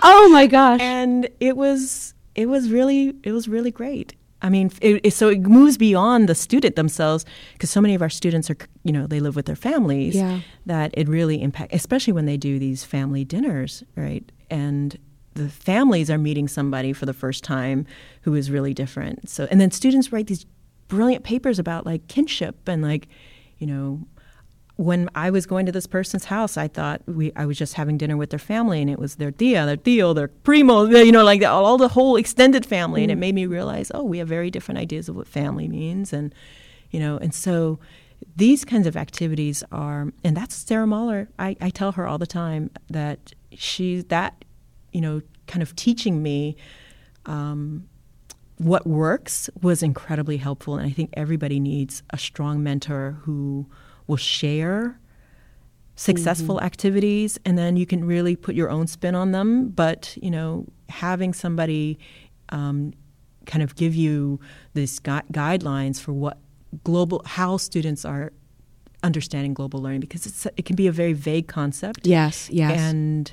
Oh 0.00 0.28
my 0.28 0.46
gosh. 0.46 0.80
and 0.80 1.28
it 1.40 1.56
was 1.56 2.14
it 2.36 2.46
was 2.46 2.70
really 2.70 3.16
it 3.24 3.32
was 3.32 3.48
really 3.48 3.72
great. 3.72 4.14
I 4.40 4.50
mean, 4.50 4.70
it, 4.80 5.00
it, 5.04 5.10
so 5.12 5.28
it 5.28 5.40
moves 5.40 5.76
beyond 5.76 6.28
the 6.28 6.34
student 6.34 6.76
themselves 6.76 7.24
because 7.54 7.70
so 7.70 7.80
many 7.80 7.94
of 7.94 8.02
our 8.02 8.10
students 8.10 8.48
are, 8.50 8.56
you 8.84 8.92
know, 8.92 9.06
they 9.06 9.20
live 9.20 9.34
with 9.34 9.46
their 9.46 9.56
families. 9.56 10.14
Yeah. 10.14 10.40
That 10.66 10.90
it 10.94 11.08
really 11.08 11.42
impacts, 11.42 11.74
especially 11.74 12.12
when 12.12 12.26
they 12.26 12.36
do 12.36 12.58
these 12.58 12.84
family 12.84 13.24
dinners, 13.24 13.82
right? 13.96 14.30
And 14.50 14.96
the 15.34 15.48
families 15.48 16.10
are 16.10 16.18
meeting 16.18 16.48
somebody 16.48 16.92
for 16.92 17.06
the 17.06 17.12
first 17.12 17.42
time 17.44 17.86
who 18.22 18.34
is 18.34 18.50
really 18.50 18.74
different. 18.74 19.28
So, 19.28 19.48
and 19.50 19.60
then 19.60 19.70
students 19.70 20.12
write 20.12 20.26
these 20.26 20.44
brilliant 20.88 21.24
papers 21.24 21.58
about 21.58 21.86
like 21.86 22.06
kinship 22.08 22.68
and 22.68 22.82
like, 22.82 23.08
you 23.58 23.66
know, 23.66 24.06
when 24.78 25.10
I 25.16 25.30
was 25.30 25.44
going 25.44 25.66
to 25.66 25.72
this 25.72 25.88
person's 25.88 26.26
house, 26.26 26.56
I 26.56 26.68
thought 26.68 27.02
we 27.06 27.32
I 27.34 27.46
was 27.46 27.58
just 27.58 27.74
having 27.74 27.98
dinner 27.98 28.16
with 28.16 28.30
their 28.30 28.38
family, 28.38 28.80
and 28.80 28.88
it 28.88 28.98
was 28.98 29.16
their 29.16 29.32
tia, 29.32 29.66
their 29.66 29.76
tío, 29.76 30.14
their 30.14 30.28
primo, 30.28 30.84
you 30.84 31.10
know, 31.10 31.24
like 31.24 31.42
all, 31.42 31.66
all 31.66 31.78
the 31.78 31.88
whole 31.88 32.14
extended 32.14 32.64
family, 32.64 33.02
and 33.02 33.10
it 33.10 33.16
made 33.16 33.34
me 33.34 33.44
realize, 33.44 33.90
oh, 33.92 34.04
we 34.04 34.18
have 34.18 34.28
very 34.28 34.52
different 34.52 34.78
ideas 34.78 35.08
of 35.08 35.16
what 35.16 35.26
family 35.26 35.66
means, 35.66 36.12
and 36.12 36.32
you 36.92 37.00
know, 37.00 37.18
and 37.18 37.34
so 37.34 37.80
these 38.36 38.64
kinds 38.64 38.86
of 38.86 38.96
activities 38.96 39.64
are, 39.72 40.12
and 40.22 40.36
that's 40.36 40.54
Sarah 40.54 40.86
Mahler. 40.86 41.28
I, 41.40 41.56
I 41.60 41.70
tell 41.70 41.92
her 41.92 42.06
all 42.06 42.18
the 42.18 42.26
time 42.26 42.70
that 42.88 43.32
she 43.52 44.02
that, 44.02 44.44
you 44.92 45.00
know, 45.00 45.22
kind 45.48 45.62
of 45.62 45.74
teaching 45.74 46.22
me. 46.22 46.56
Um, 47.26 47.88
what 48.58 48.86
works 48.86 49.50
was 49.60 49.82
incredibly 49.82 50.36
helpful, 50.36 50.76
and 50.76 50.86
I 50.86 50.90
think 50.90 51.10
everybody 51.14 51.60
needs 51.60 52.02
a 52.10 52.18
strong 52.18 52.62
mentor 52.62 53.18
who 53.22 53.66
will 54.08 54.16
share 54.16 54.98
successful 55.94 56.60
activities 56.60 57.38
and 57.44 57.58
then 57.58 57.76
you 57.76 57.84
can 57.84 58.04
really 58.04 58.36
put 58.36 58.54
your 58.54 58.70
own 58.70 58.86
spin 58.86 59.14
on 59.14 59.32
them. 59.32 59.68
But 59.68 60.16
you 60.20 60.30
know 60.30 60.66
having 60.88 61.34
somebody 61.34 61.98
um, 62.48 62.92
kind 63.46 63.62
of 63.62 63.76
give 63.76 63.94
you 63.94 64.40
these 64.74 64.98
gui- 64.98 65.22
guidelines 65.32 66.00
for 66.00 66.12
what 66.12 66.38
global 66.84 67.22
how 67.24 67.56
students 67.56 68.04
are 68.04 68.32
understanding 69.02 69.54
global 69.54 69.80
learning 69.80 70.00
because 70.00 70.26
it's 70.26 70.46
it 70.56 70.64
can 70.64 70.76
be 70.76 70.86
a 70.86 70.92
very 70.92 71.12
vague 71.12 71.48
concept. 71.48 72.06
Yes, 72.06 72.48
yes. 72.50 72.78
and 72.78 73.32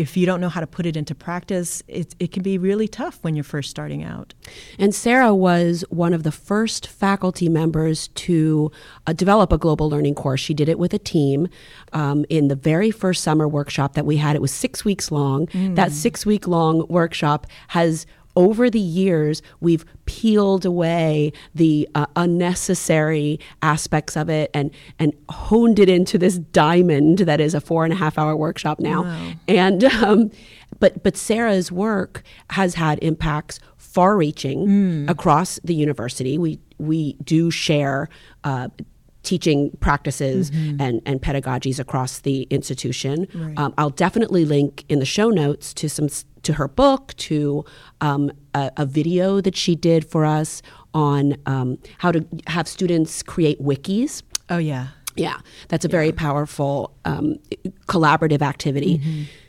if 0.00 0.16
you 0.16 0.26
don't 0.26 0.40
know 0.40 0.48
how 0.48 0.60
to 0.60 0.66
put 0.66 0.86
it 0.86 0.96
into 0.96 1.14
practice 1.14 1.82
it, 1.88 2.14
it 2.18 2.32
can 2.32 2.42
be 2.42 2.58
really 2.58 2.88
tough 2.88 3.18
when 3.22 3.34
you're 3.36 3.44
first 3.44 3.70
starting 3.70 4.02
out 4.02 4.34
And 4.78 4.94
Sarah 4.94 5.34
was 5.34 5.84
one 5.90 6.12
of 6.12 6.22
the 6.22 6.32
first 6.32 6.86
faculty 6.86 7.48
members 7.48 8.08
to 8.08 8.70
uh, 9.06 9.12
develop 9.12 9.52
a 9.52 9.58
global 9.58 9.88
learning 9.90 10.14
course. 10.14 10.40
She 10.40 10.54
did 10.54 10.68
it 10.68 10.78
with 10.78 10.92
a 10.94 10.98
team 10.98 11.48
um, 11.92 12.24
in 12.28 12.48
the 12.48 12.56
very 12.56 12.90
first 12.90 13.22
summer 13.22 13.46
workshop 13.48 13.94
that 13.94 14.06
we 14.06 14.16
had. 14.16 14.36
It 14.36 14.42
was 14.42 14.52
six 14.52 14.84
weeks 14.84 15.10
long. 15.10 15.48
That 15.74 15.92
six 15.92 16.26
week 16.26 16.46
long 16.46 16.86
workshop 16.88 17.46
has 17.68 18.06
over 18.36 18.70
the 18.70 18.80
years, 18.80 19.42
we've 19.60 19.84
peeled 20.06 20.64
away 20.64 21.32
the 21.54 21.88
uh, 21.94 22.06
unnecessary 22.16 23.38
aspects 23.62 24.16
of 24.16 24.28
it 24.28 24.50
and 24.54 24.70
and 24.98 25.12
honed 25.28 25.78
it 25.78 25.88
into 25.88 26.18
this 26.18 26.38
diamond 26.38 27.18
that 27.20 27.40
is 27.40 27.54
a 27.54 27.60
four 27.60 27.84
and 27.84 27.92
a 27.92 27.96
half 27.96 28.18
hour 28.18 28.36
workshop 28.36 28.80
now. 28.80 29.02
And 29.48 29.84
um, 29.84 30.30
but 30.78 31.02
but 31.02 31.16
Sarah's 31.16 31.70
work 31.72 32.22
has 32.50 32.74
had 32.74 32.98
impacts 33.02 33.60
far 33.76 34.16
reaching 34.16 34.66
across 35.08 35.58
the 35.64 35.74
university. 35.74 36.38
We 36.38 36.60
we 36.78 37.14
do 37.24 37.50
share. 37.50 38.08
Uh, 38.44 38.68
teaching 39.22 39.70
practices 39.80 40.48
and, 40.80 41.02
and 41.04 41.20
pedagogies 41.20 41.78
across 41.78 42.20
the 42.20 42.44
institution. 42.44 43.26
Um, 43.58 43.74
I'll 43.76 43.90
definitely 43.90 44.46
link 44.46 44.86
in 44.88 44.98
the 44.98 45.04
show 45.04 45.28
notes 45.28 45.74
to 45.74 45.90
some 45.90 46.08
to 46.42 46.54
her 46.54 46.68
book, 46.68 47.14
to 47.16 47.64
um, 48.00 48.30
a, 48.54 48.70
a 48.76 48.86
video 48.86 49.40
that 49.40 49.56
she 49.56 49.74
did 49.74 50.04
for 50.04 50.24
us 50.24 50.62
on 50.94 51.36
um, 51.46 51.78
how 51.98 52.10
to 52.12 52.24
have 52.46 52.66
students 52.66 53.22
create 53.22 53.60
wikis. 53.62 54.22
oh 54.48 54.58
yeah 54.58 54.88
Yeah, 55.16 55.38
that's 55.68 55.84
a 55.84 55.88
very 55.88 56.12
powerful 56.12 56.92
um, 57.04 57.38
collaborative 57.86 58.42
activity 58.42 59.00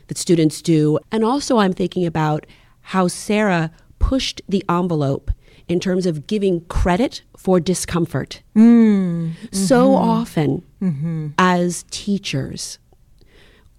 that 0.08 0.18
students 0.18 0.60
do. 0.62 0.98
And 1.12 1.24
also, 1.24 1.58
I'm 1.58 1.72
thinking 1.72 2.04
about 2.06 2.46
how 2.80 3.08
Sarah 3.08 3.70
pushed 3.98 4.42
the 4.48 4.62
envelope 4.68 5.30
in 5.68 5.78
terms 5.80 6.04
of 6.06 6.26
giving 6.26 6.60
credit 6.66 7.22
for 7.36 7.60
discomfort. 7.60 8.42
So 9.52 9.94
often, 9.94 10.62
as 11.38 11.84
teachers, 11.90 12.78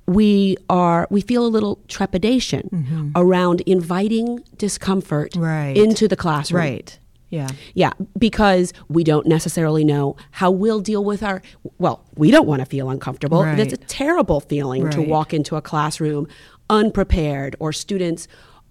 we 0.05 0.57
are 0.69 1.07
we 1.09 1.21
feel 1.21 1.45
a 1.45 1.47
little 1.47 1.79
trepidation 1.87 2.69
mm-hmm. 2.73 3.09
around 3.15 3.61
inviting 3.61 4.43
discomfort 4.57 5.35
Right. 5.35 5.75
into 5.77 6.07
the 6.07 6.15
classroom. 6.15 6.59
right 6.61 6.99
yeah 7.29 7.47
Yeah, 7.73 7.93
because 8.19 8.73
we 8.89 9.03
don't 9.03 9.25
necessarily 9.25 9.83
know 9.83 10.15
how 10.31 10.51
we'll 10.51 10.81
deal 10.81 11.03
with 11.03 11.23
our. 11.23 11.41
Well, 11.79 12.05
we 12.15 12.29
don't 12.29 12.45
want 12.47 12.59
to 12.59 12.65
feel 12.67 12.91
uncomfortable. 12.91 13.43
Right. 13.43 13.57
That's 13.57 13.73
a 13.73 13.77
terrible 13.77 14.39
feeling 14.39 14.87
to 14.91 15.01
walk 15.01 15.33
into 15.33 15.55
a 15.55 15.61
classroom 15.61 16.27
unprepared 16.69 17.55
or 17.59 17.73
students 17.73 18.27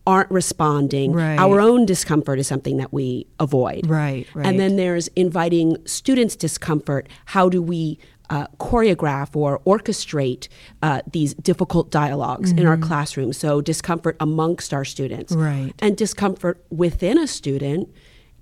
aren't 0.07 0.31
responding. 0.31 1.13
Right. 1.13 1.39
Our 1.39 1.61
own 1.61 1.87
discomfort 1.87 2.39
is 2.39 2.47
something 2.47 2.77
that 2.79 2.93
we 2.93 3.27
avoid. 3.41 3.89
Right, 3.89 4.27
right. 4.35 4.47
And 4.47 4.59
then 4.59 4.77
there's 4.77 5.09
inviting 5.15 5.77
students' 5.87 6.37
discomfort. 6.37 7.09
How 7.27 7.49
do 7.49 7.63
we 7.63 7.99
uh, 8.35 8.47
choreograph 8.59 9.31
or 9.37 9.51
orchestrate 9.73 10.45
uh, 10.83 11.01
these 11.17 11.35
difficult 11.35 11.87
dialogs 12.01 12.51
in 12.61 12.65
our 12.71 12.79
classroom? 12.89 13.33
So, 13.33 13.61
discomfort 13.73 14.17
amongst 14.29 14.73
our 14.77 14.85
students. 14.95 15.33
Mm-hmm. 15.33 15.43
Right. 15.65 15.73
And 15.85 15.97
discomfort 15.97 16.57
within 16.71 17.17
a 17.19 17.27
student 17.27 17.89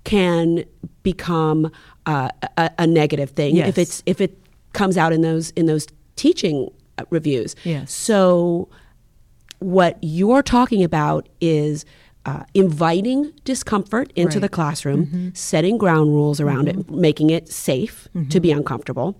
can 0.03 0.63
become 1.03 1.59
uh, 2.05 2.29
a, 2.57 2.71
a 2.79 2.87
negative 2.87 3.29
thing 3.39 3.57
if 3.57 3.77
Yes. 3.77 3.77
it's 3.83 4.03
if 4.05 4.19
it 4.21 4.31
comes 4.73 4.95
out 4.97 5.11
in 5.13 5.21
those 5.21 5.51
in 5.59 5.65
those 5.71 5.85
teaching 6.15 6.57
uh, 6.97 7.03
reviews. 7.17 7.55
Yes. 7.63 7.91
So 7.93 8.69
what 9.59 9.97
you're 10.01 10.41
talking 10.57 10.83
about 10.83 11.29
is 11.39 11.85
uh, 12.25 12.43
inviting 12.53 13.31
discomfort 13.43 14.11
into 14.15 14.37
Right. 14.37 14.41
the 14.41 14.49
classroom, 14.49 15.31
setting 15.35 15.77
ground 15.77 16.09
rules 16.19 16.39
around 16.39 16.67
it, 16.67 16.89
making 16.89 17.29
it 17.31 17.49
safe 17.49 18.07
to 18.29 18.39
be 18.39 18.51
uncomfortable, 18.51 19.15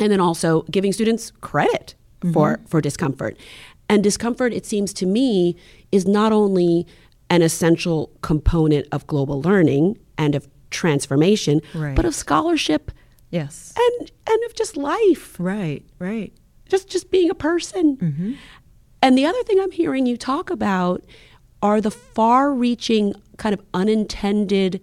and 0.00 0.10
then 0.10 0.20
also 0.20 0.62
giving 0.62 0.92
students 0.92 1.32
credit 1.40 1.94
for 2.32 2.56
mm-hmm. 2.56 2.64
for 2.66 2.80
discomfort. 2.80 3.36
And 3.88 4.02
discomfort, 4.02 4.52
it 4.52 4.66
seems 4.66 4.92
to 4.94 5.06
me, 5.06 5.56
is 5.90 6.06
not 6.06 6.32
only 6.32 6.86
an 7.28 7.42
essential 7.42 8.10
component 8.22 8.86
of 8.92 9.06
global 9.06 9.40
learning 9.40 9.98
and 10.16 10.34
of 10.34 10.48
transformation, 10.70 11.60
Right. 11.74 11.96
but 11.96 12.04
of 12.04 12.14
scholarship 12.14 12.90
yes 13.30 13.72
and 13.76 14.10
and 14.28 14.44
of 14.46 14.54
just 14.56 14.76
life 14.76 15.38
right 15.38 15.84
right 16.00 16.32
just 16.68 16.88
just 16.88 17.10
being 17.10 17.30
a 17.30 17.34
person. 17.34 17.96
Mm-hmm. 17.96 18.32
And 19.02 19.16
the 19.16 19.24
other 19.26 19.42
thing 19.44 19.58
I'm 19.60 19.70
hearing 19.70 20.06
you 20.06 20.16
talk 20.16 20.50
about 20.50 21.04
are 21.62 21.80
the 21.80 21.90
far-reaching 21.90 23.14
kind 23.36 23.54
of 23.54 23.60
unintended 23.74 24.80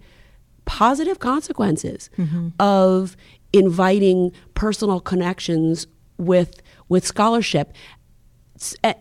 positive 0.64 1.18
consequences 1.18 2.10
mm-hmm. 2.18 2.48
of 2.60 3.16
inviting 3.52 4.32
personal 4.54 5.00
connections 5.00 5.86
with 6.16 6.60
with 6.88 7.06
scholarship. 7.06 7.72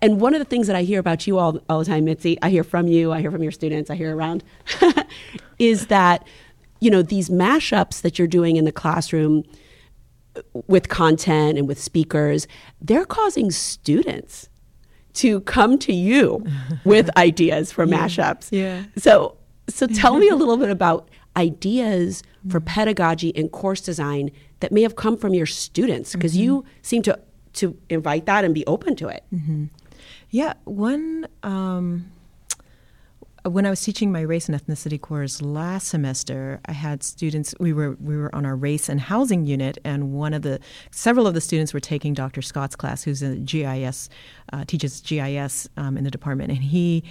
And 0.01 0.21
one 0.21 0.35
of 0.35 0.39
the 0.39 0.45
things 0.45 0.67
that 0.67 0.75
I 0.75 0.83
hear 0.83 0.99
about 0.99 1.25
you 1.25 1.39
all, 1.39 1.59
all 1.67 1.79
the 1.79 1.85
time, 1.85 2.05
Mitzi, 2.05 2.37
I 2.43 2.51
hear 2.51 2.63
from 2.63 2.87
you, 2.87 3.11
I 3.11 3.21
hear 3.21 3.31
from 3.31 3.41
your 3.41 3.51
students, 3.51 3.89
I 3.89 3.95
hear 3.95 4.15
around, 4.15 4.43
is 5.57 5.87
that, 5.87 6.27
you 6.79 6.91
know, 6.91 7.01
these 7.01 7.29
mashups 7.29 8.01
that 8.01 8.19
you're 8.19 8.27
doing 8.27 8.57
in 8.57 8.65
the 8.65 8.71
classroom 8.71 9.43
with 10.67 10.89
content 10.89 11.57
and 11.57 11.67
with 11.67 11.79
speakers, 11.81 12.47
they're 12.79 13.05
causing 13.05 13.49
students 13.49 14.47
to 15.13 15.41
come 15.41 15.79
to 15.79 15.93
you 15.93 16.45
with 16.83 17.09
ideas 17.17 17.71
for 17.71 17.87
mashups. 17.87 18.49
Yeah. 18.51 18.83
So 18.95 19.37
So 19.69 19.87
tell 19.87 20.17
me 20.17 20.29
a 20.29 20.35
little 20.35 20.57
bit 20.57 20.69
about 20.69 21.09
ideas 21.37 22.23
for 22.49 22.59
pedagogy 22.59 23.31
and 23.35 23.51
course 23.51 23.81
design 23.81 24.31
that 24.59 24.71
may 24.71 24.81
have 24.81 24.95
come 24.95 25.15
from 25.17 25.33
your 25.33 25.45
students 25.45 26.13
because 26.13 26.33
Mm-hmm. 26.33 26.43
you 26.43 26.65
seem 26.81 27.01
to 27.03 27.19
to 27.53 27.75
invite 27.89 28.25
that 28.25 28.43
and 28.45 28.53
be 28.53 28.65
open 28.67 28.95
to 28.95 29.07
it. 29.07 29.23
Yeah, 30.29 30.53
one 30.65 31.27
um, 31.43 32.11
when 33.43 33.65
I 33.65 33.69
was 33.69 33.81
teaching 33.81 34.11
my 34.11 34.21
race 34.21 34.49
and 34.49 34.59
ethnicity 34.59 34.99
course 34.99 35.41
last 35.41 35.87
semester, 35.87 36.59
I 36.65 36.73
had 36.73 37.01
students. 37.01 37.55
We 37.59 37.71
were 37.73 37.95
we 38.01 38.17
were 38.17 38.33
on 38.35 38.45
our 38.45 38.55
race 38.55 38.89
and 38.89 38.99
housing 38.99 39.45
unit, 39.45 39.77
and 39.85 40.11
one 40.11 40.33
of 40.33 40.41
the 40.41 40.59
several 40.91 41.27
of 41.27 41.33
the 41.33 41.41
students 41.41 41.73
were 41.73 41.79
taking 41.79 42.13
Dr. 42.13 42.41
Scott's 42.41 42.75
class, 42.75 43.03
who's 43.03 43.21
a 43.23 43.35
GIS 43.37 44.09
uh, 44.51 44.65
teaches 44.65 45.01
GIS 45.01 45.69
um, 45.77 45.97
in 45.97 46.03
the 46.03 46.11
department, 46.11 46.51
and 46.51 46.61
he 46.63 47.03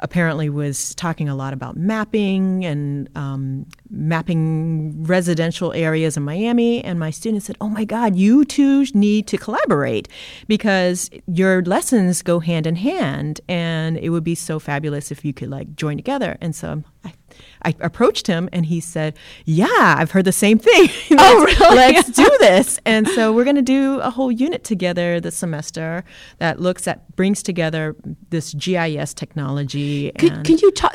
apparently 0.00 0.48
was 0.48 0.94
talking 0.94 1.28
a 1.28 1.34
lot 1.34 1.52
about 1.52 1.76
mapping 1.76 2.64
and 2.64 3.08
um, 3.16 3.66
mapping 3.90 5.04
residential 5.04 5.72
areas 5.72 6.16
in 6.16 6.22
Miami. 6.22 6.82
And 6.84 6.98
my 6.98 7.10
students 7.10 7.46
said, 7.46 7.56
"Oh 7.60 7.68
my 7.68 7.84
God, 7.84 8.16
you 8.16 8.44
two 8.44 8.86
need 8.94 9.26
to 9.28 9.38
collaborate 9.38 10.08
because 10.46 11.10
your 11.26 11.62
lessons 11.62 12.22
go 12.22 12.40
hand 12.40 12.66
in 12.66 12.76
hand, 12.76 13.40
and 13.48 13.96
it 13.98 14.10
would 14.10 14.24
be 14.24 14.34
so 14.34 14.58
fabulous 14.58 15.10
if 15.10 15.24
you 15.24 15.32
could 15.32 15.50
like 15.50 15.74
join 15.76 15.96
together." 15.96 16.36
And 16.40 16.54
so 16.54 16.82
I, 17.04 17.12
I 17.66 17.74
approached 17.80 18.26
him, 18.28 18.48
and 18.52 18.64
he 18.66 18.80
said, 18.80 19.16
"Yeah, 19.44 19.66
I've 19.70 20.12
heard 20.12 20.24
the 20.24 20.32
same 20.32 20.58
thing. 20.58 20.88
Oh, 21.18 21.44
Let's- 21.46 21.60
really? 21.60 21.76
Let's 21.94 22.10
do 22.10 22.30
this." 22.40 22.78
And 22.86 23.08
so 23.08 23.32
we're 23.32 23.44
going 23.44 23.56
to 23.56 23.62
do 23.62 23.98
a 24.00 24.10
whole 24.10 24.30
unit 24.32 24.64
together 24.64 25.20
this 25.20 25.36
semester 25.36 26.04
that 26.38 26.60
looks 26.60 26.86
at 26.86 27.14
brings 27.16 27.42
together 27.42 27.96
this 28.30 28.54
GIS 28.54 29.12
technology. 29.14 30.12
Could, 30.18 30.62
you 30.62 30.70
talk? 30.72 30.94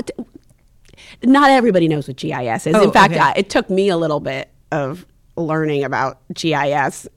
Not 1.24 1.50
everybody 1.50 1.88
knows 1.88 2.08
what 2.08 2.18
GIS 2.18 2.68
is. 2.68 2.76
Oh, 2.76 2.84
In 2.84 2.92
fact, 2.92 3.14
okay. 3.14 3.20
I, 3.22 3.34
it 3.36 3.50
took 3.50 3.70
me 3.70 3.90
a 3.90 3.98
little 3.98 4.20
bit 4.20 4.50
of 4.72 5.06
learning 5.36 5.84
about 5.84 6.20
GIS. 6.34 7.08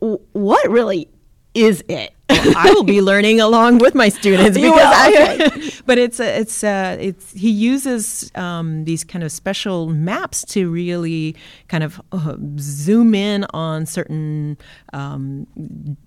What 0.00 0.70
really 0.70 1.08
is 1.54 1.82
it? 1.88 2.12
I 2.56 2.72
will 2.74 2.82
be 2.82 3.00
learning 3.00 3.40
along 3.40 3.78
with 3.78 3.94
my 3.94 4.08
students 4.08 4.56
because 4.60 4.80
I, 4.80 5.80
but 5.86 5.96
it's 5.96 6.18
a, 6.18 6.40
it's 6.40 6.64
uh 6.64 6.96
it's 6.98 7.32
he 7.32 7.50
uses 7.50 8.32
um, 8.34 8.84
these 8.84 9.04
kind 9.04 9.22
of 9.22 9.30
special 9.30 9.88
maps 9.88 10.44
to 10.46 10.68
really 10.68 11.36
kind 11.68 11.84
of 11.84 12.00
uh, 12.10 12.36
zoom 12.58 13.14
in 13.14 13.46
on 13.50 13.86
certain 13.86 14.58
um, 14.92 15.46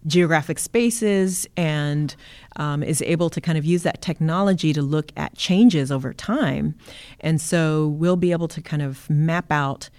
geographic 0.08 0.60
spaces 0.60 1.48
and 1.56 2.18
um, 2.58 2.84
is 2.84 3.02
able 3.04 3.30
to 3.30 3.40
kind 3.40 3.58
of 3.58 3.64
use 3.64 3.84
that 3.84 4.02
technology 4.02 4.74
to 4.74 4.82
look 4.82 5.14
at 5.16 5.36
changes 5.38 5.90
over 5.90 6.14
time, 6.14 6.76
and 7.22 7.40
so 7.40 7.88
we'll 7.88 8.18
be 8.18 8.34
able 8.34 8.50
to 8.50 8.62
kind 8.62 8.82
of 8.82 9.10
map 9.10 9.52
out 9.52 9.90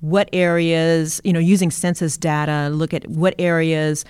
what 0.00 0.28
areas, 0.32 1.20
you 1.24 1.32
know, 1.32 1.40
using 1.40 1.72
census 1.72 2.16
data, 2.16 2.68
look 2.70 2.94
at 2.94 3.04
what 3.08 3.34
areas 3.36 4.04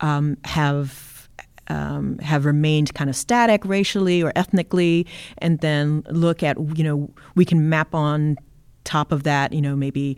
um, 0.00 0.36
have 0.44 1.28
um, 1.68 2.18
have 2.18 2.44
remained 2.44 2.92
kind 2.94 3.08
of 3.08 3.16
static 3.16 3.64
racially 3.64 4.22
or 4.22 4.32
ethnically, 4.34 5.06
and 5.38 5.60
then 5.60 6.02
look 6.10 6.42
at, 6.42 6.58
you 6.76 6.82
know, 6.82 7.08
we 7.36 7.44
can 7.44 7.68
map 7.68 7.94
on 7.94 8.36
top 8.84 9.12
of 9.12 9.22
that, 9.22 9.52
you 9.52 9.60
know, 9.60 9.76
maybe 9.76 10.16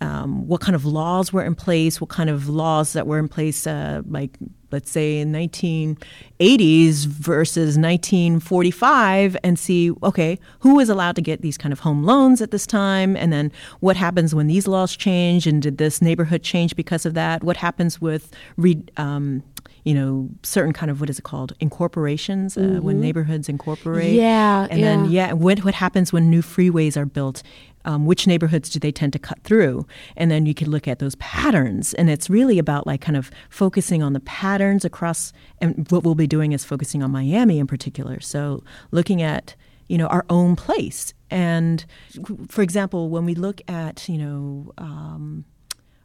um, 0.00 0.46
what 0.46 0.60
kind 0.60 0.76
of 0.76 0.84
laws 0.84 1.32
were 1.32 1.44
in 1.44 1.56
place, 1.56 2.00
what 2.00 2.10
kind 2.10 2.30
of 2.30 2.48
laws 2.48 2.92
that 2.92 3.06
were 3.08 3.18
in 3.18 3.28
place, 3.28 3.66
uh, 3.66 4.02
like 4.08 4.38
let's 4.70 4.90
say 4.90 5.18
in 5.18 5.32
1980s 5.32 7.06
versus 7.06 7.78
1945, 7.78 9.36
and 9.42 9.58
see 9.58 9.92
okay 10.02 10.38
who 10.60 10.78
is 10.80 10.88
allowed 10.88 11.16
to 11.16 11.22
get 11.22 11.42
these 11.42 11.58
kind 11.58 11.72
of 11.72 11.80
home 11.80 12.04
loans 12.04 12.40
at 12.40 12.50
this 12.50 12.66
time, 12.66 13.16
and 13.16 13.32
then 13.32 13.50
what 13.80 13.96
happens 13.96 14.34
when 14.34 14.46
these 14.46 14.68
laws 14.68 14.96
change, 14.96 15.46
and 15.46 15.62
did 15.62 15.78
this 15.78 16.02
neighborhood 16.02 16.42
change 16.42 16.76
because 16.76 17.06
of 17.06 17.14
that? 17.14 17.42
What 17.42 17.56
happens 17.56 18.00
with 18.00 18.32
re, 18.56 18.82
um, 18.96 19.42
you 19.88 19.94
know 19.94 20.28
certain 20.42 20.74
kind 20.74 20.90
of 20.90 21.00
what 21.00 21.08
is 21.08 21.18
it 21.18 21.22
called 21.22 21.54
incorporations 21.60 22.58
uh, 22.58 22.78
when 22.82 23.00
neighborhoods 23.00 23.48
incorporate? 23.48 24.12
Yeah, 24.12 24.66
and 24.70 24.82
then 24.82 25.06
yeah. 25.06 25.28
yeah, 25.28 25.32
what 25.32 25.64
what 25.64 25.72
happens 25.72 26.12
when 26.12 26.28
new 26.28 26.42
freeways 26.42 26.94
are 26.94 27.06
built? 27.06 27.42
Um, 27.86 28.04
which 28.04 28.26
neighborhoods 28.26 28.68
do 28.68 28.78
they 28.78 28.92
tend 28.92 29.14
to 29.14 29.18
cut 29.18 29.42
through? 29.44 29.86
And 30.14 30.30
then 30.30 30.44
you 30.44 30.52
can 30.52 30.70
look 30.70 30.86
at 30.86 30.98
those 30.98 31.14
patterns, 31.14 31.94
and 31.94 32.10
it's 32.10 32.28
really 32.28 32.58
about 32.58 32.86
like 32.86 33.00
kind 33.00 33.16
of 33.16 33.30
focusing 33.48 34.02
on 34.02 34.12
the 34.12 34.20
patterns 34.20 34.84
across. 34.84 35.32
And 35.58 35.90
what 35.90 36.04
we'll 36.04 36.14
be 36.14 36.26
doing 36.26 36.52
is 36.52 36.66
focusing 36.66 37.02
on 37.02 37.10
Miami 37.10 37.58
in 37.58 37.66
particular. 37.66 38.20
So 38.20 38.62
looking 38.90 39.22
at 39.22 39.56
you 39.88 39.96
know 39.96 40.08
our 40.08 40.26
own 40.28 40.54
place, 40.54 41.14
and 41.30 41.86
for 42.48 42.60
example, 42.60 43.08
when 43.08 43.24
we 43.24 43.34
look 43.34 43.62
at 43.68 44.06
you 44.06 44.18
know. 44.18 44.72
Um, 44.76 45.46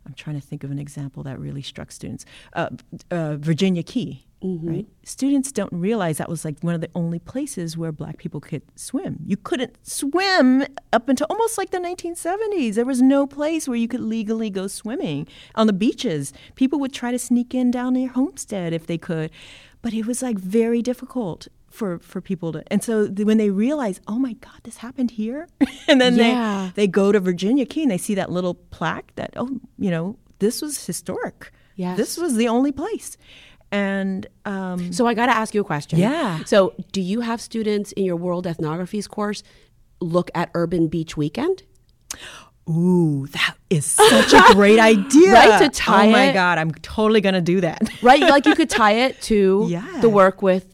I'm 0.05 0.13
trying 0.13 0.39
to 0.39 0.45
think 0.45 0.63
of 0.63 0.71
an 0.71 0.79
example 0.79 1.23
that 1.23 1.39
really 1.39 1.61
struck 1.61 1.91
students. 1.91 2.25
Uh, 2.53 2.69
uh, 3.11 3.37
Virginia 3.37 3.83
Key, 3.83 4.25
right? 4.69 4.85
Students 5.03 5.51
don't 5.53 5.71
realize 5.71 6.17
that 6.17 6.27
was 6.29 6.43
like 6.43 6.59
one 6.59 6.75
of 6.75 6.81
the 6.81 6.89
only 6.95 7.19
places 7.19 7.77
where 7.77 7.91
black 7.93 8.17
people 8.17 8.41
could 8.41 8.61
swim. 8.75 9.17
You 9.25 9.37
couldn't 9.37 9.77
swim 9.87 10.65
up 10.91 11.07
until 11.07 11.27
almost 11.29 11.57
like 11.57 11.71
the 11.71 11.77
1970s. 11.77 12.75
There 12.75 12.85
was 12.85 13.01
no 13.01 13.25
place 13.25 13.67
where 13.67 13.77
you 13.77 13.87
could 13.87 14.01
legally 14.01 14.49
go 14.49 14.67
swimming 14.67 15.27
on 15.55 15.67
the 15.67 15.73
beaches. 15.73 16.33
People 16.55 16.79
would 16.79 16.91
try 16.93 17.11
to 17.11 17.19
sneak 17.19 17.53
in 17.55 17.71
down 17.71 17.93
near 17.93 18.09
Homestead 18.09 18.73
if 18.73 18.85
they 18.85 18.97
could, 18.97 19.31
but 19.81 19.93
it 19.93 20.05
was 20.05 20.21
like 20.21 20.37
very 20.37 20.81
difficult. 20.81 21.47
For, 21.73 21.97
for 21.99 22.21
people 22.21 22.51
to 22.51 22.63
and 22.71 22.83
so 22.83 23.07
when 23.07 23.37
they 23.39 23.49
realize 23.49 23.99
oh 24.07 24.19
my 24.19 24.33
god 24.33 24.59
this 24.63 24.77
happened 24.77 25.09
here 25.11 25.47
and 25.89 25.99
then 25.99 26.15
Yeah. 26.15 26.69
they 26.75 26.83
they 26.83 26.87
go 26.87 27.11
to 27.11 27.19
Virginia 27.19 27.65
Key 27.65 27.81
and 27.81 27.91
they 27.91 27.97
see 27.97 28.13
that 28.15 28.29
little 28.31 28.53
plaque 28.75 29.09
that 29.15 29.31
oh 29.35 29.49
you 29.79 29.89
know 29.89 30.05
this 30.37 30.61
was 30.61 30.85
historic. 30.85 31.51
yeah 31.75 31.95
This 31.95 32.15
was 32.17 32.35
the 32.35 32.47
only 32.47 32.71
place. 32.71 33.17
And 33.71 34.27
um, 34.45 34.93
So 34.93 35.07
I 35.07 35.13
got 35.15 35.25
to 35.31 35.35
ask 35.41 35.55
you 35.55 35.61
a 35.61 35.63
question. 35.73 35.97
Yeah. 35.97 36.43
So 36.45 36.75
do 36.91 37.01
you 37.01 37.21
have 37.21 37.41
students 37.41 37.91
in 37.93 38.03
your 38.05 38.17
world 38.17 38.45
ethnographies 38.45 39.07
course 39.09 39.41
look 39.99 40.29
at 40.35 40.51
Urban 40.53 40.87
Beach 40.89 41.17
Weekend? 41.17 41.63
ooh, 42.69 43.27
that 43.27 43.55
is 43.69 43.85
such 43.85 44.33
a 44.33 44.53
great 44.53 44.79
idea. 44.93 45.33
Right, 45.33 45.59
to 45.63 45.69
tie 45.69 46.07
Oh 46.07 46.11
my 46.11 46.25
it- 46.29 46.33
god, 46.33 46.57
I'm 46.59 46.71
totally 46.71 47.19
going 47.21 47.35
to 47.35 47.41
do 47.41 47.61
that. 47.61 47.81
Right? 48.03 48.21
like 48.21 48.45
you 48.45 48.55
could 48.55 48.69
tie 48.69 48.93
it 49.05 49.21
to 49.23 49.65
Yeah. 49.69 49.85
the 50.01 50.09
work 50.09 50.41
with 50.41 50.65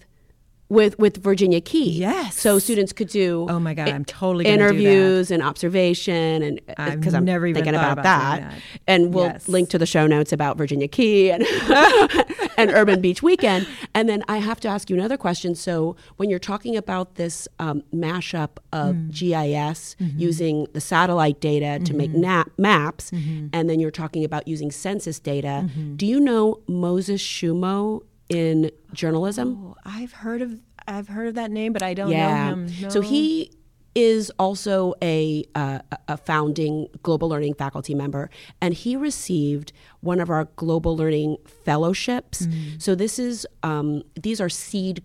with 0.70 0.97
with 0.99 1.17
Virginia 1.24 1.59
Key. 1.61 1.89
Yes. 1.91 2.39
So 2.39 2.59
students 2.59 2.93
could 2.93 3.07
do 3.09 3.47
Oh 3.49 3.59
my 3.59 3.74
God, 3.74 3.89
I'm 3.89 4.05
totally 4.05 4.43
gonna 4.45 4.57
do 4.57 4.61
that. 4.63 4.70
interviews 4.70 5.32
and 5.32 5.41
observation 5.43 6.43
and 6.43 6.61
because 6.99 7.13
I'm 7.15 7.26
never 7.26 7.47
even 7.47 7.63
thinking 7.63 7.76
about, 7.80 7.93
about 7.93 8.03
that. 8.03 8.41
that. 8.51 8.53
And 8.88 9.13
we'll 9.13 9.26
Yes. 9.26 9.47
link 9.47 9.70
to 9.70 9.78
the 9.80 9.86
show 9.88 10.05
notes 10.07 10.32
about 10.32 10.57
Virginia 10.57 10.88
Key 10.88 11.32
and 11.32 11.43
and 12.57 12.70
Urban 12.72 13.01
Beach 13.01 13.24
Weekend. 13.24 13.67
And 13.95 14.07
then 14.07 14.24
I 14.28 14.38
have 14.38 14.59
to 14.61 14.67
ask 14.67 14.89
you 14.89 14.95
another 14.95 15.17
question. 15.17 15.55
So 15.55 15.95
when 16.17 16.30
you're 16.30 16.39
talking 16.39 16.76
about 16.78 17.15
this 17.15 17.47
um, 17.59 17.84
mashup 17.93 18.57
of 18.72 18.95
Mm. 18.95 19.11
GIS 19.11 19.95
Mm-hmm. 19.99 20.20
using 20.20 20.67
the 20.74 20.82
satellite 20.82 21.39
data 21.41 21.80
to 21.84 21.93
make 21.95 22.11
na- 22.11 22.43
maps, 22.57 23.11
and 23.11 23.70
then 23.70 23.80
you're 23.80 23.91
talking 23.91 24.24
about 24.24 24.47
using 24.47 24.72
census 24.72 25.20
data, 25.20 25.65
Mm-hmm. 25.65 25.95
do 25.95 26.05
you 26.05 26.20
know 26.20 26.59
Moses 26.67 27.22
Shumow 27.22 28.01
in 28.30 28.71
journalism? 28.93 29.47
Oh, 29.59 29.75
I've 29.86 30.13
heard 30.13 30.41
of 30.41 30.59
I've 30.88 31.07
heard 31.09 31.27
of 31.27 31.36
that 31.36 31.51
name, 31.51 31.73
but 31.73 31.84
I 31.84 31.93
don't 31.93 32.09
yeah. 32.09 32.49
know 32.49 32.65
him. 32.65 32.89
So 32.89 33.01
he 33.01 33.51
is 33.95 34.32
also 34.39 34.93
a, 35.03 35.43
uh, 35.55 35.80
a 36.07 36.15
founding 36.17 36.88
global 37.03 37.27
learning 37.30 37.53
faculty 37.55 37.93
member, 37.93 38.30
and 38.61 38.73
he 38.73 38.95
received 38.95 39.71
one 40.01 40.19
of 40.19 40.30
our 40.30 40.45
global 40.55 40.95
learning 40.95 41.38
fellowships. 41.65 42.45
Mm. 42.47 42.82
So 42.82 42.95
this 42.95 43.19
is 43.19 43.45
um, 43.61 44.03
these 44.19 44.39
are 44.41 44.49
seed 44.49 45.03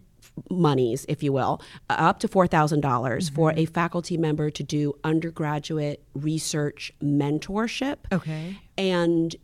monies, 0.50 1.04
if 1.08 1.22
you 1.22 1.32
will, 1.32 1.60
uh, 1.90 1.94
up 1.98 2.18
to 2.20 2.28
four 2.28 2.46
thousand 2.46 2.80
dollars 2.80 3.28
for 3.28 3.50
Mm-hmm. 3.50 3.60
a 3.60 3.64
faculty 3.66 4.16
member 4.16 4.48
to 4.50 4.62
do 4.62 4.94
undergraduate 5.04 6.02
research 6.14 6.92
mentorship 7.02 7.98
Okay. 8.12 8.58
and 8.78 9.34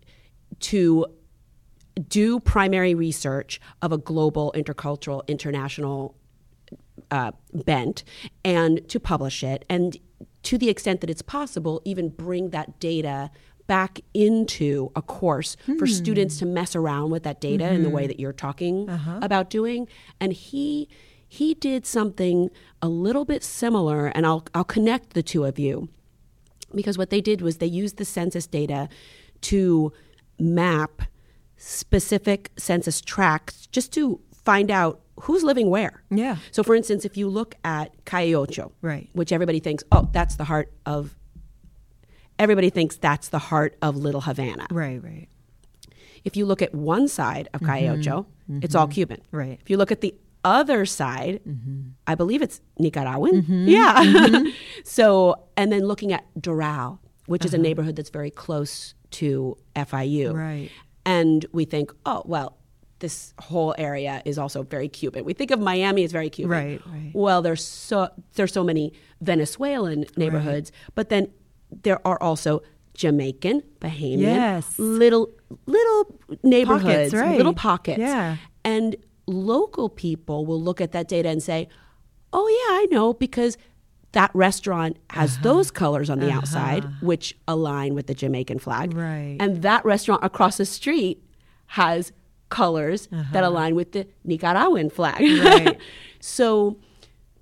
to 0.60 1.06
do 2.08 2.40
primary 2.40 2.94
research 2.94 3.60
of 3.82 3.92
a 3.92 3.98
global, 3.98 4.52
intercultural, 4.56 5.26
international 5.26 6.14
uh, 7.10 7.32
bent 7.52 8.04
and 8.44 8.86
to 8.88 9.00
publish 9.00 9.42
it. 9.42 9.64
And 9.68 9.96
to 10.44 10.58
the 10.58 10.68
extent 10.68 11.00
that 11.00 11.10
it's 11.10 11.22
possible, 11.22 11.82
even 11.84 12.08
bring 12.08 12.50
that 12.50 12.78
data 12.80 13.30
back 13.66 14.00
into 14.14 14.90
a 14.96 15.02
course 15.02 15.56
for 15.78 15.86
hmm. 15.86 15.92
students 15.92 16.38
to 16.38 16.46
mess 16.46 16.74
around 16.74 17.10
with 17.10 17.22
that 17.22 17.40
data 17.40 17.70
in 17.70 17.84
the 17.84 17.90
way 17.90 18.02
mm-hmm. 18.02 18.08
that 18.08 18.20
you're 18.20 18.32
talking 18.32 18.88
uh-huh. 18.88 19.20
about 19.22 19.48
doing. 19.48 19.86
And 20.20 20.32
he 20.32 20.88
he 21.28 21.54
did 21.54 21.86
something 21.86 22.50
a 22.82 22.88
little 22.88 23.24
bit 23.24 23.44
similar, 23.44 24.08
and 24.08 24.26
I'll 24.26 24.44
I'll 24.54 24.64
connect 24.64 25.12
the 25.12 25.22
two 25.22 25.44
of 25.44 25.58
you 25.58 25.88
because 26.74 26.98
what 26.98 27.10
they 27.10 27.20
did 27.20 27.42
was 27.42 27.58
they 27.58 27.66
used 27.66 27.96
the 27.96 28.04
census 28.04 28.48
data 28.48 28.88
to 29.42 29.92
map 30.38 31.02
specific 31.60 32.50
census 32.56 33.02
tracts 33.02 33.66
just 33.66 33.92
to 33.92 34.18
find 34.32 34.70
out 34.70 35.00
who's 35.20 35.44
living 35.44 35.68
where. 35.68 36.02
Yeah. 36.10 36.36
So, 36.50 36.62
for 36.62 36.74
instance, 36.74 37.04
if 37.04 37.16
you 37.18 37.28
look 37.28 37.54
at 37.62 37.92
Calle 38.06 38.34
Ocho, 38.34 38.72
Right. 38.80 39.10
which 39.12 39.30
everybody 39.30 39.60
thinks, 39.60 39.84
oh, 39.92 40.08
that's 40.12 40.36
the 40.36 40.44
heart 40.44 40.72
of. 40.86 41.14
Everybody 42.38 42.70
thinks 42.70 42.96
that's 42.96 43.28
the 43.28 43.38
heart 43.38 43.76
of 43.82 43.96
Little 43.96 44.22
Havana. 44.22 44.66
Right, 44.70 45.02
right. 45.04 45.28
If 46.24 46.38
you 46.38 46.46
look 46.46 46.62
at 46.62 46.74
one 46.74 47.06
side 47.06 47.50
of 47.52 47.60
Calle 47.60 47.82
mm-hmm. 47.82 48.00
Ocho, 48.00 48.26
mm-hmm. 48.50 48.60
it's 48.62 48.74
all 48.74 48.88
Cuban. 48.88 49.18
Mm-hmm. 49.18 49.36
Right. 49.36 49.58
If 49.60 49.68
you 49.68 49.76
look 49.76 49.92
at 49.92 50.00
the 50.00 50.14
other 50.42 50.86
side, 50.86 51.40
mm-hmm. 51.46 51.90
I 52.06 52.14
believe 52.14 52.40
it's 52.40 52.62
Nicaraguan. 52.78 53.44
Yeah. 53.68 54.44
so, 54.84 55.44
and 55.58 55.70
then 55.70 55.82
looking 55.84 56.14
at 56.14 56.24
Doral, 56.38 57.00
which 57.26 57.44
is 57.44 57.52
a 57.52 57.58
uh-huh. 57.58 57.62
neighborhood 57.62 57.96
that's 57.96 58.08
very 58.08 58.30
close 58.30 58.94
to 59.10 59.58
FIU. 59.76 60.32
Right. 60.32 60.70
And 61.06 61.46
we 61.52 61.64
think, 61.64 61.92
oh, 62.06 62.22
well, 62.26 62.56
this 62.98 63.32
whole 63.40 63.74
area 63.78 64.20
is 64.26 64.38
also 64.38 64.62
very 64.62 64.88
Cuban. 64.88 65.24
We 65.24 65.32
think 65.32 65.50
of 65.50 65.58
Miami 65.58 66.04
as 66.04 66.12
very 66.12 66.28
Cuban. 66.30 66.50
Right, 66.50 66.80
right. 66.86 67.10
Well, 67.14 67.40
there's 67.42 67.64
so 67.64 68.08
there's 68.34 68.52
so 68.52 68.62
many 68.62 68.92
Venezuelan 69.22 70.04
neighborhoods, 70.16 70.70
but 70.94 71.08
then 71.08 71.28
there 71.82 72.06
are 72.06 72.20
also 72.22 72.62
Jamaican, 72.94 73.62
Bahamian, 73.80 74.18
Yes. 74.20 74.78
little 74.78 75.30
little 75.66 76.18
neighborhoods, 76.42 77.14
right. 77.14 77.36
little 77.38 77.54
pockets. 77.54 77.98
Yeah. 78.00 78.36
And 78.64 78.96
local 79.26 79.88
people 79.88 80.44
will 80.44 80.60
look 80.60 80.80
at 80.82 80.92
that 80.92 81.08
data 81.08 81.28
and 81.30 81.42
say, 81.42 81.68
"Oh 82.34 82.46
yeah, 82.48 82.74
I 82.82 82.86
know 82.90 83.14
because 83.14 83.56
that 84.12 84.30
restaurant 84.34 84.96
has 85.10 85.34
Uh-huh. 85.34 85.42
those 85.42 85.70
colors 85.70 86.10
on 86.10 86.18
the 86.20 86.30
outside 86.30 86.84
which 87.00 87.36
align 87.46 87.94
with 87.94 88.06
the 88.06 88.14
Jamaican 88.14 88.58
flag." 88.58 88.94
Right. 88.94 89.36
And 89.40 89.62
that 89.62 89.84
restaurant 89.84 90.24
across 90.24 90.56
the 90.56 90.66
street 90.66 91.22
has 91.66 92.12
colors 92.48 93.08
that 93.32 93.44
align 93.44 93.74
with 93.76 93.92
the 93.92 94.06
Nicaraguan 94.24 94.90
flag. 94.90 95.22
Uh-huh. 95.22 95.48
Right. 95.48 95.78
so 96.20 96.76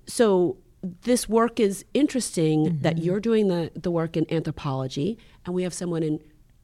so 0.05 0.57
this 1.01 1.27
work 1.27 1.59
is 1.59 1.83
interesting 1.93 2.65
Mm-hmm. 2.65 2.81
that 2.83 2.97
you're 2.99 3.19
doing 3.19 3.47
the, 3.49 3.71
the 3.75 3.91
work 3.91 4.15
in 4.15 4.25
anthropology 4.31 5.17
and 5.45 5.53
we 5.53 5.63
have 5.63 5.73
someone 5.73 6.03
in 6.03 6.19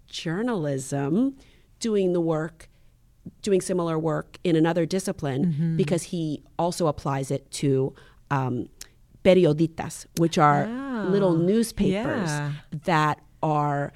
journalism 0.08 1.36
doing 1.80 2.14
the 2.14 2.22
work 2.22 2.70
doing 3.42 3.60
similar 3.60 3.98
work 3.98 4.38
in 4.44 4.56
another 4.56 4.86
discipline 4.86 5.46
Mm-hmm. 5.46 5.78
because 5.78 6.04
he 6.04 6.44
also 6.60 6.86
applies 6.88 7.32
it 7.32 7.50
to 7.62 7.94
um, 8.32 8.70
periodistas, 9.26 10.06
which 10.18 10.38
are 10.38 10.68
little 11.10 11.34
newspapers 11.36 12.30
yeah. 12.30 12.52
that 12.86 13.20
are 13.44 13.92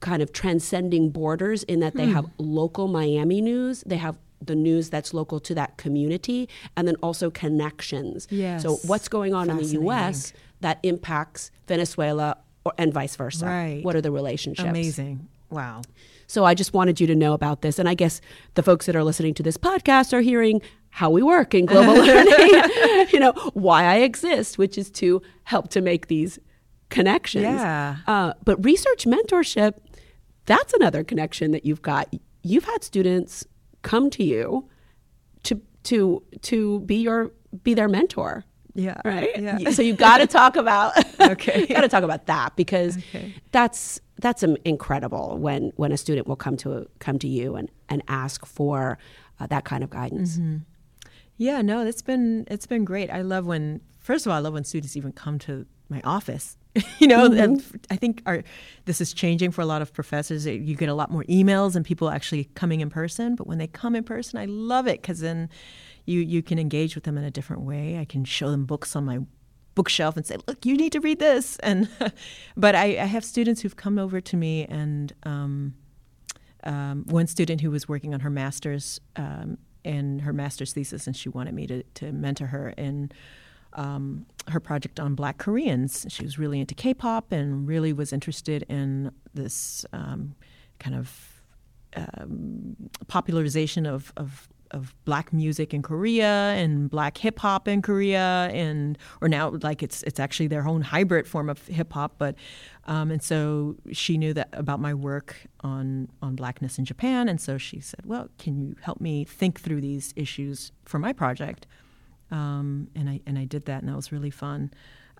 kind 0.00 0.22
of 0.22 0.32
transcending 0.32 1.10
borders 1.10 1.62
in 1.64 1.80
that 1.80 1.94
they 1.94 2.06
Hmm. 2.06 2.12
have 2.12 2.26
local 2.38 2.86
Miami 2.88 3.40
news, 3.40 3.82
they 3.86 3.96
have 3.96 4.16
the 4.40 4.54
news 4.54 4.88
that's 4.90 5.12
local 5.12 5.40
to 5.40 5.54
that 5.56 5.76
community, 5.76 6.48
and 6.76 6.86
then 6.86 6.94
also 7.02 7.28
connections. 7.30 8.28
Yes. 8.30 8.62
So 8.62 8.76
what's 8.86 9.08
going 9.08 9.34
on 9.34 9.50
in 9.50 9.56
the 9.56 9.64
U.S. 9.82 10.32
that 10.60 10.78
impacts 10.84 11.50
Venezuela 11.66 12.36
or, 12.64 12.72
and 12.78 12.94
vice 12.94 13.16
versa? 13.16 13.46
Right. 13.46 13.82
What 13.84 13.96
are 13.96 14.00
the 14.00 14.12
relationships? 14.12 14.68
Amazing. 14.68 15.28
Wow. 15.50 15.82
So 16.28 16.44
I 16.44 16.54
just 16.54 16.72
wanted 16.72 17.00
you 17.00 17.06
to 17.08 17.16
know 17.16 17.32
about 17.32 17.62
this. 17.62 17.78
And 17.80 17.88
I 17.88 17.94
guess 17.94 18.20
the 18.54 18.62
folks 18.62 18.86
that 18.86 18.94
are 18.94 19.02
listening 19.02 19.34
to 19.34 19.42
this 19.42 19.56
podcast 19.56 20.12
are 20.12 20.20
hearing 20.20 20.60
how 20.90 21.10
we 21.10 21.22
work 21.22 21.54
in 21.54 21.66
global 21.66 21.94
learning, 22.04 23.06
you 23.12 23.20
know, 23.20 23.32
why 23.54 23.84
I 23.84 23.96
exist, 23.96 24.58
which 24.58 24.76
is 24.78 24.90
to 24.92 25.22
help 25.44 25.68
to 25.70 25.80
make 25.80 26.08
these 26.08 26.38
connections. 26.90 27.44
Yeah. 27.44 27.96
Uh, 28.06 28.32
but 28.44 28.62
research 28.64 29.04
mentorship, 29.06 29.74
that's 30.46 30.72
another 30.74 31.04
connection 31.04 31.50
that 31.52 31.64
you've 31.66 31.82
got. 31.82 32.12
You've 32.42 32.64
had 32.64 32.82
students 32.82 33.46
come 33.82 34.10
to 34.10 34.24
you 34.24 34.68
to 35.44 35.60
to 35.84 36.22
to 36.42 36.80
be 36.80 36.96
your 36.96 37.32
be 37.62 37.74
their 37.74 37.88
mentor. 37.88 38.44
Yeah. 38.74 39.00
Right. 39.04 39.30
Yeah. 39.40 39.70
So 39.70 39.82
you 39.82 39.94
got 39.94 40.18
to 40.18 40.26
talk 40.38 40.56
about 40.56 40.92
Okay. 41.20 41.66
got 41.66 41.80
to 41.82 41.88
talk 41.88 42.04
about 42.04 42.26
that 42.26 42.54
because 42.56 42.96
Okay. 42.96 43.34
that's 43.52 44.00
that's 44.20 44.42
incredible 44.64 45.36
when 45.38 45.72
when 45.76 45.92
a 45.92 45.96
student 45.96 46.26
will 46.26 46.36
come 46.36 46.56
to 46.58 46.88
come 46.98 47.18
to 47.18 47.28
you 47.28 47.56
and 47.56 47.70
and 47.88 48.02
ask 48.08 48.46
for 48.46 48.98
uh, 49.40 49.46
that 49.48 49.64
kind 49.64 49.82
of 49.84 49.90
guidance. 49.90 50.38
Mm-hmm. 50.38 50.58
Yeah, 51.38 51.62
no, 51.62 51.86
it's 51.86 52.02
been 52.02 52.44
it's 52.50 52.66
been 52.66 52.84
great. 52.84 53.10
I 53.10 53.22
love 53.22 53.46
when 53.46 53.80
first 54.00 54.26
of 54.26 54.30
all, 54.30 54.36
I 54.36 54.40
love 54.40 54.52
when 54.52 54.64
students 54.64 54.96
even 54.96 55.12
come 55.12 55.38
to 55.40 55.64
my 55.88 56.02
office. 56.04 56.56
you 56.98 57.06
know, 57.06 57.26
and 57.32 57.64
I 57.90 57.96
think 57.96 58.22
our 58.26 58.42
this 58.84 59.00
is 59.00 59.12
changing 59.12 59.52
for 59.52 59.62
a 59.62 59.66
lot 59.66 59.80
of 59.80 59.92
professors. 59.92 60.46
You 60.46 60.74
get 60.74 60.88
a 60.88 60.94
lot 60.94 61.10
more 61.10 61.24
emails 61.24 61.76
and 61.76 61.84
people 61.84 62.10
actually 62.10 62.44
coming 62.54 62.80
in 62.80 62.90
person, 62.90 63.36
but 63.36 63.46
when 63.46 63.58
they 63.58 63.68
come 63.68 63.94
in 63.94 64.04
person, 64.04 64.38
I 64.38 64.44
love 64.46 64.86
it 64.88 65.02
cuz 65.02 65.20
then 65.20 65.48
you 66.06 66.20
you 66.20 66.42
can 66.42 66.58
engage 66.58 66.96
with 66.96 67.04
them 67.04 67.16
in 67.16 67.24
a 67.24 67.30
different 67.30 67.62
way. 67.62 67.98
I 67.98 68.04
can 68.04 68.24
show 68.24 68.50
them 68.50 68.66
books 68.66 68.96
on 68.96 69.04
my 69.04 69.20
bookshelf 69.76 70.16
and 70.16 70.26
say, 70.26 70.38
"Look, 70.48 70.66
you 70.66 70.76
need 70.76 70.90
to 70.92 71.00
read 71.00 71.20
this." 71.20 71.56
And 71.62 71.88
but 72.56 72.74
I, 72.74 72.98
I 72.98 73.06
have 73.06 73.24
students 73.24 73.62
who've 73.62 73.76
come 73.76 73.96
over 73.96 74.20
to 74.20 74.36
me 74.36 74.66
and 74.66 75.12
um, 75.22 75.74
um, 76.64 77.04
one 77.06 77.28
student 77.28 77.60
who 77.60 77.70
was 77.70 77.88
working 77.88 78.12
on 78.12 78.20
her 78.20 78.30
master's 78.30 79.00
um, 79.14 79.58
in 79.88 80.18
her 80.20 80.34
master's 80.34 80.74
thesis, 80.74 81.06
and 81.06 81.16
she 81.16 81.30
wanted 81.30 81.54
me 81.54 81.66
to, 81.66 81.82
to 81.94 82.12
mentor 82.12 82.48
her 82.48 82.68
in 82.76 83.10
um, 83.72 84.26
her 84.48 84.60
project 84.60 85.00
on 85.00 85.14
Black 85.14 85.38
Koreans. 85.38 86.06
She 86.10 86.24
was 86.24 86.38
really 86.38 86.60
into 86.60 86.74
K-pop 86.74 87.32
and 87.32 87.66
really 87.66 87.92
was 87.94 88.12
interested 88.12 88.64
in 88.68 89.10
this 89.32 89.86
um, 89.92 90.34
kind 90.78 90.94
of 90.94 91.42
um, 91.96 92.76
popularization 93.06 93.86
of, 93.86 94.12
of 94.16 94.48
of 94.70 94.94
black 95.04 95.32
music 95.32 95.72
in 95.72 95.82
Korea 95.82 96.52
and 96.56 96.90
black 96.90 97.18
hip 97.18 97.38
hop 97.38 97.68
in 97.68 97.82
Korea 97.82 98.50
and 98.52 98.98
or 99.20 99.28
now 99.28 99.50
like 99.62 99.82
it's 99.82 100.02
it's 100.02 100.20
actually 100.20 100.48
their 100.48 100.66
own 100.66 100.82
hybrid 100.82 101.26
form 101.26 101.48
of 101.48 101.66
hip 101.66 101.92
hop 101.92 102.14
but 102.18 102.34
um, 102.86 103.10
and 103.10 103.22
so 103.22 103.76
she 103.92 104.16
knew 104.18 104.32
that 104.34 104.48
about 104.52 104.80
my 104.80 104.94
work 104.94 105.36
on 105.60 106.08
on 106.22 106.34
blackness 106.34 106.78
in 106.78 106.84
Japan 106.84 107.28
and 107.28 107.40
so 107.40 107.58
she 107.58 107.80
said 107.80 108.04
well 108.04 108.28
can 108.38 108.58
you 108.58 108.76
help 108.80 109.00
me 109.00 109.24
think 109.24 109.60
through 109.60 109.80
these 109.80 110.12
issues 110.16 110.72
for 110.84 110.98
my 110.98 111.12
project? 111.12 111.66
Um, 112.30 112.88
and 112.94 113.08
I 113.08 113.20
and 113.26 113.38
I 113.38 113.44
did 113.44 113.64
that 113.66 113.80
and 113.82 113.88
that 113.88 113.96
was 113.96 114.12
really 114.12 114.30
fun. 114.30 114.72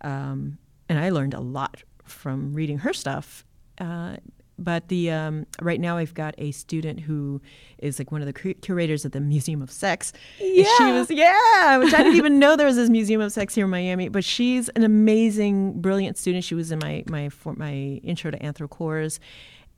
Um, 0.02 0.58
and 0.88 0.98
I 0.98 1.10
learned 1.10 1.34
a 1.34 1.40
lot 1.40 1.82
from 2.04 2.54
reading 2.54 2.78
her 2.78 2.92
stuff 2.92 3.44
uh, 3.80 4.16
but 4.58 4.88
the 4.88 5.10
um, 5.10 5.46
right 5.62 5.80
now 5.80 5.96
I've 5.98 6.14
got 6.14 6.34
a 6.38 6.50
student 6.50 7.00
who 7.00 7.40
is 7.78 7.98
like 7.98 8.10
one 8.12 8.20
of 8.22 8.26
the 8.26 8.32
cur- 8.32 8.54
curators 8.54 9.04
at 9.04 9.12
the 9.12 9.20
Museum 9.20 9.62
of 9.62 9.70
Sex. 9.70 10.12
And 10.40 10.48
she 10.56 10.62
Yeah. 10.80 10.98
was 10.98 11.10
yeah, 11.10 11.76
which 11.78 11.94
I 11.94 11.98
didn't 11.98 12.16
even 12.16 12.38
know 12.38 12.56
there 12.56 12.66
was 12.66 12.76
this 12.76 12.90
Museum 12.90 13.20
of 13.20 13.32
Sex 13.32 13.54
here 13.54 13.64
in 13.66 13.70
Miami. 13.70 14.08
But 14.08 14.24
she's 14.24 14.68
an 14.70 14.82
amazing, 14.84 15.80
brilliant 15.80 16.18
student. 16.18 16.44
She 16.44 16.54
was 16.54 16.72
in 16.72 16.78
my 16.80 17.04
my 17.08 17.28
for 17.28 17.54
my 17.54 17.72
intro 18.02 18.30
to 18.30 18.38
anthro 18.38 18.68
course. 18.68 19.20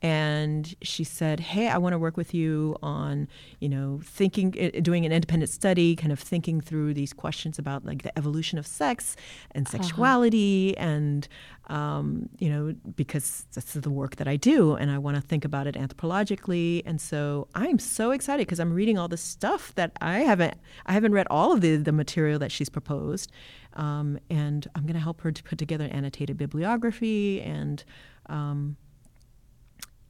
And 0.03 0.75
she 0.81 1.05
said, 1.05 1.41
"Hey, 1.41 1.69
I 1.69 1.77
want 1.77 1.93
to 1.93 1.99
work 1.99 2.17
with 2.17 2.33
you 2.33 2.75
on, 2.83 3.29
you 3.59 3.69
know, 3.69 4.01
thinking, 4.03 4.55
uh, 4.59 4.81
doing 4.81 5.05
an 5.05 5.13
independent 5.13 5.51
study, 5.51 5.95
kind 5.95 6.11
of 6.11 6.19
thinking 6.19 6.63
through 6.63 6.95
these 6.95 7.13
questions 7.13 7.59
about 7.59 7.85
like 7.85 8.03
the 8.03 8.17
evolution 8.19 8.59
of 8.59 8.67
sex 8.67 9.15
and 9.51 9.69
sexuality, 9.69 10.75
and 10.79 11.29
um, 11.71 12.29
you 12.39 12.51
know, 12.51 12.75
because 12.97 13.47
that's 13.55 13.75
the 13.75 13.91
work 13.91 14.17
that 14.17 14.27
I 14.27 14.37
do, 14.37 14.75
and 14.75 14.91
I 14.91 14.99
want 14.99 15.17
to 15.17 15.23
think 15.23 15.45
about 15.45 15.69
it 15.69 15.77
anthropologically. 15.77 16.83
And 16.85 17.01
so 17.01 17.47
I'm 17.55 17.79
so 17.79 18.11
excited 18.11 18.47
because 18.47 18.59
I'm 18.59 18.73
reading 18.73 18.99
all 18.99 19.07
this 19.07 19.23
stuff 19.23 19.73
that 19.77 19.93
I 20.01 20.21
haven't, 20.21 20.55
I 20.87 20.93
haven't 20.93 21.13
read 21.13 21.29
all 21.31 21.53
of 21.53 21.61
the 21.61 21.77
the 21.77 21.93
material 21.93 22.41
that 22.41 22.51
she's 22.51 22.69
proposed, 22.69 23.31
um, 23.75 24.19
and 24.29 24.67
I'm 24.75 24.83
going 24.83 24.95
to 24.95 25.01
help 25.01 25.21
her 25.21 25.31
to 25.31 25.43
put 25.45 25.59
together 25.59 25.85
an 25.85 25.93
annotated 25.93 26.37
bibliography 26.37 27.41
and. 27.41 27.83
Um, 28.27 28.77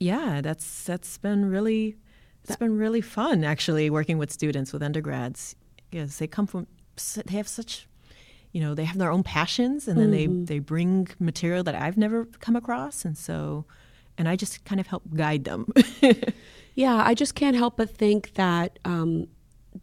yeah, 0.02 0.40
that's 0.40 0.84
that's 0.84 1.18
been 1.18 1.44
really 1.50 1.96
it's 2.42 2.56
been 2.56 2.78
really 2.78 3.02
fun 3.02 3.44
actually 3.44 3.90
working 3.90 4.16
with 4.16 4.32
students 4.32 4.72
with 4.72 4.82
undergrads 4.82 5.54
because 5.90 6.18
they 6.18 6.26
come 6.26 6.46
from 6.46 6.66
they 7.26 7.36
have 7.36 7.46
such 7.46 7.86
you 8.52 8.60
know 8.60 8.74
they 8.74 8.84
have 8.84 8.98
their 8.98 9.10
own 9.12 9.22
passions 9.22 9.86
and 9.88 9.98
then 9.98 10.10
they 10.10 10.26
they 10.26 10.58
bring 10.58 11.08
material 11.18 11.62
that 11.64 11.74
I've 11.74 11.96
never 11.96 12.24
come 12.40 12.56
across 12.56 13.04
and 13.04 13.16
so 13.16 13.64
and 14.18 14.28
I 14.28 14.36
just 14.36 14.64
kind 14.64 14.80
of 14.80 14.86
help 14.86 15.02
guide 15.14 15.44
them. 15.44 15.66
Yeah, 16.74 17.02
I 17.04 17.14
just 17.14 17.34
can't 17.34 17.56
help 17.56 17.76
but 17.76 17.90
think 17.90 18.34
that 18.34 18.78
um, 18.84 19.26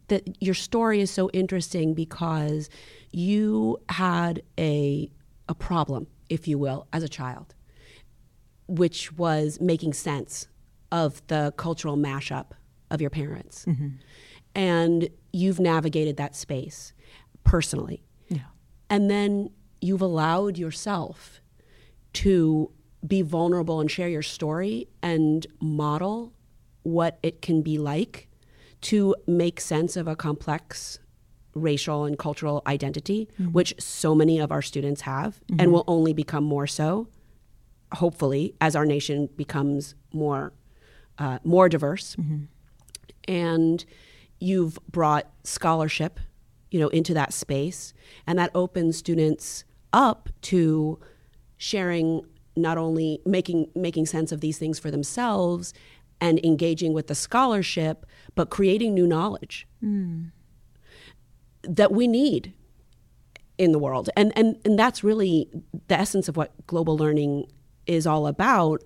that 0.08 0.42
your 0.42 0.54
story 0.54 1.00
is 1.00 1.10
so 1.10 1.30
interesting 1.32 1.94
because 1.94 2.68
you 3.12 3.78
had 3.88 4.42
a 4.58 5.10
a 5.48 5.54
problem, 5.54 6.06
if 6.28 6.48
you 6.48 6.58
will, 6.58 6.86
as 6.92 7.02
a 7.02 7.08
child, 7.08 7.54
which 8.66 9.12
was 9.12 9.60
making 9.60 9.92
sense 9.92 10.48
of 10.90 11.24
the 11.28 11.52
cultural 11.56 11.96
mashup 11.96 12.52
of 12.90 13.00
your 13.00 13.10
parents, 13.10 13.64
and 14.54 15.08
you've 15.32 15.60
navigated 15.60 16.16
that 16.16 16.34
space 16.34 16.92
personally. 17.44 18.02
And 18.90 19.10
then 19.10 19.50
you've 19.80 20.02
allowed 20.02 20.58
yourself 20.58 21.40
to 22.14 22.70
be 23.06 23.22
vulnerable 23.22 23.80
and 23.80 23.90
share 23.90 24.08
your 24.08 24.22
story 24.22 24.88
and 25.02 25.46
model 25.60 26.32
what 26.82 27.18
it 27.22 27.42
can 27.42 27.62
be 27.62 27.78
like 27.78 28.28
to 28.80 29.14
make 29.26 29.60
sense 29.60 29.96
of 29.96 30.08
a 30.08 30.16
complex 30.16 30.98
racial 31.54 32.04
and 32.04 32.18
cultural 32.18 32.62
identity, 32.66 33.28
mm-hmm. 33.40 33.52
which 33.52 33.74
so 33.78 34.14
many 34.14 34.38
of 34.38 34.52
our 34.52 34.62
students 34.62 35.02
have 35.02 35.40
and 35.48 35.58
mm-hmm. 35.60 35.72
will 35.72 35.84
only 35.86 36.12
become 36.12 36.44
more 36.44 36.66
so, 36.66 37.08
hopefully, 37.92 38.54
as 38.60 38.76
our 38.76 38.86
nation 38.86 39.28
becomes 39.36 39.94
more 40.12 40.52
uh, 41.18 41.38
more 41.42 41.68
diverse. 41.68 42.14
Mm-hmm. 42.16 42.44
And 43.26 43.84
you've 44.38 44.78
brought 44.90 45.26
scholarship, 45.42 46.20
you 46.70 46.78
know, 46.80 46.88
into 46.88 47.14
that 47.14 47.32
space, 47.32 47.94
and 48.26 48.38
that 48.38 48.50
opens 48.54 48.96
students 48.96 49.64
up 49.92 50.28
to 50.42 50.98
sharing 51.56 52.22
not 52.56 52.76
only 52.76 53.20
making 53.24 53.70
making 53.74 54.06
sense 54.06 54.32
of 54.32 54.40
these 54.40 54.58
things 54.58 54.78
for 54.78 54.90
themselves 54.90 55.72
and 56.20 56.44
engaging 56.44 56.92
with 56.92 57.06
the 57.06 57.14
scholarship, 57.14 58.04
but 58.34 58.50
creating 58.50 58.94
new 58.94 59.06
knowledge 59.06 59.66
hmm. 59.80 60.24
that 61.62 61.92
we 61.92 62.08
need 62.08 62.52
in 63.56 63.72
the 63.72 63.78
world. 63.78 64.08
And, 64.16 64.32
and, 64.36 64.56
and 64.64 64.78
that's 64.78 65.04
really 65.04 65.48
the 65.88 65.98
essence 65.98 66.28
of 66.28 66.36
what 66.36 66.52
global 66.66 66.96
learning 66.96 67.46
is 67.86 68.06
all 68.06 68.26
about. 68.26 68.82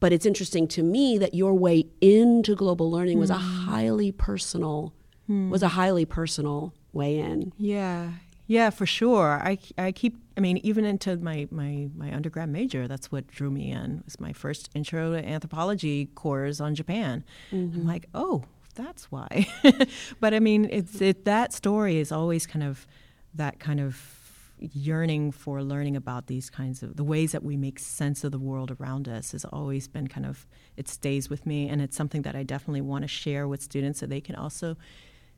But 0.00 0.12
it's 0.12 0.26
interesting 0.26 0.66
to 0.68 0.82
me 0.82 1.18
that 1.18 1.34
your 1.34 1.54
way 1.54 1.86
into 2.00 2.54
global 2.54 2.90
learning 2.90 3.18
was 3.18 3.30
a 3.30 3.34
hmm. 3.34 3.40
highly 3.40 4.12
personal, 4.12 4.94
hmm. 5.26 5.50
was 5.50 5.62
a 5.62 5.68
highly 5.68 6.04
personal 6.04 6.74
way 6.92 7.18
in. 7.18 7.52
Yeah, 7.58 8.12
yeah, 8.50 8.70
for 8.70 8.84
sure. 8.84 9.40
I, 9.40 9.58
I 9.78 9.92
keep. 9.92 10.16
I 10.36 10.40
mean, 10.40 10.56
even 10.58 10.84
into 10.84 11.16
my, 11.18 11.46
my, 11.52 11.88
my 11.94 12.12
undergrad 12.12 12.48
major, 12.48 12.88
that's 12.88 13.12
what 13.12 13.28
drew 13.28 13.48
me 13.48 13.70
in. 13.70 13.98
It 13.98 14.04
was 14.06 14.18
my 14.18 14.32
first 14.32 14.70
intro 14.74 15.12
to 15.12 15.24
anthropology 15.24 16.06
course 16.06 16.60
on 16.60 16.74
Japan. 16.74 17.22
I'm 17.52 17.70
mm-hmm. 17.70 17.86
like, 17.86 18.08
oh, 18.12 18.42
that's 18.74 19.04
why. 19.04 19.46
but 20.20 20.34
I 20.34 20.40
mean, 20.40 20.68
it's 20.68 21.00
it 21.00 21.26
that 21.26 21.52
story 21.52 21.98
is 21.98 22.10
always 22.10 22.44
kind 22.44 22.64
of 22.64 22.88
that 23.34 23.60
kind 23.60 23.78
of 23.78 24.18
yearning 24.58 25.30
for 25.30 25.62
learning 25.62 25.94
about 25.94 26.26
these 26.26 26.50
kinds 26.50 26.82
of 26.82 26.96
the 26.96 27.04
ways 27.04 27.30
that 27.30 27.44
we 27.44 27.56
make 27.56 27.78
sense 27.78 28.24
of 28.24 28.32
the 28.32 28.38
world 28.38 28.76
around 28.80 29.08
us 29.08 29.30
has 29.32 29.44
always 29.44 29.86
been 29.86 30.08
kind 30.08 30.26
of 30.26 30.46
it 30.76 30.88
stays 30.88 31.30
with 31.30 31.46
me 31.46 31.68
and 31.68 31.80
it's 31.80 31.96
something 31.96 32.22
that 32.22 32.34
I 32.34 32.42
definitely 32.42 32.82
want 32.82 33.02
to 33.02 33.08
share 33.08 33.48
with 33.48 33.62
students 33.62 34.00
so 34.00 34.06
they 34.06 34.20
can 34.20 34.34
also 34.34 34.76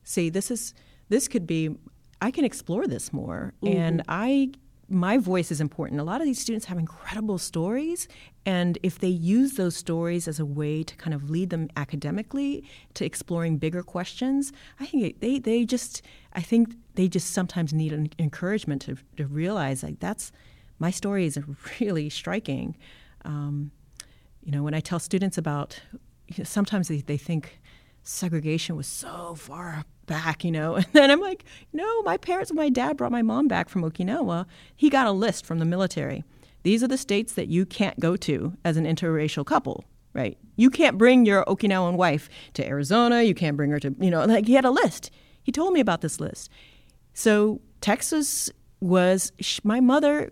see 0.03 0.29
this 0.29 0.51
is 0.51 0.73
this 1.09 1.27
could 1.27 1.45
be 1.47 1.75
I 2.21 2.31
can 2.31 2.45
explore 2.45 2.87
this 2.87 3.11
more 3.11 3.53
and 3.63 4.01
I 4.07 4.51
my 4.89 5.17
voice 5.17 5.49
is 5.51 5.61
important. 5.61 5.99
A 5.99 6.03
lot 6.03 6.21
of 6.21 6.25
these 6.25 6.39
students 6.39 6.65
have 6.65 6.77
incredible 6.77 7.37
stories, 7.37 8.07
and 8.45 8.77
if 8.83 8.99
they 8.99 9.07
use 9.07 9.53
those 9.53 9.75
stories 9.75 10.27
as 10.27 10.39
a 10.39 10.45
way 10.45 10.83
to 10.83 10.95
kind 10.95 11.13
of 11.13 11.29
lead 11.29 11.49
them 11.49 11.69
academically 11.77 12.63
to 12.93 13.05
exploring 13.05 13.57
bigger 13.57 13.81
questions, 13.81 14.51
I 14.79 14.85
think 14.85 15.19
they, 15.19 15.39
they 15.39 15.65
just 15.65 16.01
I 16.33 16.41
think 16.41 16.75
they 16.95 17.07
just 17.07 17.31
sometimes 17.31 17.73
need 17.73 17.93
an 17.93 18.09
encouragement 18.19 18.81
to, 18.83 18.97
to 19.17 19.25
realize 19.25 19.83
like 19.83 19.99
that's 19.99 20.31
my 20.79 20.91
story 20.91 21.25
is 21.25 21.39
really 21.79 22.09
striking. 22.09 22.75
Um, 23.25 23.71
you 24.43 24.51
know, 24.51 24.63
when 24.63 24.73
I 24.73 24.81
tell 24.81 24.99
students 24.99 25.37
about, 25.37 25.81
you 26.27 26.39
know, 26.39 26.43
sometimes 26.43 26.89
they, 26.89 26.97
they 26.97 27.17
think 27.17 27.61
segregation 28.03 28.75
was 28.75 28.87
so 28.87 29.35
far 29.35 29.85
back, 30.05 30.43
you 30.43 30.51
know, 30.51 30.75
and 30.77 30.85
then 30.93 31.11
I'm 31.11 31.21
like, 31.21 31.43
no, 31.71 32.01
my 32.03 32.17
parents, 32.17 32.51
my 32.53 32.69
dad 32.69 32.97
brought 32.97 33.11
my 33.11 33.21
mom 33.21 33.47
back 33.47 33.69
from 33.69 33.83
Okinawa. 33.83 34.45
He 34.75 34.89
got 34.89 35.07
a 35.07 35.11
list 35.11 35.45
from 35.45 35.59
the 35.59 35.65
military. 35.65 36.23
These 36.63 36.83
are 36.83 36.87
the 36.87 36.97
states 36.97 37.33
that 37.33 37.47
you 37.47 37.65
can't 37.65 37.99
go 37.99 38.15
to 38.17 38.53
as 38.63 38.77
an 38.77 38.85
interracial 38.85 39.45
couple, 39.45 39.83
right? 40.13 40.37
You 40.55 40.69
can't 40.69 40.97
bring 40.97 41.25
your 41.25 41.43
Okinawan 41.45 41.95
wife 41.95 42.29
to 42.53 42.65
Arizona. 42.65 43.21
You 43.23 43.35
can't 43.35 43.57
bring 43.57 43.71
her 43.71 43.79
to, 43.79 43.93
you 43.99 44.09
know, 44.09 44.23
like 44.25 44.47
he 44.47 44.53
had 44.53 44.65
a 44.65 44.71
list. 44.71 45.11
He 45.43 45.51
told 45.51 45.73
me 45.73 45.81
about 45.81 46.01
this 46.01 46.19
list. 46.19 46.49
So 47.13 47.59
Texas 47.81 48.49
was 48.79 49.31
my 49.63 49.79
mother, 49.81 50.29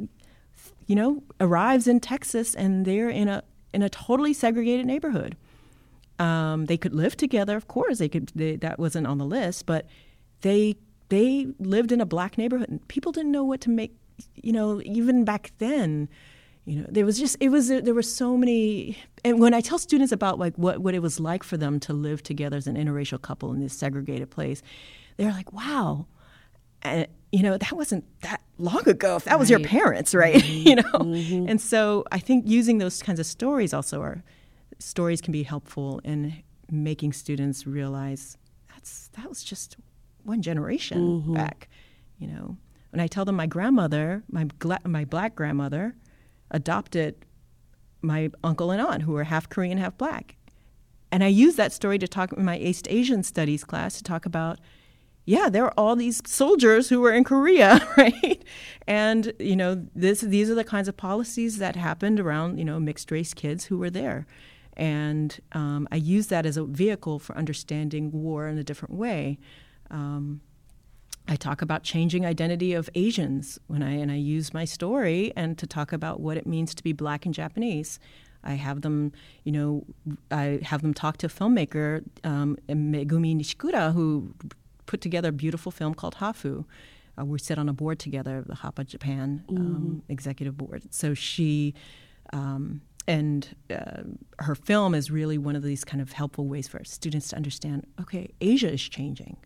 you 0.88 0.96
know, 0.96 1.24
arrives 1.40 1.88
in 1.88 2.00
Texas 2.00 2.56
and 2.56 2.86
they're 2.86 3.10
in 3.10 3.28
a 3.28 3.44
in 3.74 3.82
a 3.82 3.90
totally 3.90 4.34
segregated 4.34 4.86
neighborhood. 4.86 5.38
Um, 6.22 6.66
they 6.68 6.78
could 6.78 6.94
live 6.94 7.16
together, 7.18 7.56
of 7.58 7.68
course. 7.68 7.98
They 7.98 8.10
could. 8.10 8.32
They, 8.36 8.56
that 8.58 8.78
wasn't 8.80 9.08
on 9.08 9.18
the 9.18 9.26
list, 9.26 9.66
but 9.66 9.86
they 10.42 10.76
they 11.10 11.48
lived 11.60 11.92
in 11.92 12.00
a 12.02 12.06
black 12.06 12.38
neighborhood, 12.38 12.70
and 12.70 12.88
people 12.88 13.12
didn't 13.12 13.32
know 13.32 13.44
what 13.44 13.62
to 13.62 13.70
make. 13.70 13.92
You 14.36 14.54
know, 14.54 14.82
even 14.84 15.26
back 15.26 15.52
then, 15.58 16.08
you 16.66 16.76
know, 16.80 16.86
there 16.90 17.06
was 17.06 17.18
just 17.18 17.38
it 17.40 17.50
was 17.50 17.70
there 17.70 17.94
were 17.94 18.04
so 18.04 18.38
many. 18.38 18.98
And 19.26 19.40
when 19.40 19.54
I 19.54 19.62
tell 19.62 19.80
students 19.80 20.12
about 20.12 20.38
like 20.40 20.56
what 20.58 20.80
what 20.80 20.94
it 20.94 21.02
was 21.02 21.20
like 21.20 21.44
for 21.44 21.58
them 21.58 21.80
to 21.82 21.94
live 21.94 22.22
together 22.24 22.58
as 22.58 22.68
an 22.68 22.76
interracial 22.76 23.20
couple 23.22 23.52
in 23.54 23.60
this 23.60 23.74
segregated 23.74 24.30
place, 24.30 24.62
they're 25.18 25.32
like, 25.32 25.52
"Wow." 25.54 26.06
And, 26.84 27.08
you 27.32 27.44
know 27.44 27.58
that 27.58 27.72
wasn't 27.74 28.04
that 28.22 28.42
long 28.58 28.88
ago 28.90 29.16
if 29.16 29.24
that 29.26 29.40
was 29.40 29.50
your 29.50 29.60
Right. 29.60 29.68
parents 29.70 30.14
right 30.14 30.44
you 30.70 30.76
know 30.76 30.82
mm-hmm. 30.84 31.14
Mm-hmm. 31.14 31.50
and 31.50 31.62
so 31.62 32.04
i 32.12 32.20
think 32.20 32.44
using 32.48 32.78
those 32.80 33.02
kinds 33.02 33.20
of 33.20 33.26
stories 33.26 33.72
also 33.74 34.02
are 34.02 34.24
stories 34.82 35.22
can 35.22 35.32
be 35.32 35.44
helpful 35.44 36.02
in 36.04 36.42
making 36.70 37.14
students 37.14 37.68
realize 37.68 38.38
that's 38.70 39.10
that 39.16 39.28
was 39.28 39.44
just 39.44 39.78
one 40.24 40.42
generation 40.42 41.22
mm-hmm. 41.22 41.34
back 41.34 41.70
you 42.18 42.28
know? 42.28 42.56
When 42.92 43.00
i 43.00 43.08
tell 43.08 43.26
them 43.26 43.36
my 43.36 43.48
grandmother 43.48 44.24
my 44.30 44.46
gla- 44.60 44.82
my 44.86 45.06
black 45.06 45.36
grandmother 45.36 45.96
adopted 46.50 47.26
my 48.02 48.32
uncle 48.44 48.72
and 48.72 48.82
aunt 48.82 49.04
who 49.04 49.14
were 49.14 49.24
half 49.24 49.48
korean 49.48 49.78
half 49.78 49.98
black. 49.98 50.36
And 51.12 51.24
i 51.24 51.28
use 51.28 51.56
that 51.56 51.72
story 51.72 51.98
to 52.00 52.08
talk 52.08 52.34
in 52.34 52.44
my 52.44 52.58
east 52.58 52.88
asian 52.90 53.24
studies 53.24 53.64
class 53.64 53.98
to 53.98 54.04
talk 54.04 54.26
about 54.26 54.60
yeah, 55.26 55.50
there 55.50 55.66
are 55.66 55.74
all 55.78 55.96
these 55.96 56.22
soldiers 56.26 56.90
who 56.90 57.00
were 57.00 57.12
in 57.12 57.24
Korea, 57.24 57.88
right? 57.98 58.44
And 58.88 59.34
you 59.40 59.56
know, 59.56 59.86
this 59.96 60.22
these 60.22 60.50
are 60.50 60.56
the 60.56 60.64
kinds 60.64 60.88
of 60.88 60.98
policies 60.98 61.58
that 61.60 61.76
happened 61.76 62.20
around 62.20 62.58
you 62.58 62.66
know 62.66 62.80
mixed 62.80 63.12
race 63.12 63.34
kids 63.34 63.66
who 63.66 63.78
were 63.78 63.90
there, 63.90 64.26
and 64.82 65.40
um, 65.52 65.88
I 65.92 65.98
use 65.98 66.28
that 66.28 66.48
as 66.48 66.58
a 66.58 66.64
vehicle 66.64 67.20
for 67.20 67.38
understanding 67.38 68.12
war 68.12 68.48
in 68.48 68.58
a 68.58 68.64
different 68.64 68.96
way. 68.96 69.38
Um, 69.92 70.42
I 71.28 71.36
talk 71.36 71.62
about 71.62 71.84
changing 71.84 72.26
identity 72.26 72.74
of 72.74 72.90
Asians 72.96 73.60
when 73.68 73.84
I 73.84 73.92
and 73.92 74.12
I 74.12 74.16
use 74.16 74.56
my 74.56 74.66
story 74.66 75.34
and 75.36 75.56
to 75.60 75.68
talk 75.68 75.94
about 75.94 76.20
what 76.20 76.36
it 76.36 76.48
means 76.48 76.74
to 76.74 76.82
be 76.84 76.94
black 76.94 77.28
and 77.28 77.34
Japanese. 77.34 78.00
I 78.44 78.54
have 78.54 78.82
them, 78.82 79.12
you 79.44 79.52
know, 79.52 79.86
I 80.32 80.60
have 80.64 80.82
them 80.82 80.96
talk 80.96 81.18
to 81.18 81.28
a 81.28 81.30
filmmaker, 81.30 82.04
um, 82.24 82.58
Megumi 82.68 83.38
Nishikura, 83.38 83.94
who 83.94 84.34
put 84.88 85.00
together 85.00 85.30
a 85.30 85.32
beautiful 85.32 85.72
film 85.72 85.94
called 85.94 86.16
Hafu. 86.16 86.66
Uh, 87.20 87.26
we 87.26 87.38
sit 87.38 87.60
on 87.60 87.70
a 87.70 87.74
board 87.74 88.00
together, 88.00 88.44
the 88.48 88.56
HAPA 88.56 88.88
Japan 88.88 89.44
um, 89.50 90.02
executive 90.10 90.58
board. 90.58 90.86
So 90.90 91.14
she 91.14 91.76
um, 92.34 92.82
and 93.08 93.56
uh, 93.70 94.04
her 94.40 94.56
film 94.56 94.94
is 94.96 95.10
really 95.12 95.38
one 95.38 95.56
of 95.56 95.64
these 95.64 95.84
kind 95.84 96.02
of 96.02 96.12
helpful 96.12 96.48
ways 96.48 96.68
for 96.68 96.84
students 96.84 97.30
to 97.30 97.36
understand. 97.36 97.86
Okay, 98.00 98.34
Asia 98.42 98.72
is 98.72 98.82
changing, 98.82 99.38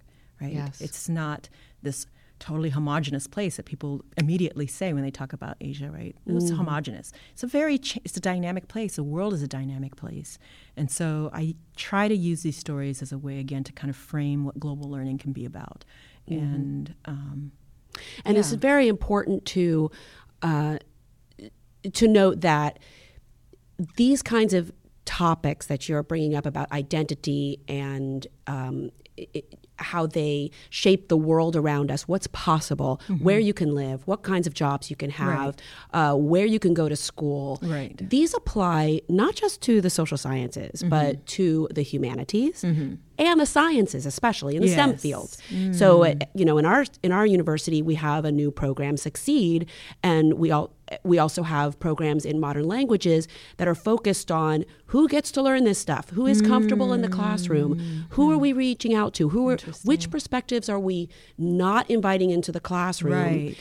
right? 0.41 0.53
Yes. 0.53 0.81
It's 0.81 1.07
not 1.09 1.49
this 1.81 2.05
totally 2.37 2.69
homogenous 2.69 3.27
place 3.27 3.55
that 3.55 3.65
people 3.65 4.03
immediately 4.17 4.67
say 4.67 4.91
when 4.91 5.01
they 5.03 5.09
talk 5.09 5.31
about 5.31 5.55
Asia, 5.61 5.89
right? 5.89 6.17
It's 6.27 6.49
homogenous. 6.51 7.13
It's 7.31 7.43
a 7.43 7.47
very 7.47 7.77
ch- 7.77 7.99
it's 8.03 8.17
a 8.17 8.19
dynamic 8.19 8.67
place. 8.67 8.97
The 8.97 9.03
world 9.03 9.33
is 9.33 9.41
a 9.41 9.47
dynamic 9.47 9.95
place, 9.95 10.37
and 10.75 10.91
so 10.91 11.29
I 11.33 11.55
try 11.77 12.09
to 12.09 12.15
use 12.15 12.43
these 12.43 12.57
stories 12.57 13.01
as 13.01 13.13
a 13.13 13.17
way 13.17 13.39
again 13.39 13.63
to 13.63 13.71
kind 13.71 13.89
of 13.89 13.95
frame 13.95 14.43
what 14.43 14.59
global 14.59 14.89
learning 14.91 15.19
can 15.19 15.31
be 15.31 15.45
about, 15.45 15.85
and 16.27 16.93
um, 17.05 17.51
And 18.25 18.37
it's 18.37 18.51
very 18.51 18.89
important 18.89 19.45
to 19.45 19.89
uh, 20.41 20.77
to 21.93 22.07
note 22.07 22.41
that 22.41 22.79
these 23.97 24.21
kinds 24.21 24.53
of 24.53 24.71
topics 25.05 25.67
that 25.67 25.87
you're 25.87 26.03
bringing 26.03 26.35
up 26.35 26.45
about 26.45 26.71
identity 26.71 27.59
and 27.67 28.27
um, 28.47 28.89
i 29.19 29.27
i 29.35 29.43
how 29.77 30.07
they 30.07 30.51
shape 30.69 31.09
the 31.09 31.17
world 31.17 31.55
around 31.55 31.91
us, 31.91 32.07
what's 32.07 32.27
possible, 32.27 33.01
where 33.19 33.39
you 33.39 33.53
can 33.53 33.75
live, 33.75 34.05
what 34.07 34.23
kinds 34.23 34.47
of 34.47 34.53
jobs 34.53 34.89
you 34.89 34.95
can 34.95 35.09
have, 35.09 35.55
uh, 35.93 36.13
where 36.15 36.45
you 36.45 36.59
can 36.59 36.73
go 36.73 36.87
to 36.87 36.95
school. 36.95 37.59
Right. 37.61 38.09
These 38.09 38.33
apply 38.33 39.01
not 39.09 39.35
just 39.35 39.61
to 39.63 39.81
the 39.81 39.89
social 39.89 40.17
sciences, 40.17 40.81
but 40.83 41.25
to 41.27 41.67
the 41.71 41.81
humanities 41.81 42.63
and 43.17 43.39
the 43.39 43.45
sciences, 43.45 44.05
especially 44.05 44.55
in 44.55 44.61
the 44.61 44.67
STEM 44.67 44.91
Yes. 44.91 45.01
fields. 45.01 45.37
So, 45.77 45.99
mm. 45.99 46.21
uh, 46.21 46.25
you 46.33 46.45
know, 46.45 46.57
in 46.57 46.65
our 46.65 46.85
in 47.03 47.11
our 47.11 47.25
university, 47.25 47.81
we 47.81 47.95
have 47.95 48.25
a 48.25 48.31
new 48.31 48.51
program, 48.51 48.97
Succeed, 48.97 49.67
and 50.03 50.33
we 50.35 50.51
all 50.51 50.73
we 51.03 51.17
also 51.17 51.41
have 51.43 51.79
programs 51.79 52.25
in 52.25 52.39
modern 52.39 52.65
languages 52.67 53.27
that 53.57 53.67
are 53.67 53.73
focused 53.75 54.31
on 54.31 54.65
who 54.87 55.07
gets 55.07 55.31
to 55.31 55.41
learn 55.41 55.63
this 55.63 55.79
stuff, 55.79 56.09
who 56.11 56.27
is 56.27 56.41
comfortable 56.41 56.93
in 56.93 57.01
the 57.01 57.07
classroom, 57.09 57.75
mm. 57.79 58.03
who 58.09 58.31
are 58.31 58.37
we 58.37 58.53
reaching 58.53 58.93
out 58.93 59.13
to, 59.15 59.29
who 59.29 59.49
are 59.49 59.57
which 59.83 60.11
perspectives 60.11 60.69
are 60.69 60.79
we 60.79 61.09
not 61.37 61.89
inviting 61.89 62.29
into 62.29 62.51
the 62.51 62.59
classroom, 62.59 63.13
Right. 63.13 63.57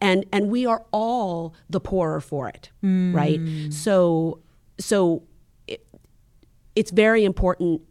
and 0.00 0.24
and 0.32 0.50
we 0.50 0.64
are 0.66 0.84
all 0.92 1.54
the 1.68 1.80
poorer 1.80 2.20
for 2.20 2.48
it, 2.48 2.70
right? 2.82 3.40
Mm. 3.40 3.72
So 3.72 4.40
so 4.80 5.24
it, 5.66 5.86
it's 6.74 6.90
very 6.90 7.24
important 7.24 7.82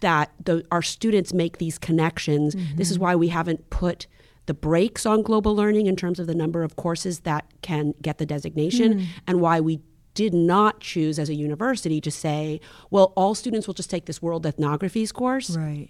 that 0.00 0.32
the, 0.42 0.64
our 0.70 0.82
students 0.82 1.32
make 1.32 1.58
these 1.58 1.78
connections. 1.78 2.54
Mm-hmm. 2.54 2.76
This 2.76 2.90
is 2.90 2.98
why 2.98 3.14
we 3.14 3.28
haven't 3.28 3.70
put 3.70 4.06
the 4.46 4.54
brakes 4.54 5.06
on 5.06 5.22
global 5.22 5.54
learning 5.54 5.86
in 5.86 5.96
terms 5.96 6.18
of 6.20 6.26
the 6.26 6.34
number 6.34 6.62
of 6.62 6.76
courses 6.76 7.20
that 7.20 7.46
can 7.62 7.94
get 8.02 8.18
the 8.18 8.26
designation 8.26 9.00
mm. 9.00 9.06
and 9.26 9.40
why 9.40 9.60
we 9.60 9.80
did 10.12 10.34
not 10.34 10.80
choose 10.80 11.18
as 11.18 11.28
a 11.28 11.34
university 11.34 12.00
to 12.00 12.10
say, 12.10 12.60
well, 12.90 13.12
all 13.16 13.34
students 13.34 13.66
will 13.66 13.74
just 13.74 13.90
take 13.90 14.04
this 14.06 14.22
world 14.22 14.44
ethnographies 14.44 15.12
course. 15.12 15.56
Right. 15.56 15.88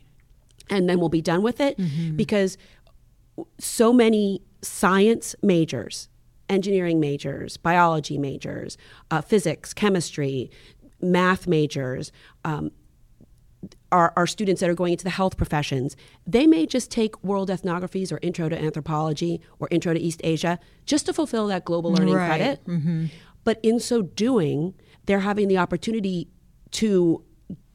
And 0.70 0.88
then 0.88 0.98
we'll 0.98 1.10
be 1.10 1.20
done 1.20 1.42
with 1.42 1.60
it 1.60 1.76
mm-hmm. 1.76 2.16
because 2.16 2.56
so 3.58 3.92
many 3.92 4.40
science 4.62 5.34
majors, 5.42 6.08
engineering 6.48 7.00
majors, 7.00 7.56
biology 7.56 8.18
majors, 8.18 8.78
uh, 9.10 9.20
physics, 9.20 9.74
chemistry, 9.74 10.50
math 11.02 11.46
majors, 11.46 12.12
um, 12.44 12.70
our, 13.94 14.12
our 14.16 14.26
students 14.26 14.60
that 14.60 14.68
are 14.68 14.74
going 14.74 14.92
into 14.92 15.04
the 15.04 15.10
health 15.10 15.36
professions, 15.36 15.96
they 16.26 16.48
may 16.48 16.66
just 16.66 16.90
take 16.90 17.22
world 17.22 17.48
ethnographies 17.48 18.10
or 18.10 18.18
intro 18.22 18.48
to 18.48 18.60
anthropology 18.60 19.40
or 19.60 19.68
intro 19.70 19.94
to 19.94 20.00
East 20.00 20.20
Asia 20.24 20.58
just 20.84 21.06
to 21.06 21.12
fulfill 21.12 21.46
that 21.46 21.64
global 21.64 21.92
learning 21.92 22.14
right. 22.14 22.26
credit. 22.26 22.66
Mm-hmm. 22.66 23.06
But 23.44 23.60
in 23.62 23.78
so 23.78 24.02
doing, 24.02 24.74
they're 25.06 25.20
having 25.20 25.46
the 25.46 25.58
opportunity 25.58 26.28
to 26.72 27.22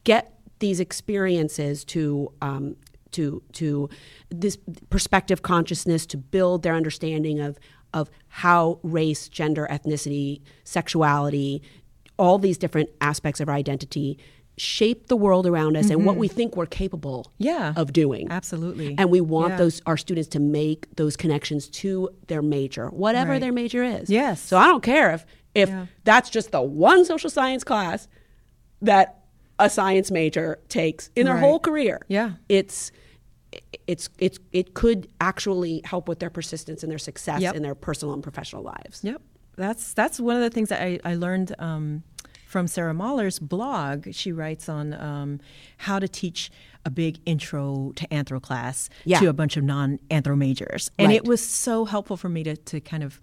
get 0.04 0.34
these 0.58 0.78
experiences 0.78 1.84
to 1.86 2.30
um, 2.42 2.76
to 3.12 3.42
to 3.52 3.88
this 4.28 4.58
perspective 4.90 5.40
consciousness 5.40 6.04
to 6.04 6.18
build 6.18 6.62
their 6.62 6.74
understanding 6.74 7.40
of 7.40 7.58
of 7.94 8.10
how 8.28 8.78
race, 8.82 9.26
gender, 9.28 9.66
ethnicity, 9.70 10.42
sexuality, 10.64 11.62
all 12.18 12.38
these 12.38 12.58
different 12.58 12.90
aspects 13.00 13.40
of 13.40 13.48
our 13.48 13.54
identity 13.54 14.18
shape 14.56 15.06
the 15.06 15.16
world 15.16 15.46
around 15.46 15.76
us 15.76 15.86
mm-hmm. 15.86 15.92
and 15.92 16.06
what 16.06 16.12
mm-hmm. 16.12 16.20
we 16.20 16.28
think 16.28 16.56
we're 16.56 16.66
capable 16.66 17.32
yeah, 17.38 17.72
of 17.76 17.92
doing. 17.92 18.30
Absolutely. 18.30 18.94
And 18.98 19.10
we 19.10 19.20
want 19.20 19.52
yeah. 19.52 19.56
those 19.56 19.82
our 19.86 19.96
students 19.96 20.28
to 20.30 20.40
make 20.40 20.94
those 20.96 21.16
connections 21.16 21.68
to 21.68 22.10
their 22.26 22.42
major, 22.42 22.88
whatever 22.88 23.32
right. 23.32 23.40
their 23.40 23.52
major 23.52 23.82
is. 23.82 24.10
Yes. 24.10 24.40
So 24.40 24.58
I 24.58 24.66
don't 24.66 24.82
care 24.82 25.12
if 25.12 25.26
if 25.54 25.68
yeah. 25.68 25.86
that's 26.04 26.30
just 26.30 26.52
the 26.52 26.62
one 26.62 27.04
social 27.04 27.30
science 27.30 27.64
class 27.64 28.06
that 28.82 29.24
a 29.58 29.68
science 29.68 30.10
major 30.10 30.58
takes 30.68 31.10
in 31.16 31.26
their 31.26 31.34
right. 31.34 31.40
whole 31.40 31.58
career. 31.58 32.00
Yeah. 32.08 32.32
It's 32.48 32.92
it's 33.86 34.08
it's 34.18 34.38
it 34.52 34.74
could 34.74 35.08
actually 35.20 35.82
help 35.84 36.08
with 36.08 36.18
their 36.18 36.30
persistence 36.30 36.82
and 36.82 36.90
their 36.90 36.98
success 36.98 37.40
yep. 37.40 37.54
in 37.54 37.62
their 37.62 37.74
personal 37.74 38.14
and 38.14 38.22
professional 38.22 38.62
lives. 38.62 39.00
Yep. 39.02 39.22
That's 39.56 39.92
that's 39.92 40.20
one 40.20 40.36
of 40.36 40.42
the 40.42 40.50
things 40.50 40.68
that 40.70 40.82
I, 40.82 41.00
I 41.04 41.14
learned 41.14 41.54
um, 41.58 42.02
from 42.50 42.66
Sarah 42.66 42.92
Mahler's 42.92 43.38
blog. 43.38 44.12
She 44.12 44.32
writes 44.32 44.68
on 44.68 44.92
um, 44.94 45.38
how 45.76 46.00
to 46.00 46.08
teach 46.08 46.50
a 46.84 46.90
big 46.90 47.20
intro 47.24 47.92
to 47.94 48.08
anthro 48.08 48.42
class 48.42 48.90
yeah. 49.04 49.20
to 49.20 49.28
a 49.28 49.32
bunch 49.32 49.56
of 49.56 49.62
non-anthro 49.62 50.36
majors, 50.36 50.90
and 50.98 51.08
right. 51.08 51.16
it 51.16 51.24
was 51.24 51.40
so 51.40 51.84
helpful 51.84 52.16
for 52.16 52.28
me 52.28 52.42
to 52.42 52.56
to 52.56 52.80
kind 52.80 53.04
of 53.04 53.20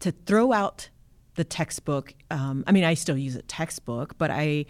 to 0.00 0.10
throw 0.10 0.52
out 0.52 0.88
the 1.36 1.44
textbook. 1.44 2.12
Um, 2.32 2.64
I 2.66 2.72
mean, 2.72 2.82
I 2.82 2.94
still 2.94 3.16
use 3.16 3.36
a 3.36 3.42
textbook, 3.42 4.18
but 4.18 4.32
I 4.32 4.66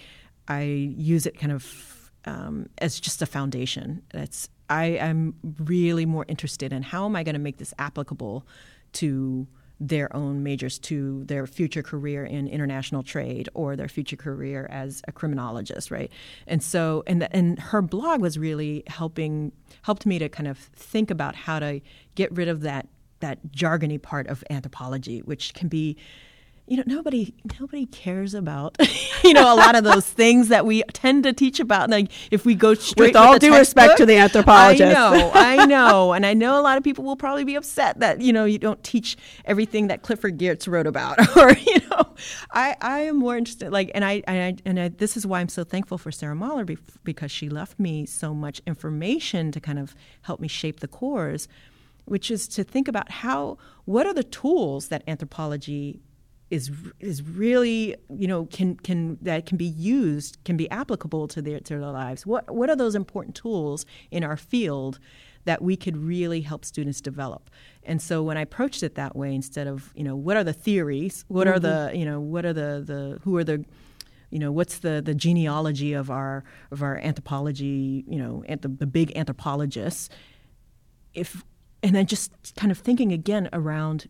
I 0.47 0.63
use 0.63 1.25
it 1.25 1.39
kind 1.39 1.53
of 1.53 2.13
um, 2.27 2.69
as 2.79 3.01
just 3.01 3.23
a 3.23 3.27
foundation. 3.27 4.03
That's 4.13 4.51
I 4.69 4.85
am 4.85 5.35
really 5.59 6.05
more 6.05 6.27
interested 6.29 6.71
in 6.71 6.83
how 6.83 7.07
am 7.07 7.17
I 7.17 7.23
going 7.23 7.35
to 7.35 7.41
make 7.41 7.57
this 7.57 7.73
applicable 7.79 8.47
to 8.95 9.47
their 9.79 10.15
own 10.17 10.43
majors 10.43 10.79
to 10.79 11.25
their 11.25 11.47
future 11.47 11.83
career 11.83 12.25
in 12.25 12.49
international 12.49 13.03
trade 13.03 13.49
or 13.55 13.77
their 13.77 13.89
future 13.89 14.17
career 14.17 14.67
as 14.71 15.03
a 15.07 15.13
criminologist, 15.13 15.91
right? 15.91 16.11
And 16.47 16.63
so, 16.63 17.03
and 17.07 17.21
the, 17.21 17.37
and 17.37 17.59
her 17.59 17.83
blog 17.83 18.21
was 18.21 18.39
really 18.39 18.85
helping 18.87 19.53
helped 19.83 20.07
me 20.07 20.19
to 20.19 20.29
kind 20.29 20.49
of 20.49 20.59
think 20.59 21.11
about 21.11 21.35
how 21.35 21.59
to 21.59 21.81
get 22.15 22.33
rid 22.33 22.49
of 22.49 22.63
that 22.63 22.89
that 23.21 23.39
jargony 23.51 24.01
part 24.01 24.27
of 24.27 24.45
anthropology, 24.51 25.21
which 25.21 25.55
can 25.55 25.69
be 25.69 25.97
you 26.67 26.77
know 26.77 26.83
nobody 26.87 27.33
nobody 27.61 27.87
cares 27.87 28.35
about 28.35 28.77
you 29.25 29.33
know 29.33 29.53
a 29.53 29.55
lot 29.55 29.77
of 29.77 29.85
those 29.85 30.05
things 30.05 30.49
that 30.49 30.67
we 30.67 30.83
tend 30.93 31.23
to 31.25 31.33
teach 31.33 31.61
about. 31.61 31.91
Like 31.91 32.11
if 32.31 32.45
we 32.45 32.55
go 32.55 32.75
straight 32.75 33.09
with 33.09 33.17
all 33.17 33.39
due 33.39 33.51
textbook, 33.51 33.59
respect 33.59 33.99
to 33.99 34.07
the 34.07 34.17
anthropologist. 34.17 34.97
I 34.97 35.17
know 35.17 35.31
i 35.35 35.67
know. 35.67 36.13
And 36.13 36.27
i 36.27 36.35
know 36.35 36.61
a 36.61 36.63
lot 36.63 36.77
of 36.77 36.85
people 36.85 37.05
will 37.05 37.17
probably 37.17 37.45
be 37.45 37.55
upset 37.55 38.01
that 38.01 38.21
you 38.21 38.33
know 38.33 38.45
you 38.45 38.59
don't 38.59 38.83
teach 38.83 39.17
everything 39.45 39.87
that 39.89 40.03
clifford 40.03 40.39
geertz 40.39 40.69
wrote 40.69 40.87
about. 40.87 41.19
Or 41.37 41.53
you 41.53 41.81
know 41.91 42.15
i 42.51 42.77
i 42.81 43.01
am 43.01 43.19
more 43.19 43.37
interested 43.37 43.71
like 43.71 43.91
and 43.95 44.05
i, 44.05 44.23
and 44.27 44.59
I 44.59 44.63
and 44.65 44.81
I, 44.81 44.89
this 44.89 45.17
is 45.17 45.27
why 45.27 45.41
i'm 45.41 45.51
so 45.51 45.65
thankful 45.65 45.99
for 45.99 46.11
sarah 46.11 46.35
mahler 46.35 46.65
because 47.05 47.31
she 47.31 47.49
left 47.51 47.79
me 47.79 48.07
so 48.07 48.33
much 48.33 48.63
information 48.67 49.53
to 49.53 49.61
kind 49.61 49.79
of 49.79 49.95
help 50.23 50.41
me 50.41 50.49
shape 50.49 50.81
the 50.81 50.89
cores 50.89 51.47
which 52.07 52.31
is 52.31 52.49
to 52.49 52.65
think 52.65 52.89
about 52.89 53.11
how 53.11 53.59
what 53.85 54.07
are 54.07 54.15
the 54.15 54.25
tools 54.25 54.89
that 54.89 55.03
anthropology 55.07 56.01
is 56.51 56.71
is 57.01 57.23
really 57.23 57.97
you 58.09 58.29
know 58.29 58.47
can 58.47 58.77
can 58.77 59.19
that 59.23 59.47
can 59.47 59.57
be 59.57 59.65
used 59.65 60.39
can 60.45 60.57
be 60.57 60.71
applicable 60.71 61.27
to 61.29 61.43
their 61.43 61.61
to 61.61 61.79
their 61.79 61.91
lives. 61.91 62.25
What 62.25 62.55
what 62.55 62.71
are 62.71 62.77
those 62.77 62.95
important 62.95 63.35
tools 63.35 63.85
in 64.11 64.23
our 64.23 64.37
field 64.37 64.99
that 65.45 65.63
we 65.63 65.77
could 65.77 65.97
really 65.97 66.43
help 66.43 66.65
students 66.65 67.01
develop? 67.01 67.51
And 67.83 68.01
so 68.01 68.23
when 68.23 68.37
i 68.37 68.43
approached 68.43 68.83
it 68.83 68.95
that 68.95 69.17
way 69.17 69.35
instead 69.35 69.67
of 69.67 69.93
you 69.97 70.05
know 70.05 70.15
what 70.15 70.37
are 70.37 70.45
the 70.45 70.53
theories? 70.53 71.25
What 71.29 71.47
mm-hmm. 71.47 71.57
are 71.57 71.59
the 71.59 71.99
you 71.99 72.05
know 72.05 72.21
what 72.21 72.45
are 72.45 72.53
the 72.53 72.83
the 72.85 73.19
who 73.23 73.37
are 73.37 73.45
the 73.45 73.65
you 74.31 74.39
know 74.39 74.53
what's 74.53 74.79
the 74.79 75.03
the 75.05 75.15
genealogy 75.15 75.95
of 75.95 76.11
our 76.11 76.45
of 76.71 76.83
our 76.83 76.99
anthropology 76.99 78.05
you 78.09 78.19
know 78.19 78.45
the, 78.49 78.69
the 78.69 78.87
big 78.87 79.17
anthropologists? 79.17 80.09
If 81.13 81.43
and 81.83 81.95
then 81.95 82.07
just 82.07 82.33
kind 82.57 82.71
of 82.71 82.79
thinking 82.79 83.13
again 83.13 83.49
around 83.53 84.09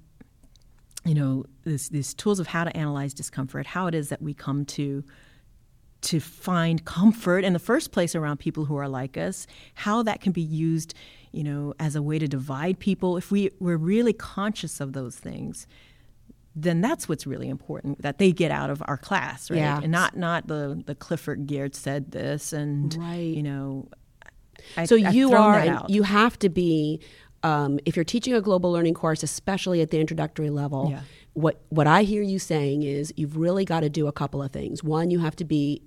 you 1.06 1.14
know, 1.14 1.44
this, 1.64 1.88
these 1.88 2.14
tools 2.14 2.40
of 2.40 2.48
how 2.48 2.64
to 2.64 2.76
analyze 2.76 3.14
discomfort, 3.14 3.66
how 3.66 3.86
it 3.86 3.94
is 3.94 4.08
that 4.08 4.20
we 4.20 4.34
come 4.34 4.64
to 4.66 5.04
to 6.02 6.20
find 6.20 6.84
comfort 6.84 7.42
in 7.42 7.52
the 7.52 7.58
first 7.58 7.90
place 7.90 8.14
around 8.14 8.38
people 8.38 8.66
who 8.66 8.76
are 8.76 8.88
like 8.88 9.16
us, 9.16 9.46
how 9.74 10.02
that 10.02 10.20
can 10.20 10.30
be 10.30 10.42
used, 10.42 10.94
you 11.32 11.42
know, 11.42 11.74
as 11.80 11.96
a 11.96 12.02
way 12.02 12.18
to 12.18 12.28
divide 12.28 12.78
people. 12.78 13.16
If 13.16 13.30
we 13.30 13.50
we're 13.58 13.76
really 13.76 14.12
conscious 14.12 14.80
of 14.80 14.92
those 14.92 15.16
things, 15.16 15.66
then 16.54 16.80
that's 16.80 17.08
what's 17.08 17.26
really 17.26 17.48
important 17.48 18.02
that 18.02 18.18
they 18.18 18.30
get 18.32 18.50
out 18.50 18.70
of 18.70 18.82
our 18.86 18.96
class, 18.96 19.50
right? 19.50 19.58
Yeah. 19.58 19.80
And 19.82 19.90
not 19.90 20.16
not 20.16 20.46
the 20.46 20.82
the 20.86 20.94
Clifford 20.94 21.46
Geertz 21.46 21.76
said 21.76 22.12
this 22.12 22.52
and 22.52 22.94
right. 22.96 23.16
you 23.16 23.42
know. 23.42 23.88
I, 24.76 24.86
so 24.86 24.94
you 24.94 25.34
are 25.34 25.84
you 25.88 26.02
have 26.02 26.38
to 26.40 26.48
be 26.48 27.00
um, 27.42 27.78
if 27.84 27.96
you're 27.96 28.04
teaching 28.04 28.34
a 28.34 28.40
global 28.40 28.72
learning 28.72 28.94
course, 28.94 29.22
especially 29.22 29.80
at 29.80 29.90
the 29.90 30.00
introductory 30.00 30.50
level, 30.50 30.88
yeah. 30.90 31.00
what 31.34 31.62
what 31.68 31.86
I 31.86 32.02
hear 32.02 32.22
you 32.22 32.38
saying 32.38 32.82
is 32.82 33.12
you've 33.16 33.36
really 33.36 33.64
got 33.64 33.80
to 33.80 33.90
do 33.90 34.06
a 34.06 34.12
couple 34.12 34.42
of 34.42 34.50
things. 34.52 34.82
One, 34.82 35.10
you 35.10 35.20
have 35.20 35.36
to 35.36 35.44
be 35.44 35.82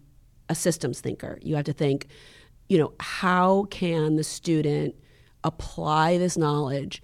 a 0.48 0.56
systems 0.56 1.02
thinker. 1.02 1.38
You 1.42 1.56
have 1.56 1.66
to 1.66 1.74
think, 1.74 2.08
you 2.68 2.78
know, 2.78 2.94
how 3.00 3.66
can 3.70 4.16
the 4.16 4.24
student 4.24 4.96
apply 5.44 6.18
this 6.18 6.38
knowledge 6.38 7.02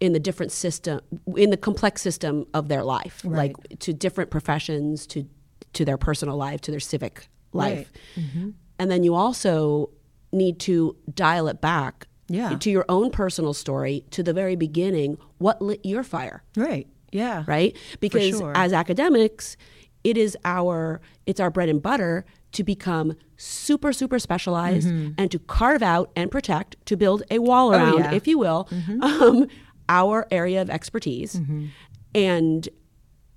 in 0.00 0.12
the 0.12 0.20
different 0.20 0.52
system 0.52 1.00
in 1.36 1.50
the 1.50 1.56
complex 1.56 2.02
system 2.02 2.46
of 2.52 2.68
their 2.68 2.84
life, 2.84 3.22
right. 3.24 3.56
like 3.56 3.78
to 3.80 3.92
different 3.92 4.30
professions, 4.30 5.06
to 5.08 5.26
to 5.72 5.84
their 5.84 5.98
personal 5.98 6.36
life, 6.36 6.60
to 6.62 6.70
their 6.70 6.80
civic 6.80 7.28
life. 7.52 7.90
Right. 8.16 8.24
Mm-hmm. 8.24 8.50
And 8.78 8.90
then 8.90 9.02
you 9.04 9.14
also 9.14 9.90
need 10.32 10.58
to 10.60 10.96
dial 11.14 11.48
it 11.48 11.60
back 11.60 12.06
yeah. 12.28 12.56
to 12.58 12.70
your 12.70 12.84
own 12.88 13.10
personal 13.10 13.52
story 13.54 14.04
to 14.10 14.22
the 14.22 14.32
very 14.32 14.56
beginning 14.56 15.18
what 15.38 15.60
lit 15.62 15.80
your 15.84 16.02
fire 16.02 16.42
right 16.56 16.86
yeah 17.12 17.44
right 17.46 17.76
because 18.00 18.38
sure. 18.38 18.52
as 18.56 18.72
academics 18.72 19.56
it 20.04 20.16
is 20.16 20.36
our 20.44 21.00
it's 21.26 21.40
our 21.40 21.50
bread 21.50 21.68
and 21.68 21.82
butter 21.82 22.24
to 22.52 22.64
become 22.64 23.14
super 23.36 23.92
super 23.92 24.18
specialized 24.18 24.88
mm-hmm. 24.88 25.12
and 25.18 25.30
to 25.30 25.38
carve 25.38 25.82
out 25.82 26.10
and 26.16 26.30
protect 26.30 26.76
to 26.86 26.96
build 26.96 27.22
a 27.30 27.38
wall 27.38 27.68
Oh, 27.68 27.72
around 27.72 27.98
yeah. 27.98 28.12
if 28.14 28.26
you 28.26 28.38
will 28.38 28.68
Mm-hmm. 28.70 29.02
um, 29.02 29.46
our 29.88 30.26
area 30.30 30.60
of 30.62 30.68
expertise 30.70 31.36
Mm-hmm. 31.36 31.66
and 32.14 32.68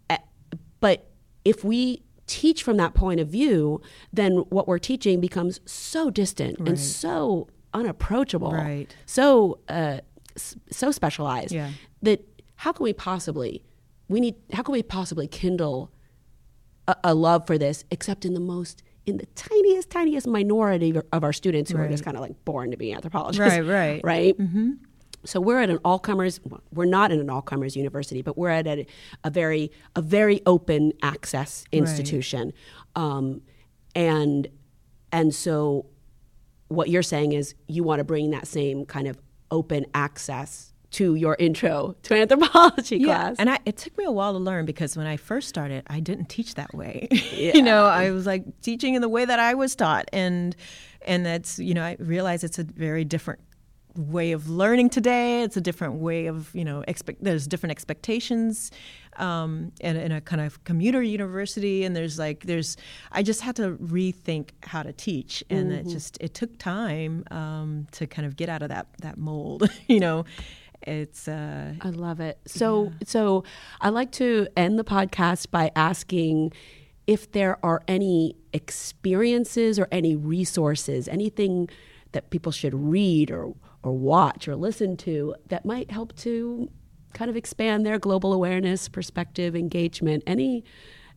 uh, 0.09 0.17
but 0.79 1.09
if 1.45 1.63
we 1.63 2.01
teach 2.27 2.63
from 2.63 2.77
that 2.77 2.93
point 2.93 3.19
of 3.19 3.27
view 3.27 3.81
then 4.13 4.33
what 4.49 4.67
we're 4.67 4.77
teaching 4.79 5.19
becomes 5.19 5.59
so 5.65 6.09
distant 6.09 6.59
Right. 6.59 6.69
and 6.69 6.79
so 6.79 7.47
unapproachable 7.73 8.51
Right. 8.51 8.95
so 9.05 9.59
uh, 9.69 9.99
so 10.71 10.91
specialized 10.91 11.51
Yeah. 11.51 11.71
that 12.01 12.25
how 12.55 12.71
can 12.71 12.83
we 12.83 12.93
possibly 12.93 13.63
we 14.07 14.19
need 14.19 14.35
how 14.53 14.63
can 14.63 14.71
we 14.73 14.83
possibly 14.83 15.27
kindle 15.27 15.91
a, 16.87 16.95
a 17.03 17.13
love 17.13 17.45
for 17.47 17.57
this 17.57 17.85
except 17.91 18.25
in 18.25 18.33
the 18.33 18.39
most 18.39 18.83
in 19.05 19.17
the 19.17 19.25
tiniest 19.35 19.89
tiniest 19.89 20.27
minority 20.27 20.93
of- 21.11 21.23
our 21.23 21.33
students 21.33 21.71
who 21.71 21.77
are 21.77 21.87
just 21.87 22.03
kind 22.03 22.17
of 22.17 22.21
like 22.21 22.43
born 22.45 22.71
to 22.71 22.77
be 22.77 22.91
anthropologists 22.93 23.39
Right, 23.57 23.65
right. 23.65 24.01
right 24.03 24.37
mm-hmm. 24.37 24.71
so 25.25 25.39
we're 25.41 25.59
at 25.61 25.69
an 25.69 25.79
all 25.85 25.99
comers 25.99 26.39
well, 26.43 26.61
we're 26.73 26.85
not 26.85 27.11
in 27.11 27.19
an 27.19 27.29
all 27.29 27.41
comers 27.41 27.75
university 27.75 28.21
but 28.21 28.37
we're 28.37 28.49
at 28.49 28.67
a, 28.67 28.85
a 29.23 29.29
very 29.29 29.71
a 29.95 30.01
very 30.01 30.41
open 30.45 30.93
access 31.01 31.65
institution 31.71 32.53
um, 32.95 33.41
and 33.95 34.47
and 35.11 35.33
so 35.33 35.85
what 36.69 36.89
you're 36.89 37.03
saying 37.03 37.33
is 37.33 37.53
you 37.67 37.83
want 37.83 37.99
to 37.99 38.03
bring 38.03 38.31
that 38.31 38.47
same 38.47 38.85
kind 38.85 39.07
of 39.07 39.17
open 39.51 39.85
access 39.93 40.73
to 40.91 41.15
your 41.15 41.35
intro 41.39 41.95
to 42.03 42.15
anthropology 42.15 42.97
yeah. 42.97 43.05
class. 43.05 43.35
And 43.37 43.49
I, 43.49 43.59
it 43.65 43.77
took 43.77 43.97
me 43.97 44.05
a 44.05 44.11
while 44.11 44.33
to 44.33 44.39
learn 44.39 44.65
because 44.65 44.97
when 44.97 45.05
I 45.05 45.17
first 45.17 45.47
started, 45.47 45.83
I 45.87 45.99
didn't 45.99 46.29
teach 46.29 46.55
that 46.55 46.73
way. 46.73 47.07
Yeah. 47.39 47.51
you 47.53 47.61
know, 47.61 47.85
I 47.85 48.11
was 48.11 48.25
like 48.25 48.43
teaching 48.61 48.95
in 48.95 49.01
the 49.01 49.07
way 49.07 49.23
that 49.23 49.39
I 49.39 49.53
was 49.53 49.75
taught, 49.75 50.09
and 50.11 50.55
and 51.03 51.25
that's 51.25 51.57
you 51.59 51.73
know 51.73 51.83
I 51.83 51.95
realize 51.99 52.43
it's 52.43 52.59
a 52.59 52.63
very 52.63 53.05
different 53.05 53.39
way 53.95 54.31
of 54.31 54.49
learning 54.49 54.89
today. 54.89 55.43
It's 55.43 55.55
a 55.55 55.61
different 55.61 55.95
way 55.95 56.25
of 56.25 56.53
you 56.53 56.65
know 56.65 56.83
expect. 56.87 57.23
There's 57.23 57.47
different 57.47 57.71
expectations, 57.71 58.71
um, 59.17 59.71
in, 59.81 59.95
in 59.95 60.11
a 60.11 60.21
kind 60.21 60.41
of 60.41 60.63
commuter 60.63 61.01
university, 61.01 61.83
and 61.83 61.95
there's 61.95 62.17
like 62.19 62.45
there's. 62.45 62.77
I 63.11 63.23
just 63.23 63.41
had 63.41 63.55
to 63.57 63.75
rethink 63.77 64.49
how 64.63 64.83
to 64.83 64.93
teach, 64.93 65.43
and 65.49 65.71
mm-hmm. 65.71 65.87
it 65.87 65.91
just 65.91 66.17
it 66.21 66.33
took 66.33 66.57
time 66.57 67.23
um, 67.31 67.87
to 67.93 68.07
kind 68.07 68.25
of 68.25 68.35
get 68.35 68.49
out 68.49 68.61
of 68.61 68.69
that 68.69 68.87
that 69.01 69.17
mold, 69.17 69.69
you 69.87 69.99
know. 69.99 70.25
It's 70.81 71.27
uh, 71.27 71.73
I 71.81 71.89
love 71.89 72.19
it. 72.21 72.39
So 72.45 72.85
yeah. 72.85 72.91
so 73.05 73.43
I 73.81 73.89
like 73.89 74.11
to 74.13 74.47
end 74.55 74.79
the 74.79 74.85
podcast 74.85 75.51
by 75.51 75.71
asking 75.75 76.53
if 77.05 77.31
there 77.31 77.57
are 77.65 77.81
any 77.87 78.37
experiences 78.53 79.77
or 79.77 79.87
any 79.91 80.15
resources, 80.15 81.07
anything 81.07 81.69
that 82.11 82.29
people 82.29 82.51
should 82.51 82.73
read 82.73 83.29
or 83.29 83.53
or 83.83 83.97
watch 83.97 84.47
or 84.47 84.55
listen 84.55 84.97
to 84.97 85.35
that 85.47 85.65
might 85.65 85.89
help 85.91 86.15
to 86.17 86.69
kind 87.13 87.29
of 87.29 87.35
expand 87.35 87.85
their 87.85 87.99
global 87.99 88.33
awareness, 88.33 88.87
perspective, 88.87 89.55
engagement. 89.55 90.23
Any 90.27 90.63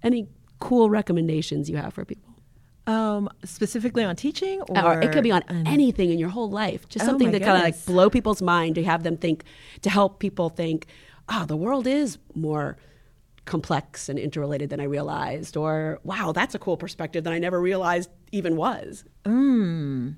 any 0.03 0.28
cool 0.59 0.90
recommendations 0.90 1.68
you 1.70 1.76
have 1.76 1.95
for 1.95 2.05
people? 2.05 2.32
Um, 2.86 3.28
specifically 3.45 4.03
on 4.03 4.16
teaching, 4.16 4.61
or, 4.62 4.84
or, 4.84 5.01
it 5.01 5.12
could 5.12 5.22
be 5.22 5.30
on 5.30 5.43
anything 5.66 6.11
in 6.11 6.18
your 6.18 6.30
whole 6.30 6.51
life. 6.51 6.88
Just 6.88 7.05
oh 7.05 7.07
something 7.07 7.28
oh 7.28 7.32
to 7.32 7.38
kind 7.38 7.57
of 7.57 7.62
like 7.62 7.86
blow 7.86 8.11
people's 8.11 8.43
mind, 8.43 8.74
to 8.74 8.82
have 8.82 9.05
them 9.05 9.16
think, 9.16 9.45
to 9.82 9.90
help 9.90 10.18
people 10.18 10.49
think, 10.49 10.86
oh, 11.28 11.45
the 11.45 11.57
world 11.57 11.86
is 11.86 12.18
more 12.34 12.76
complex 13.45 14.09
and 14.09 14.18
interrelated 14.18 14.70
than 14.70 14.80
I 14.80 14.84
realized, 14.84 15.57
or 15.57 16.01
wow, 16.03 16.32
that's 16.32 16.57
a 16.57 16.59
cool 16.59 16.76
perspective 16.76 17.22
that 17.24 17.32
I 17.32 17.38
never 17.38 17.61
realized 17.61 18.11
even 18.32 18.57
was. 18.57 19.05
Mm. 19.24 20.16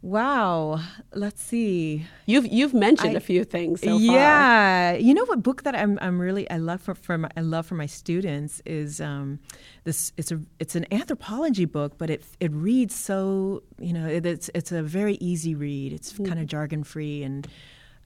Wow. 0.00 0.80
Let's 1.12 1.42
see. 1.42 2.06
You've 2.26 2.46
you've 2.46 2.72
mentioned 2.72 3.14
I, 3.14 3.18
a 3.18 3.20
few 3.20 3.44
things 3.44 3.80
so 3.80 3.98
yeah. 3.98 4.92
You 4.94 5.12
know 5.12 5.24
what 5.24 5.42
book 5.42 5.64
that 5.64 5.74
I'm 5.74 5.98
I'm 6.00 6.20
really 6.20 6.48
I 6.50 6.58
love 6.58 6.80
for, 6.80 6.94
for 6.94 7.18
my, 7.18 7.28
I 7.36 7.40
love 7.40 7.66
for 7.66 7.74
my 7.74 7.86
students 7.86 8.62
is 8.64 9.00
um, 9.00 9.40
this 9.84 10.12
it's 10.16 10.30
a 10.30 10.40
it's 10.60 10.76
an 10.76 10.86
anthropology 10.92 11.64
book, 11.64 11.98
but 11.98 12.10
it 12.10 12.22
it 12.38 12.52
reads 12.52 12.94
so 12.94 13.64
you 13.80 13.92
know 13.92 14.06
it, 14.06 14.24
it's 14.24 14.48
it's 14.54 14.70
a 14.70 14.82
very 14.82 15.14
easy 15.14 15.56
read. 15.56 15.92
It's 15.92 16.12
mm. 16.12 16.26
kind 16.26 16.38
of 16.38 16.46
jargon 16.46 16.84
free 16.84 17.24
and 17.24 17.48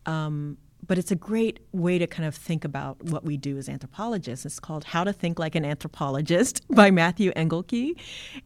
um, 0.06 0.56
but 0.86 0.98
it's 0.98 1.10
a 1.10 1.16
great 1.16 1.60
way 1.72 1.98
to 1.98 2.06
kind 2.06 2.26
of 2.26 2.34
think 2.34 2.64
about 2.64 3.02
what 3.04 3.24
we 3.24 3.36
do 3.36 3.56
as 3.56 3.68
anthropologists. 3.68 4.44
It's 4.44 4.58
called 4.58 4.84
How 4.84 5.04
to 5.04 5.12
Think 5.12 5.38
Like 5.38 5.54
an 5.54 5.64
Anthropologist 5.64 6.66
by 6.74 6.90
Matthew 6.90 7.32
Engelke, 7.32 7.98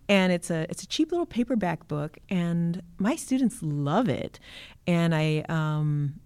and 0.08 0.32
it's 0.32 0.50
a 0.50 0.66
it's 0.68 0.82
a 0.82 0.86
cheap 0.86 1.10
little 1.10 1.26
paperback 1.26 1.88
book, 1.88 2.18
and 2.28 2.82
my 2.98 3.16
students 3.16 3.62
love 3.62 4.08
it, 4.08 4.38
and 4.86 5.14
I 5.14 5.44
um, 5.48 6.20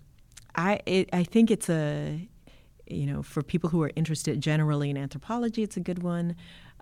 I 0.57 0.81
it, 0.87 1.09
I 1.13 1.25
think 1.25 1.51
it's 1.51 1.71
a 1.71 2.29
you 2.87 3.07
know 3.07 3.23
for 3.23 3.43
people 3.43 3.71
who 3.71 3.83
are 3.83 3.93
interested 3.95 4.41
generally 4.41 4.91
in 4.91 4.97
anthropology, 4.97 5.63
it's 5.63 5.77
a 5.77 5.81
good 5.81 6.03
one. 6.03 6.37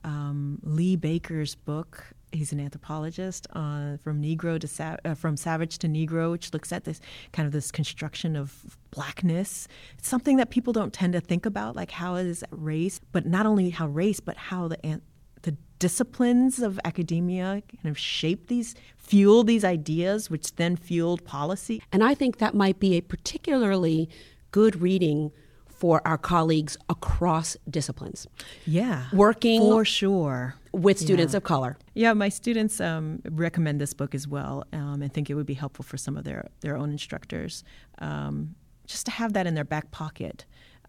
Um, 0.05 0.61
Lee 0.63 0.97
Baker's 0.97 1.55
book 1.55 2.05
he's 2.33 2.53
an 2.53 2.61
anthropologist 2.61 3.47
uh, 3.53 3.97
from 3.99 4.23
Negro 4.23 4.59
to 4.61 4.69
Sa- 4.69 4.97
uh, 5.05 5.15
from 5.15 5.37
Savage 5.37 5.79
to 5.79 5.89
Negro, 5.89 6.31
which 6.31 6.53
looks 6.53 6.73
at 6.73 6.85
this 6.85 7.01
kind 7.33 7.47
of 7.47 7.53
this 7.53 7.71
construction 7.71 8.37
of 8.37 8.77
blackness. 8.91 9.69
It's 9.99 10.09
something 10.09 10.37
that 10.37 10.51
people 10.51 10.73
don't 10.73 10.93
tend 10.93 11.13
to 11.15 11.21
think 11.21 11.47
about, 11.47 11.77
like 11.77 11.91
how 11.91 12.17
is 12.17 12.45
race, 12.51 13.01
but 13.13 13.27
not 13.27 13.47
only 13.47 13.71
how 13.71 13.89
race, 13.89 14.21
but 14.21 14.37
how 14.37 14.69
the 14.69 14.85
an- 14.85 15.03
the 15.43 15.57
disciplines 15.79 16.59
of 16.59 16.81
academia 16.85 17.63
kind 17.83 17.91
of 17.91 17.97
shape 17.99 18.49
these, 18.49 18.75
fuel 18.97 19.45
these 19.45 19.65
ideas, 19.65 20.29
which 20.29 20.57
then 20.57 20.77
fueled 20.77 21.25
policy. 21.25 21.81
And 21.93 22.03
I 22.03 22.15
think 22.15 22.39
that 22.39 22.55
might 22.55 22.81
be 22.81 22.97
a 22.97 23.01
particularly 23.01 24.09
good 24.51 24.81
reading 24.81 25.31
for 25.79 26.03
our 26.07 26.19
colleagues 26.19 26.77
across 26.89 27.57
disciplines. 27.71 28.27
Yeah. 28.67 29.07
Working 29.13 29.61
for 29.61 29.85
sure 29.85 30.57
with 30.73 30.99
students 30.99 31.33
yeah. 31.33 31.39
of 31.39 31.45
color. 31.45 31.79
Yeah, 31.95 32.13
my 32.13 32.29
students 32.29 32.81
um, 32.81 33.23
recommend 33.31 33.81
this 33.81 33.95
book 33.95 34.15
as 34.15 34.27
well 34.27 34.65
um, 34.73 35.03
and 35.03 35.13
think 35.13 35.31
it 35.31 35.35
would 35.35 35.47
be 35.47 35.55
helpful 35.55 35.85
for 35.85 35.97
some 35.97 36.17
of 36.17 36.25
their, 36.25 36.49
their 36.61 36.77
own 36.77 36.91
instructors 36.91 37.65
um, 37.99 38.55
just 38.87 39.07
to 39.07 39.13
have 39.13 39.33
that 39.35 39.47
in 39.47 39.55
their 39.55 39.65
back 39.65 39.91
pocket 39.91 40.45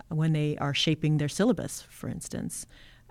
when 0.07 0.33
they 0.33 0.57
are 0.57 0.73
shaping 0.73 1.17
their 1.17 1.29
syllabus, 1.29 1.85
for 1.89 2.09
instance. 2.09 2.65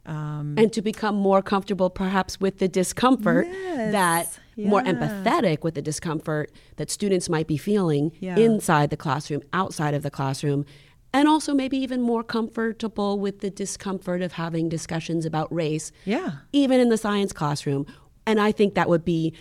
Um, 0.06 0.54
and 0.56 0.72
to 0.72 0.80
become 0.80 1.16
more 1.16 1.42
comfortable 1.42 1.90
perhaps 1.90 2.40
with 2.40 2.58
the 2.58 2.68
discomfort 2.68 3.46
yes, 3.46 3.92
that 3.92 4.38
yeah. 4.56 4.68
more 4.68 4.82
empathetic 4.82 5.62
with 5.62 5.74
the 5.74 5.82
discomfort 5.82 6.50
that 6.76 6.90
students 6.90 7.28
might 7.28 7.46
be 7.46 7.58
feeling 7.58 8.12
yeah. 8.18 8.36
inside 8.36 8.88
the 8.88 8.96
classroom 8.96 9.42
outside 9.52 9.92
of 9.92 10.02
the 10.02 10.10
classroom 10.10 10.64
and 11.12 11.28
also 11.28 11.54
maybe 11.54 11.76
even 11.76 12.00
more 12.02 12.22
comfortable 12.22 13.18
with 13.18 13.40
the 13.40 13.50
discomfort 13.50 14.22
of 14.22 14.32
having 14.32 14.68
discussions 14.68 15.24
about 15.24 15.52
race 15.52 15.92
yeah 16.04 16.32
even 16.52 16.80
in 16.80 16.88
the 16.88 16.98
science 16.98 17.32
classroom 17.32 17.86
and 18.26 18.40
i 18.40 18.52
think 18.52 18.74
that 18.74 18.88
would 18.88 19.04
be 19.04 19.32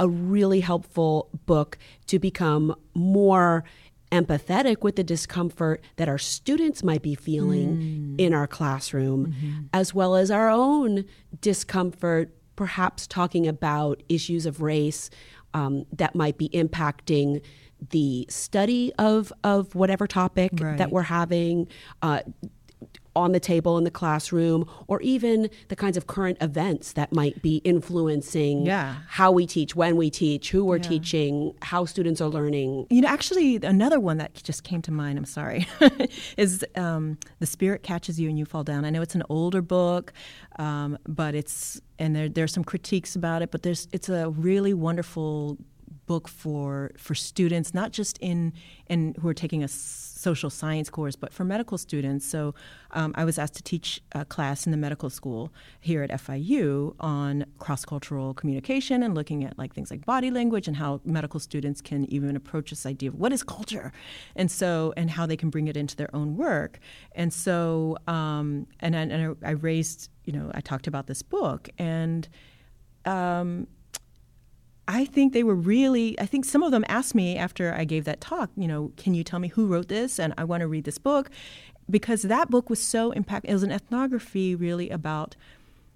a 0.00 0.08
really 0.08 0.60
helpful 0.60 1.28
book 1.46 1.78
to 2.06 2.18
become 2.18 2.74
more 2.94 3.64
empathetic 4.12 4.82
with 4.82 4.96
the 4.96 5.04
discomfort 5.04 5.82
that 5.96 6.08
our 6.08 6.18
students 6.18 6.84
might 6.84 7.02
be 7.02 7.14
feeling 7.14 7.76
mm. 7.76 8.20
in 8.20 8.32
our 8.32 8.46
classroom 8.46 9.26
mm-hmm. 9.26 9.62
as 9.72 9.92
well 9.94 10.14
as 10.14 10.30
our 10.30 10.48
own 10.48 11.04
discomfort 11.40 12.32
perhaps 12.54 13.06
talking 13.06 13.48
about 13.48 14.02
issues 14.08 14.46
of 14.46 14.60
race 14.60 15.10
um, 15.52 15.84
that 15.92 16.14
might 16.14 16.38
be 16.38 16.48
impacting 16.50 17.42
the 17.90 18.26
study 18.28 18.92
of 18.98 19.32
of 19.42 19.74
whatever 19.74 20.06
topic 20.06 20.52
right. 20.60 20.78
that 20.78 20.90
we're 20.90 21.02
having 21.02 21.68
uh, 22.02 22.20
on 23.16 23.32
the 23.32 23.40
table 23.40 23.78
in 23.78 23.84
the 23.84 23.90
classroom, 23.90 24.68
or 24.86 25.00
even 25.02 25.48
the 25.68 25.76
kinds 25.76 25.96
of 25.96 26.06
current 26.06 26.36
events 26.40 26.92
that 26.92 27.12
might 27.12 27.40
be 27.42 27.56
influencing 27.58 28.66
yeah. 28.66 28.96
how 29.08 29.30
we 29.30 29.46
teach, 29.46 29.76
when 29.76 29.96
we 29.96 30.10
teach, 30.10 30.50
who 30.50 30.64
we're 30.64 30.76
yeah. 30.76 30.82
teaching, 30.82 31.54
how 31.62 31.84
students 31.84 32.20
are 32.20 32.28
learning. 32.28 32.86
You 32.90 33.02
know, 33.02 33.08
actually, 33.08 33.56
another 33.56 34.00
one 34.00 34.18
that 34.18 34.34
just 34.42 34.64
came 34.64 34.82
to 34.82 34.90
mind, 34.90 35.18
I'm 35.18 35.24
sorry, 35.24 35.68
is 36.36 36.64
um, 36.74 37.18
The 37.38 37.46
Spirit 37.46 37.82
Catches 37.82 38.18
You 38.18 38.28
and 38.28 38.38
You 38.38 38.44
Fall 38.44 38.64
Down. 38.64 38.84
I 38.84 38.90
know 38.90 39.02
it's 39.02 39.14
an 39.14 39.22
older 39.28 39.62
book, 39.62 40.12
um, 40.58 40.98
but 41.06 41.34
it's, 41.34 41.80
and 41.98 42.16
there, 42.16 42.28
there's 42.28 42.52
some 42.52 42.64
critiques 42.64 43.14
about 43.14 43.42
it, 43.42 43.50
but 43.50 43.62
there's, 43.62 43.86
it's 43.92 44.08
a 44.08 44.30
really 44.30 44.74
wonderful 44.74 45.56
book 46.06 46.28
for 46.28 46.92
for 46.96 47.14
students, 47.14 47.74
not 47.74 47.92
just 47.92 48.18
in 48.18 48.52
in 48.86 49.14
who 49.20 49.28
are 49.28 49.34
taking 49.34 49.62
a 49.62 49.68
social 49.68 50.50
science 50.50 50.88
course, 50.88 51.16
but 51.16 51.32
for 51.32 51.44
medical 51.44 51.76
students. 51.76 52.24
So 52.26 52.54
um, 52.92 53.12
I 53.14 53.24
was 53.24 53.38
asked 53.38 53.54
to 53.54 53.62
teach 53.62 54.02
a 54.12 54.24
class 54.24 54.66
in 54.66 54.72
the 54.72 54.78
medical 54.78 55.10
school 55.10 55.52
here 55.80 56.02
at 56.02 56.10
FIU 56.10 56.94
on 56.98 57.44
cross 57.58 57.84
cultural 57.84 58.32
communication 58.34 59.02
and 59.02 59.14
looking 59.14 59.44
at 59.44 59.58
like 59.58 59.74
things 59.74 59.90
like 59.90 60.04
body 60.06 60.30
language 60.30 60.66
and 60.66 60.76
how 60.76 61.00
medical 61.04 61.40
students 61.40 61.80
can 61.80 62.04
even 62.06 62.36
approach 62.36 62.70
this 62.70 62.86
idea 62.86 63.10
of 63.10 63.16
what 63.16 63.32
is 63.32 63.42
culture, 63.42 63.92
and 64.36 64.50
so 64.50 64.94
and 64.96 65.10
how 65.10 65.26
they 65.26 65.36
can 65.36 65.50
bring 65.50 65.68
it 65.68 65.76
into 65.76 65.94
their 65.96 66.14
own 66.14 66.36
work. 66.36 66.78
And 67.12 67.32
so 67.32 67.96
um, 68.06 68.66
and 68.80 68.96
I, 68.96 69.00
and 69.00 69.36
I 69.44 69.50
raised 69.50 70.10
you 70.24 70.32
know 70.32 70.50
I 70.54 70.60
talked 70.60 70.86
about 70.86 71.06
this 71.06 71.22
book 71.22 71.68
and. 71.78 72.28
Um, 73.06 73.66
I 74.86 75.04
think 75.04 75.32
they 75.32 75.42
were 75.42 75.54
really, 75.54 76.18
I 76.20 76.26
think 76.26 76.44
some 76.44 76.62
of 76.62 76.70
them 76.70 76.84
asked 76.88 77.14
me 77.14 77.36
after 77.36 77.74
I 77.74 77.84
gave 77.84 78.04
that 78.04 78.20
talk, 78.20 78.50
you 78.56 78.68
know, 78.68 78.92
can 78.96 79.14
you 79.14 79.24
tell 79.24 79.38
me 79.38 79.48
who 79.48 79.66
wrote 79.66 79.88
this? 79.88 80.18
And 80.18 80.34
I 80.36 80.44
want 80.44 80.60
to 80.60 80.66
read 80.66 80.84
this 80.84 80.98
book 80.98 81.30
because 81.88 82.22
that 82.22 82.50
book 82.50 82.68
was 82.68 82.80
so 82.80 83.12
impactful. 83.12 83.44
It 83.44 83.52
was 83.54 83.62
an 83.62 83.72
ethnography 83.72 84.54
really 84.54 84.90
about, 84.90 85.36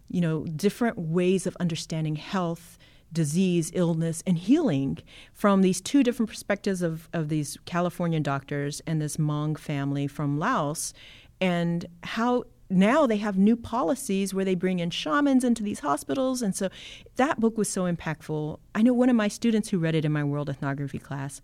you 0.08 0.20
know, 0.20 0.44
different 0.44 0.98
ways 0.98 1.46
of 1.46 1.56
understanding 1.60 2.16
health, 2.16 2.78
disease, 3.12 3.70
illness, 3.74 4.22
and 4.26 4.38
healing 4.38 4.98
from 5.32 5.62
these 5.62 5.80
two 5.80 6.02
different 6.02 6.28
perspectives 6.28 6.82
of, 6.82 7.08
of 7.12 7.28
these 7.28 7.58
Californian 7.64 8.22
doctors 8.22 8.80
and 8.86 9.00
this 9.00 9.16
Hmong 9.16 9.58
family 9.58 10.06
from 10.06 10.38
Laos 10.38 10.92
and 11.40 11.86
how 12.02 12.44
now 12.70 13.06
they 13.06 13.16
have 13.16 13.38
new 13.38 13.56
policies 13.56 14.34
where 14.34 14.44
they 14.44 14.54
bring 14.54 14.78
in 14.78 14.90
shamans 14.90 15.44
into 15.44 15.62
these 15.62 15.80
hospitals. 15.80 16.42
And 16.42 16.54
so 16.54 16.68
that 17.16 17.40
book 17.40 17.56
was 17.56 17.68
so 17.68 17.90
impactful. 17.90 18.58
I 18.74 18.82
know 18.82 18.92
one 18.92 19.08
of 19.08 19.16
my 19.16 19.28
students 19.28 19.70
who 19.70 19.78
read 19.78 19.94
it 19.94 20.04
in 20.04 20.12
my 20.12 20.24
world 20.24 20.50
ethnography 20.50 20.98
class 20.98 21.40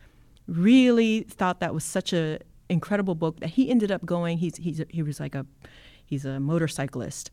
really 0.47 1.23
thought 1.23 1.61
that 1.61 1.73
was 1.73 1.85
such 1.85 2.13
a 2.13 2.39
incredible 2.69 3.15
book 3.15 3.41
that 3.41 3.51
he 3.51 3.71
ended 3.71 3.91
up 3.91 4.05
going. 4.05 4.39
He's, 4.39 4.57
he's 4.57 4.83
he 4.91 5.03
was 5.03 5.21
like 5.21 5.35
a 5.35 5.47
he's 6.05 6.25
a 6.25 6.41
motorcyclist. 6.41 7.31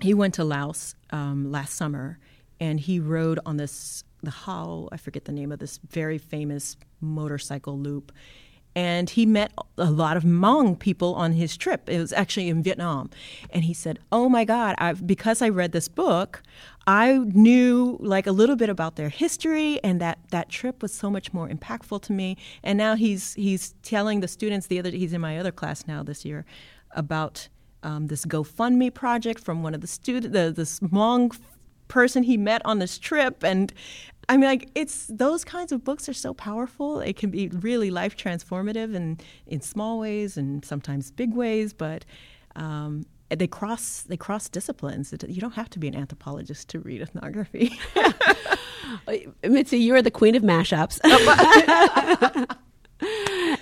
He 0.00 0.14
went 0.14 0.34
to 0.34 0.44
Laos 0.44 0.94
um, 1.10 1.50
last 1.50 1.74
summer 1.74 2.18
and 2.60 2.80
he 2.80 3.00
rode 3.00 3.38
on 3.44 3.56
this 3.56 4.04
the 4.22 4.30
how 4.30 4.88
I 4.90 4.96
forget 4.96 5.26
the 5.26 5.32
name 5.32 5.52
of 5.52 5.58
this 5.58 5.78
very 5.90 6.18
famous 6.18 6.76
motorcycle 7.00 7.78
loop 7.78 8.10
and 8.76 9.10
he 9.10 9.24
met 9.26 9.52
a 9.78 9.90
lot 9.90 10.16
of 10.16 10.24
Hmong 10.24 10.78
people 10.78 11.14
on 11.14 11.32
his 11.32 11.56
trip. 11.56 11.88
It 11.88 11.98
was 11.98 12.12
actually 12.12 12.48
in 12.48 12.62
Vietnam, 12.62 13.10
and 13.50 13.64
he 13.64 13.74
said, 13.74 13.98
"Oh 14.10 14.28
my 14.28 14.44
God! 14.44 14.74
I've, 14.78 15.06
because 15.06 15.42
I 15.42 15.48
read 15.48 15.72
this 15.72 15.88
book, 15.88 16.42
I 16.86 17.18
knew 17.18 17.96
like 18.00 18.26
a 18.26 18.32
little 18.32 18.56
bit 18.56 18.68
about 18.68 18.96
their 18.96 19.08
history, 19.08 19.82
and 19.84 20.00
that 20.00 20.18
that 20.30 20.48
trip 20.48 20.82
was 20.82 20.92
so 20.92 21.10
much 21.10 21.32
more 21.32 21.48
impactful 21.48 22.02
to 22.02 22.12
me. 22.12 22.36
And 22.62 22.76
now 22.78 22.94
he's 22.96 23.34
he's 23.34 23.74
telling 23.82 24.20
the 24.20 24.28
students 24.28 24.66
the 24.66 24.78
other 24.78 24.90
he's 24.90 25.12
in 25.12 25.20
my 25.20 25.38
other 25.38 25.52
class 25.52 25.86
now 25.86 26.02
this 26.02 26.24
year 26.24 26.44
about." 26.90 27.48
Um, 27.86 28.06
this 28.06 28.24
GoFundMe 28.24 28.94
project 28.94 29.44
from 29.44 29.62
one 29.62 29.74
of 29.74 29.82
the 29.82 29.86
student, 29.86 30.32
the 30.32 30.50
this 30.50 30.80
Hmong 30.80 31.38
person 31.88 32.22
he 32.22 32.36
met 32.36 32.62
on 32.64 32.78
this 32.78 32.98
trip, 32.98 33.44
and 33.44 33.72
I 34.28 34.36
mean, 34.36 34.48
like 34.48 34.70
it's 34.74 35.06
those 35.08 35.44
kinds 35.44 35.72
of 35.72 35.84
books 35.84 36.08
are 36.08 36.14
so 36.14 36.34
powerful. 36.34 37.00
It 37.00 37.16
can 37.16 37.30
be 37.30 37.48
really 37.48 37.90
life 37.90 38.16
transformative, 38.16 38.94
and 38.94 39.22
in 39.46 39.60
small 39.60 39.98
ways, 39.98 40.36
and 40.36 40.64
sometimes 40.64 41.10
big 41.10 41.34
ways. 41.34 41.72
But 41.72 42.04
um, 42.56 43.04
they 43.30 43.46
cross 43.46 44.02
they 44.02 44.16
cross 44.16 44.48
disciplines. 44.48 45.14
You 45.26 45.40
don't 45.40 45.54
have 45.54 45.70
to 45.70 45.78
be 45.78 45.88
an 45.88 45.94
anthropologist 45.94 46.68
to 46.70 46.80
read 46.80 47.02
ethnography. 47.02 47.78
Mitzi, 49.42 49.78
you 49.78 49.94
are 49.94 50.02
the 50.02 50.10
queen 50.10 50.34
of 50.34 50.42
mashups. 50.42 51.00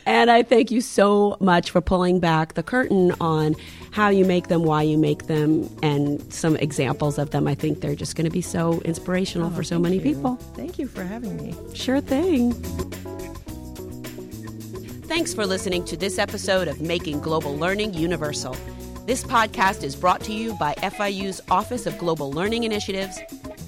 and 0.07 0.31
I 0.31 0.43
thank 0.43 0.71
you 0.71 0.81
so 0.81 1.37
much 1.41 1.71
for 1.71 1.81
pulling 1.81 2.21
back 2.21 2.55
the 2.55 2.63
curtain 2.63 3.15
on 3.21 3.57
how 3.93 4.09
you 4.09 4.25
make 4.25 4.49
them, 4.49 4.65
why 4.65 4.83
you 4.83 4.97
make 4.99 5.27
them, 5.27 5.69
and 5.83 6.33
some 6.33 6.57
examples 6.57 7.19
of 7.19 7.31
them. 7.31 7.47
I 7.47 7.55
think 7.55 7.81
they're 7.81 7.95
just 7.95 8.17
going 8.17 8.25
to 8.25 8.31
be 8.31 8.41
so 8.41 8.81
inspirational 8.81 9.49
oh, 9.49 9.55
for 9.55 9.63
so 9.63 9.79
many 9.79 9.97
you. 9.97 10.03
people. 10.03 10.37
Thank 10.55 10.79
you 10.79 10.89
for 10.89 11.05
having 11.05 11.37
me. 11.37 11.55
Sure 11.75 12.01
thing. 12.01 12.53
Thanks 15.05 15.35
for 15.35 15.47
listening 15.47 15.85
to 15.85 15.97
this 15.97 16.19
episode 16.19 16.69
of 16.69 16.81
Making 16.81 17.21
Global 17.21 17.55
Learning 17.55 17.93
Universal. 17.93 18.57
This 19.05 19.25
podcast 19.25 19.83
is 19.83 19.95
brought 19.95 20.23
to 20.23 20.33
you 20.33 20.55
by 20.55 20.75
FIU's 20.77 21.43
Office 21.51 21.85
of 21.87 21.99
Global 21.99 22.33
Learning 22.33 22.65
Initiatives, 22.65 23.19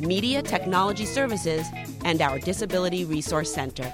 Media 0.00 0.40
Technology 0.40 1.04
Services, 1.04 1.66
and 2.02 2.22
our 2.22 2.38
Disability 2.38 3.04
Resource 3.04 3.52
Center. 3.52 3.92